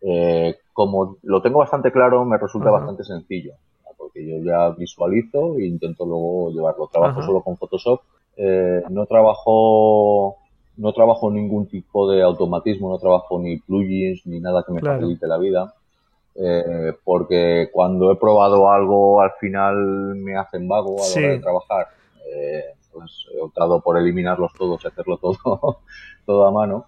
Eh, 0.00 0.56
como 0.72 1.16
lo 1.22 1.42
tengo 1.42 1.58
bastante 1.58 1.90
claro, 1.90 2.24
me 2.24 2.38
resulta 2.38 2.70
bastante 2.70 3.04
sencillo, 3.04 3.54
porque 3.96 4.26
yo 4.26 4.38
ya 4.38 4.70
visualizo 4.70 5.56
e 5.58 5.66
intento 5.66 6.04
luego 6.04 6.50
llevarlo. 6.50 6.88
Trabajo 6.92 7.22
solo 7.22 7.40
con 7.40 7.56
Photoshop, 7.56 8.00
eh, 8.36 8.82
no 8.90 9.06
trabajo 9.06 10.36
no 10.78 10.92
trabajo 10.92 11.30
ningún 11.30 11.66
tipo 11.66 12.08
de 12.08 12.22
automatismo, 12.22 12.88
no 12.88 12.98
trabajo 12.98 13.38
ni 13.40 13.58
plugins 13.58 14.24
ni 14.26 14.38
nada 14.38 14.62
que 14.64 14.72
me 14.72 14.80
facilite 14.80 15.26
la 15.26 15.36
vida. 15.36 15.74
Eh, 16.40 16.92
porque 17.02 17.68
cuando 17.72 18.12
he 18.12 18.16
probado 18.16 18.70
algo 18.70 19.20
al 19.20 19.32
final 19.40 20.14
me 20.14 20.36
hacen 20.36 20.68
vago 20.68 20.96
a 21.02 21.08
la 21.08 21.26
hora 21.26 21.34
de 21.34 21.38
trabajar. 21.40 21.86
Eh, 22.32 22.62
pues 22.92 23.26
he 23.34 23.40
optado 23.40 23.80
por 23.80 23.98
eliminarlos 23.98 24.52
todos 24.54 24.84
y 24.84 24.88
hacerlo 24.88 25.18
todo, 25.18 25.80
todo 26.26 26.46
a 26.46 26.50
mano. 26.50 26.86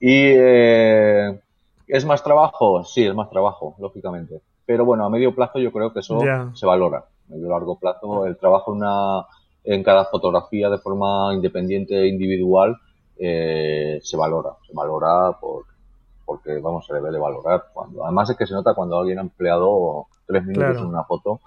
Y 0.00 0.30
eh, 0.34 1.40
¿es 1.86 2.04
más 2.04 2.22
trabajo? 2.22 2.84
Sí, 2.84 3.04
es 3.04 3.14
más 3.14 3.30
trabajo, 3.30 3.74
lógicamente. 3.78 4.40
Pero 4.64 4.84
bueno, 4.84 5.04
a 5.04 5.10
medio 5.10 5.34
plazo 5.34 5.58
yo 5.58 5.72
creo 5.72 5.92
que 5.92 6.00
eso 6.00 6.18
se 6.54 6.66
valora. 6.66 6.98
A 6.98 7.32
medio 7.32 7.48
largo 7.48 7.78
plazo, 7.78 8.26
el 8.26 8.36
trabajo 8.36 8.72
en, 8.72 8.78
una, 8.78 9.26
en 9.64 9.82
cada 9.82 10.04
fotografía 10.06 10.68
de 10.68 10.78
forma 10.78 11.32
independiente 11.34 11.94
e 11.94 12.08
individual 12.08 12.76
eh, 13.18 14.00
se 14.02 14.16
valora. 14.16 14.50
Se 14.66 14.74
valora 14.74 15.32
por, 15.40 15.64
porque, 16.24 16.58
vamos, 16.58 16.84
se 16.86 16.94
debe 16.94 17.12
de 17.12 17.18
valorar. 17.18 17.66
Cuando, 17.72 18.04
además 18.04 18.30
es 18.30 18.36
que 18.36 18.46
se 18.46 18.54
nota 18.54 18.74
cuando 18.74 18.98
alguien 18.98 19.18
ha 19.18 19.22
empleado 19.22 20.06
tres 20.26 20.44
minutos 20.44 20.78
en 20.78 20.86
una 20.86 21.04
foto 21.04 21.40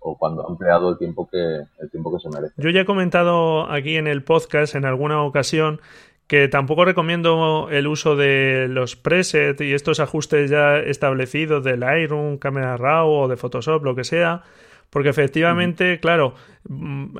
o 0.00 0.16
cuando 0.16 0.46
ha 0.46 0.50
empleado 0.50 0.90
el 0.90 0.98
tiempo 0.98 1.28
que 1.30 1.38
el 1.80 1.90
tiempo 1.90 2.12
que 2.12 2.20
se 2.20 2.28
merece. 2.28 2.54
Yo 2.56 2.70
ya 2.70 2.82
he 2.82 2.84
comentado 2.84 3.70
aquí 3.70 3.96
en 3.96 4.06
el 4.06 4.22
podcast 4.22 4.74
en 4.74 4.84
alguna 4.84 5.22
ocasión 5.22 5.80
que 6.26 6.48
tampoco 6.48 6.84
recomiendo 6.84 7.68
el 7.70 7.86
uso 7.86 8.16
de 8.16 8.66
los 8.68 8.96
presets 8.96 9.60
y 9.60 9.72
estos 9.72 10.00
ajustes 10.00 10.50
ya 10.50 10.78
establecidos 10.78 11.62
del 11.62 11.80
Lightroom, 11.80 12.38
Camera 12.38 12.76
Raw 12.76 13.08
o 13.08 13.28
de 13.28 13.36
Photoshop, 13.36 13.84
lo 13.84 13.94
que 13.94 14.02
sea, 14.02 14.42
porque 14.90 15.08
efectivamente, 15.08 16.00
claro, 16.00 16.34
mm, 16.68 17.18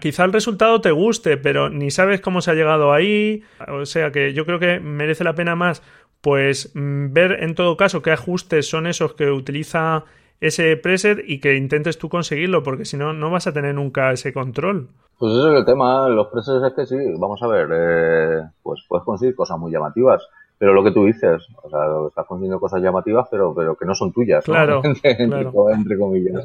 quizá 0.00 0.24
el 0.24 0.32
resultado 0.32 0.80
te 0.80 0.90
guste, 0.90 1.36
pero 1.36 1.68
ni 1.68 1.90
sabes 1.90 2.22
cómo 2.22 2.40
se 2.40 2.50
ha 2.50 2.54
llegado 2.54 2.94
ahí, 2.94 3.42
o 3.68 3.84
sea 3.84 4.10
que 4.10 4.32
yo 4.32 4.46
creo 4.46 4.58
que 4.58 4.80
merece 4.80 5.22
la 5.22 5.34
pena 5.34 5.54
más 5.54 5.82
pues 6.26 6.72
mm, 6.74 7.12
ver 7.12 7.44
en 7.44 7.54
todo 7.54 7.76
caso 7.76 8.02
qué 8.02 8.10
ajustes 8.10 8.68
son 8.68 8.88
esos 8.88 9.14
que 9.14 9.30
utiliza 9.30 10.04
ese 10.40 10.76
preset 10.76 11.20
y 11.26 11.40
que 11.40 11.56
intentes 11.56 11.98
tú 11.98 12.08
conseguirlo, 12.08 12.62
porque 12.62 12.84
si 12.84 12.96
no, 12.96 13.12
no 13.12 13.30
vas 13.30 13.46
a 13.46 13.52
tener 13.52 13.74
nunca 13.74 14.12
ese 14.12 14.32
control. 14.32 14.88
Pues 15.18 15.32
ese 15.32 15.48
es 15.48 15.58
el 15.58 15.64
tema, 15.64 16.08
los 16.08 16.28
presets 16.28 16.64
es 16.64 16.72
que 16.74 16.86
sí, 16.86 16.96
vamos 17.18 17.42
a 17.42 17.46
ver, 17.46 17.68
eh, 17.72 18.42
pues 18.62 18.84
puedes 18.86 19.04
conseguir 19.04 19.34
cosas 19.34 19.58
muy 19.58 19.72
llamativas, 19.72 20.22
pero 20.58 20.74
lo 20.74 20.84
que 20.84 20.90
tú 20.90 21.04
dices, 21.04 21.42
o 21.62 21.70
sea, 21.70 21.80
estás 22.08 22.26
consiguiendo 22.26 22.60
cosas 22.60 22.82
llamativas, 22.82 23.26
pero, 23.30 23.54
pero 23.54 23.76
que 23.76 23.86
no 23.86 23.94
son 23.94 24.12
tuyas, 24.12 24.44
claro, 24.44 24.82
entre, 25.02 25.98
comillas. 25.98 26.44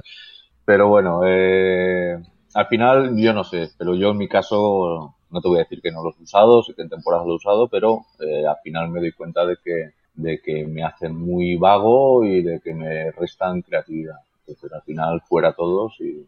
Pero 0.64 0.88
bueno, 0.88 1.22
eh, 1.26 2.18
al 2.54 2.68
final 2.68 3.16
yo 3.18 3.34
no 3.34 3.44
sé, 3.44 3.70
pero 3.78 3.96
yo 3.96 4.12
en 4.12 4.18
mi 4.18 4.30
caso 4.30 5.16
no 5.30 5.42
te 5.42 5.48
voy 5.48 5.58
a 5.58 5.64
decir 5.64 5.82
que 5.82 5.92
no 5.92 6.04
los 6.04 6.18
he 6.20 6.24
usado, 6.24 6.64
sí 6.64 6.74
que 6.74 6.82
en 6.82 6.90
temporadas 6.90 7.26
lo 7.26 7.34
he 7.34 7.38
usado, 7.38 7.68
pero 7.68 8.06
eh, 8.20 8.46
al 8.46 8.58
final 8.64 8.90
me 8.90 9.00
doy 9.00 9.12
cuenta 9.14 9.46
de 9.46 9.58
que 9.64 9.92
de 10.14 10.40
que 10.40 10.66
me 10.66 10.84
hacen 10.84 11.16
muy 11.16 11.56
vago 11.56 12.26
y 12.26 12.42
de 12.42 12.60
que 12.60 12.74
me 12.74 13.12
restan 13.12 13.62
creatividad. 13.62 14.18
Entonces 14.42 14.72
al 14.74 14.82
final 14.84 15.22
fuera 15.22 15.54
todos 15.54 15.98
y, 16.00 16.26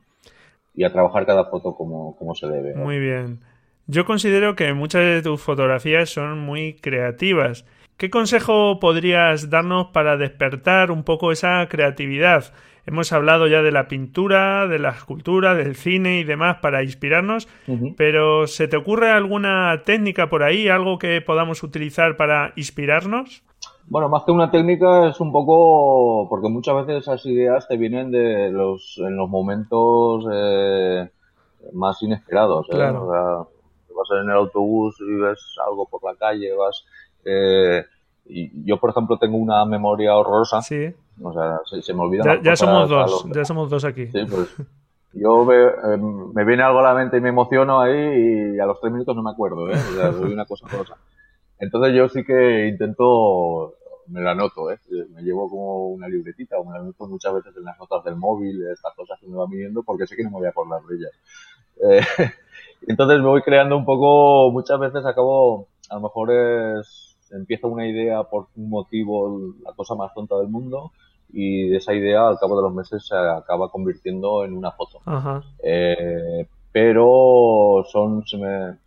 a 0.84 0.91
trabajar 0.91 1.26
cada 1.26 1.46
foto 1.46 1.76
como, 1.76 2.15
como 2.15 2.34
se 2.34 2.48
debe. 2.48 2.74
Muy 2.74 3.00
bien. 3.00 3.39
Yo 3.86 4.06
considero 4.06 4.56
que 4.56 4.74
muchas 4.74 5.02
de 5.02 5.22
tus 5.22 5.41
fotografías 5.41 6.10
son 6.10 6.39
muy 6.39 6.76
creativas. 6.76 7.65
¿Qué 7.98 8.10
consejo 8.10 8.80
podrías 8.80 9.50
darnos 9.50 9.88
para 9.88 10.17
despertar 10.17 10.89
un 10.89 11.04
poco 11.04 11.32
esa 11.32 11.67
creatividad? 11.69 12.54
Hemos 12.86 13.13
hablado 13.13 13.48
ya 13.48 13.62
de 13.62 13.72
la 13.72 13.88
pintura, 13.88 14.67
de 14.67 14.80
la 14.80 14.89
escultura, 14.89 15.54
del 15.54 15.76
cine 15.76 16.19
y 16.19 16.24
demás 16.24 16.58
para 16.62 16.84
inspirarnos, 16.84 17.48
pero 17.96 18.46
¿se 18.48 18.67
te 18.67 18.76
ocurre 18.76 19.10
alguna 19.10 19.84
técnica 19.86 20.27
por 20.27 20.44
ahí, 20.44 20.67
algo 20.67 20.98
que 20.98 21.21
podamos 21.21 21.63
utilizar 21.63 22.17
para 22.17 22.52
inspirarnos? 22.58 23.44
Bueno, 23.88 24.10
más 24.10 24.23
que 24.23 24.31
una 24.31 24.50
técnica 24.50 25.08
es 25.10 25.19
un 25.19 25.31
poco 25.31 26.27
porque 26.29 26.50
muchas 26.50 26.75
veces 26.75 27.04
esas 27.04 27.25
ideas 27.25 27.67
te 27.67 27.77
vienen 27.77 28.12
de 28.12 28.50
los 28.50 28.98
en 28.98 29.15
los 29.17 29.29
momentos 29.29 30.25
eh, 30.31 31.10
más 31.73 32.02
inesperados. 32.02 32.67
¿eh? 32.69 32.75
O 32.75 33.12
sea, 33.12 33.38
vas 33.96 34.21
en 34.23 34.29
el 34.29 34.38
autobús 34.38 34.96
y 35.02 35.15
ves 35.15 35.40
algo 35.67 35.88
por 35.88 36.04
la 36.04 36.15
calle, 36.15 36.56
vas 36.56 36.84
eh, 37.25 37.86
y 38.25 38.65
yo 38.65 38.79
por 38.79 38.90
ejemplo 38.92 39.17
tengo 39.17 39.38
una 39.38 39.65
memoria 39.65 40.15
horrorosa. 40.15 40.62
Sí. 40.62 40.94
O 41.21 41.31
sea, 41.31 41.60
se, 41.81 41.94
me 41.94 42.02
olvida. 42.02 42.23
Ya, 42.23 42.42
ya 42.42 42.56
somos 42.56 42.90
dos, 42.90 43.25
ya 43.34 43.46
somos 43.46 43.69
dos 43.69 43.86
aquí. 43.86 44.08
Sí, 44.08 44.25
pues 44.29 44.56
yo 45.13 45.46
me, 45.46 45.56
me, 46.34 46.44
viene 46.44 46.63
algo 46.63 46.79
a 46.79 46.84
la 46.84 46.94
mente 46.96 47.17
y 47.17 47.21
me 47.21 47.29
emociono 47.29 47.79
ahí 47.79 48.56
y 48.56 48.60
a 48.60 48.65
los 48.65 48.79
tres 48.81 48.92
minutos 48.92 49.15
no 49.15 49.21
me 49.21 49.29
acuerdo, 49.29 49.69
¿eh? 49.69 49.73
O 49.73 49.96
sea, 49.96 50.12
soy 50.12 50.34
una 50.34 50.46
cosa 50.46 50.65
horrorosa. 50.65 50.98
Entonces 51.60 51.95
yo 51.95 52.10
sí 52.10 52.23
que 52.23 52.67
intento 52.67 53.75
me 54.08 54.21
la 54.21 54.31
anoto, 54.31 54.71
¿eh? 54.71 54.79
Me 55.13 55.21
llevo 55.21 55.49
como 55.49 55.87
una 55.89 56.08
libretita 56.08 56.58
o 56.58 56.65
me 56.65 56.73
la 56.73 56.79
anoto 56.79 57.08
muchas 57.08 57.33
veces 57.33 57.56
en 57.56 57.63
las 57.63 57.77
notas 57.79 58.04
del 58.04 58.15
móvil, 58.15 58.65
estas 58.67 58.93
cosas 58.95 59.19
que 59.19 59.27
me 59.27 59.37
van 59.37 59.49
viniendo 59.49 59.83
porque 59.83 60.08
sé 60.08 60.15
que 60.15 60.23
no 60.23 60.31
me 60.31 60.37
voy 60.37 60.47
a 60.47 60.49
acordar 60.49 60.81
de 60.83 60.95
ellas. 60.95 61.12
Eh, 61.81 62.01
entonces 62.87 63.19
me 63.19 63.27
voy 63.27 63.41
creando 63.41 63.77
un 63.77 63.85
poco, 63.85 64.51
muchas 64.51 64.79
veces 64.79 65.06
acabo, 65.06 65.67
a 65.89 65.95
lo 65.95 66.01
mejor 66.01 66.31
es, 66.31 67.17
empieza 67.31 67.67
una 67.67 67.87
idea 67.87 68.23
por 68.23 68.47
un 68.56 68.69
motivo, 68.69 69.54
la 69.63 69.73
cosa 69.73 69.95
más 69.95 70.13
tonta 70.13 70.37
del 70.37 70.49
mundo, 70.49 70.91
y 71.31 71.69
de 71.69 71.77
esa 71.77 71.93
idea 71.93 72.27
al 72.27 72.37
cabo 72.37 72.58
de 72.58 72.63
los 72.63 72.73
meses 72.73 73.08
se 73.08 73.15
acaba 73.15 73.69
convirtiendo 73.69 74.45
en 74.45 74.56
una 74.56 74.71
foto. 74.71 74.99
Eh, 75.63 76.47
pero 76.71 77.83
son, 77.91 78.25
se 78.25 78.37
me, 78.37 78.77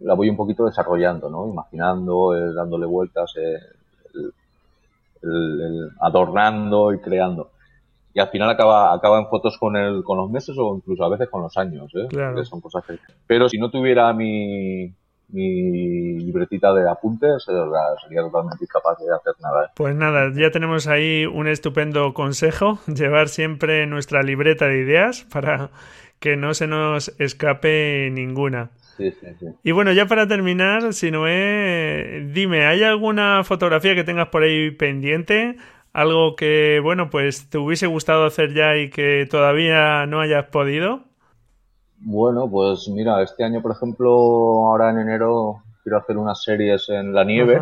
la 0.00 0.14
voy 0.14 0.28
un 0.28 0.36
poquito 0.36 0.66
desarrollando, 0.66 1.30
¿no? 1.30 1.48
Imaginando, 1.48 2.34
eh, 2.36 2.52
dándole 2.54 2.86
vueltas, 2.86 3.34
eh, 3.36 3.58
adornando 6.00 6.92
y 6.92 6.98
creando. 6.98 7.50
Y 8.14 8.20
al 8.20 8.28
final 8.28 8.48
acaba, 8.48 8.94
acaba 8.94 9.18
en 9.18 9.26
fotos 9.28 9.58
con 9.58 9.76
el, 9.76 10.02
con 10.02 10.16
los 10.16 10.30
meses 10.30 10.56
o 10.58 10.76
incluso 10.76 11.04
a 11.04 11.08
veces 11.10 11.28
con 11.28 11.42
los 11.42 11.56
años, 11.56 11.92
¿eh? 11.94 12.08
son 12.44 12.60
cosas 12.60 12.82
Pero 13.26 13.48
si 13.48 13.58
no 13.58 13.70
tuviera 13.70 14.10
mi, 14.14 14.90
mi 15.28 16.18
libretita 16.20 16.72
de 16.72 16.88
apuntes, 16.88 17.44
sería 17.44 18.22
totalmente 18.22 18.64
incapaz 18.64 18.98
de 18.98 19.14
hacer 19.14 19.34
nada. 19.42 19.72
Pues 19.74 19.94
nada, 19.94 20.30
ya 20.34 20.50
tenemos 20.50 20.86
ahí 20.86 21.26
un 21.26 21.46
estupendo 21.46 22.14
consejo, 22.14 22.78
llevar 22.86 23.28
siempre 23.28 23.86
nuestra 23.86 24.22
libreta 24.22 24.66
de 24.66 24.78
ideas 24.78 25.24
para 25.24 25.70
que 26.20 26.36
no 26.36 26.54
se 26.54 26.66
nos 26.66 27.08
escape 27.18 28.10
ninguna. 28.12 28.70
Y 29.62 29.72
bueno, 29.72 29.92
ya 29.92 30.06
para 30.06 30.26
terminar, 30.26 30.92
si 30.92 31.10
no 31.10 31.26
es, 31.26 32.32
dime, 32.32 32.66
¿hay 32.66 32.82
alguna 32.82 33.44
fotografía 33.44 33.94
que 33.94 34.04
tengas 34.04 34.28
por 34.28 34.42
ahí 34.42 34.70
pendiente? 34.70 35.56
Algo 35.92 36.36
que, 36.36 36.80
bueno, 36.82 37.10
pues 37.10 37.48
te 37.48 37.58
hubiese 37.58 37.86
gustado 37.86 38.24
hacer 38.24 38.52
ya 38.54 38.76
y 38.76 38.90
que 38.90 39.26
todavía 39.30 40.06
no 40.06 40.20
hayas 40.20 40.46
podido. 40.46 41.04
Bueno, 41.98 42.50
pues 42.50 42.88
mira, 42.88 43.22
este 43.22 43.44
año, 43.44 43.62
por 43.62 43.72
ejemplo, 43.72 44.10
ahora 44.10 44.90
en 44.90 44.98
enero 44.98 45.62
quiero 45.82 45.98
hacer 45.98 46.18
unas 46.18 46.42
series 46.42 46.88
en 46.88 47.14
la 47.14 47.24
nieve, 47.24 47.60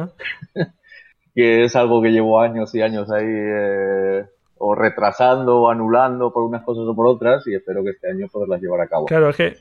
que 1.34 1.64
es 1.64 1.76
algo 1.76 2.02
que 2.02 2.10
llevo 2.10 2.40
años 2.40 2.74
y 2.74 2.82
años 2.82 3.10
ahí 3.10 3.26
eh, 3.26 4.26
o 4.58 4.74
retrasando 4.74 5.62
o 5.62 5.70
anulando 5.70 6.32
por 6.32 6.44
unas 6.44 6.62
cosas 6.64 6.84
o 6.86 6.94
por 6.94 7.06
otras 7.06 7.46
y 7.46 7.54
espero 7.54 7.82
que 7.82 7.90
este 7.90 8.10
año 8.10 8.28
poderlas 8.28 8.60
llevar 8.60 8.80
a 8.80 8.88
cabo. 8.88 9.06
Claro, 9.06 9.30
es 9.30 9.36
que 9.36 9.56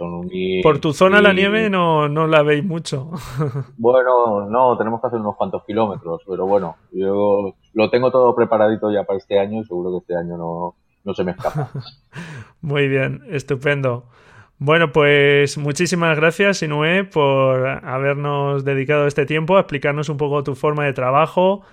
por 0.61 0.79
tu 0.79 0.93
zona 0.93 1.21
la 1.21 1.33
nieve 1.33 1.69
no, 1.69 2.07
no 2.07 2.27
la 2.27 2.43
veis 2.43 2.63
mucho. 2.63 3.09
bueno, 3.77 4.47
no, 4.49 4.77
tenemos 4.77 5.01
que 5.01 5.07
hacer 5.07 5.19
unos 5.19 5.35
cuantos 5.35 5.63
kilómetros, 5.65 6.21
pero 6.27 6.45
bueno, 6.45 6.75
yo 6.91 7.55
lo 7.73 7.89
tengo 7.89 8.11
todo 8.11 8.35
preparadito 8.35 8.91
ya 8.91 9.03
para 9.03 9.17
este 9.17 9.39
año 9.39 9.61
y 9.61 9.65
seguro 9.65 9.91
que 9.91 9.97
este 9.97 10.15
año 10.15 10.37
no, 10.37 10.75
no 11.03 11.13
se 11.13 11.23
me 11.23 11.31
escapa. 11.31 11.69
Muy 12.61 12.87
bien, 12.87 13.23
estupendo. 13.29 14.05
Bueno, 14.59 14.93
pues 14.93 15.57
muchísimas 15.57 16.15
gracias, 16.15 16.63
Inue, 16.63 17.03
por 17.03 17.67
habernos 17.67 18.63
dedicado 18.63 19.07
este 19.07 19.25
tiempo 19.25 19.57
a 19.57 19.61
explicarnos 19.61 20.07
un 20.07 20.17
poco 20.17 20.43
tu 20.43 20.55
forma 20.55 20.85
de 20.85 20.93
trabajo 20.93 21.63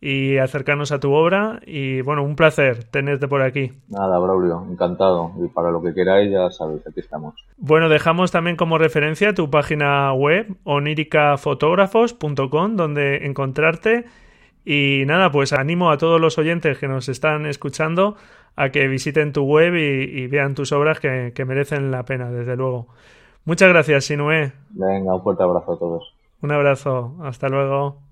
y 0.00 0.38
acercarnos 0.38 0.92
a 0.92 1.00
tu 1.00 1.12
obra. 1.12 1.60
Y 1.66 2.00
bueno, 2.02 2.22
un 2.22 2.36
placer 2.36 2.84
tenerte 2.84 3.26
por 3.28 3.42
aquí. 3.42 3.72
Nada, 3.88 4.18
Braulio, 4.18 4.64
encantado. 4.70 5.32
Y 5.44 5.48
para 5.48 5.70
lo 5.70 5.82
que 5.82 5.92
queráis, 5.94 6.30
ya 6.30 6.50
sabéis, 6.50 6.86
aquí 6.86 7.00
estamos. 7.00 7.34
Bueno, 7.56 7.88
dejamos 7.88 8.30
también 8.30 8.56
como 8.56 8.76
referencia 8.78 9.34
tu 9.34 9.50
página 9.50 10.12
web, 10.12 10.54
oniricafotógrafos.com, 10.64 12.76
donde 12.76 13.26
encontrarte. 13.26 14.04
Y 14.64 15.02
nada, 15.06 15.30
pues 15.30 15.52
animo 15.52 15.90
a 15.90 15.98
todos 15.98 16.20
los 16.20 16.38
oyentes 16.38 16.78
que 16.78 16.88
nos 16.88 17.08
están 17.08 17.46
escuchando 17.46 18.16
a 18.56 18.70
que 18.70 18.88
visiten 18.88 19.32
tu 19.32 19.44
web 19.44 19.76
y, 19.76 20.26
vean 20.26 20.54
tus 20.54 20.72
obras 20.72 20.98
que, 20.98 21.32
que, 21.34 21.44
merecen 21.44 21.90
la 21.90 22.04
pena, 22.04 22.30
desde 22.30 22.56
luego. 22.56 22.88
Muchas 23.44 23.68
gracias, 23.68 24.06
Sinué. 24.06 24.52
Venga, 24.70 25.14
un 25.14 25.22
fuerte 25.22 25.42
abrazo 25.44 25.74
a 25.74 25.78
todos. 25.78 26.14
Un 26.42 26.52
abrazo, 26.52 27.16
hasta 27.22 27.48
luego. 27.48 28.05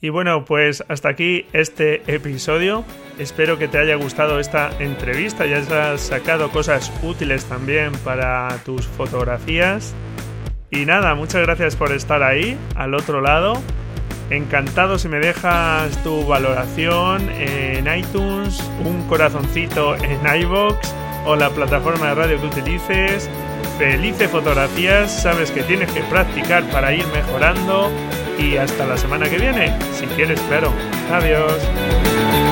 Y 0.00 0.10
bueno, 0.10 0.44
pues 0.44 0.84
hasta 0.88 1.08
aquí 1.08 1.46
este 1.54 2.02
episodio. 2.12 2.84
Espero 3.18 3.58
que 3.58 3.66
te 3.66 3.78
haya 3.78 3.94
gustado 3.96 4.38
esta 4.38 4.70
entrevista 4.78 5.46
y 5.46 5.54
hayas 5.54 6.00
sacado 6.02 6.50
cosas 6.50 6.92
útiles 7.02 7.46
también 7.46 7.92
para 8.04 8.58
tus 8.64 8.86
fotografías. 8.86 9.94
Y 10.70 10.84
nada, 10.84 11.14
muchas 11.14 11.42
gracias 11.42 11.76
por 11.76 11.92
estar 11.92 12.22
ahí, 12.22 12.58
al 12.74 12.94
otro 12.94 13.22
lado. 13.22 13.54
Encantado 14.28 14.98
si 14.98 15.08
me 15.08 15.18
dejas 15.18 16.02
tu 16.02 16.26
valoración 16.26 17.30
en 17.30 17.86
iTunes, 17.96 18.62
un 18.84 19.06
corazoncito 19.08 19.94
en 19.96 20.20
iBox 20.42 20.94
o 21.24 21.36
la 21.36 21.48
plataforma 21.50 22.08
de 22.08 22.14
radio 22.16 22.40
que 22.40 22.46
utilices. 22.48 23.30
Felices 23.78 24.30
fotografías, 24.30 25.22
sabes 25.22 25.50
que 25.50 25.62
tienes 25.62 25.90
que 25.92 26.00
practicar 26.02 26.64
para 26.70 26.92
ir 26.92 27.06
mejorando 27.14 27.90
y 28.38 28.56
hasta 28.56 28.86
la 28.86 28.96
semana 28.96 29.28
que 29.28 29.38
viene, 29.38 29.76
si 29.98 30.06
quieres, 30.06 30.40
claro. 30.48 30.72
Adiós. 31.10 32.45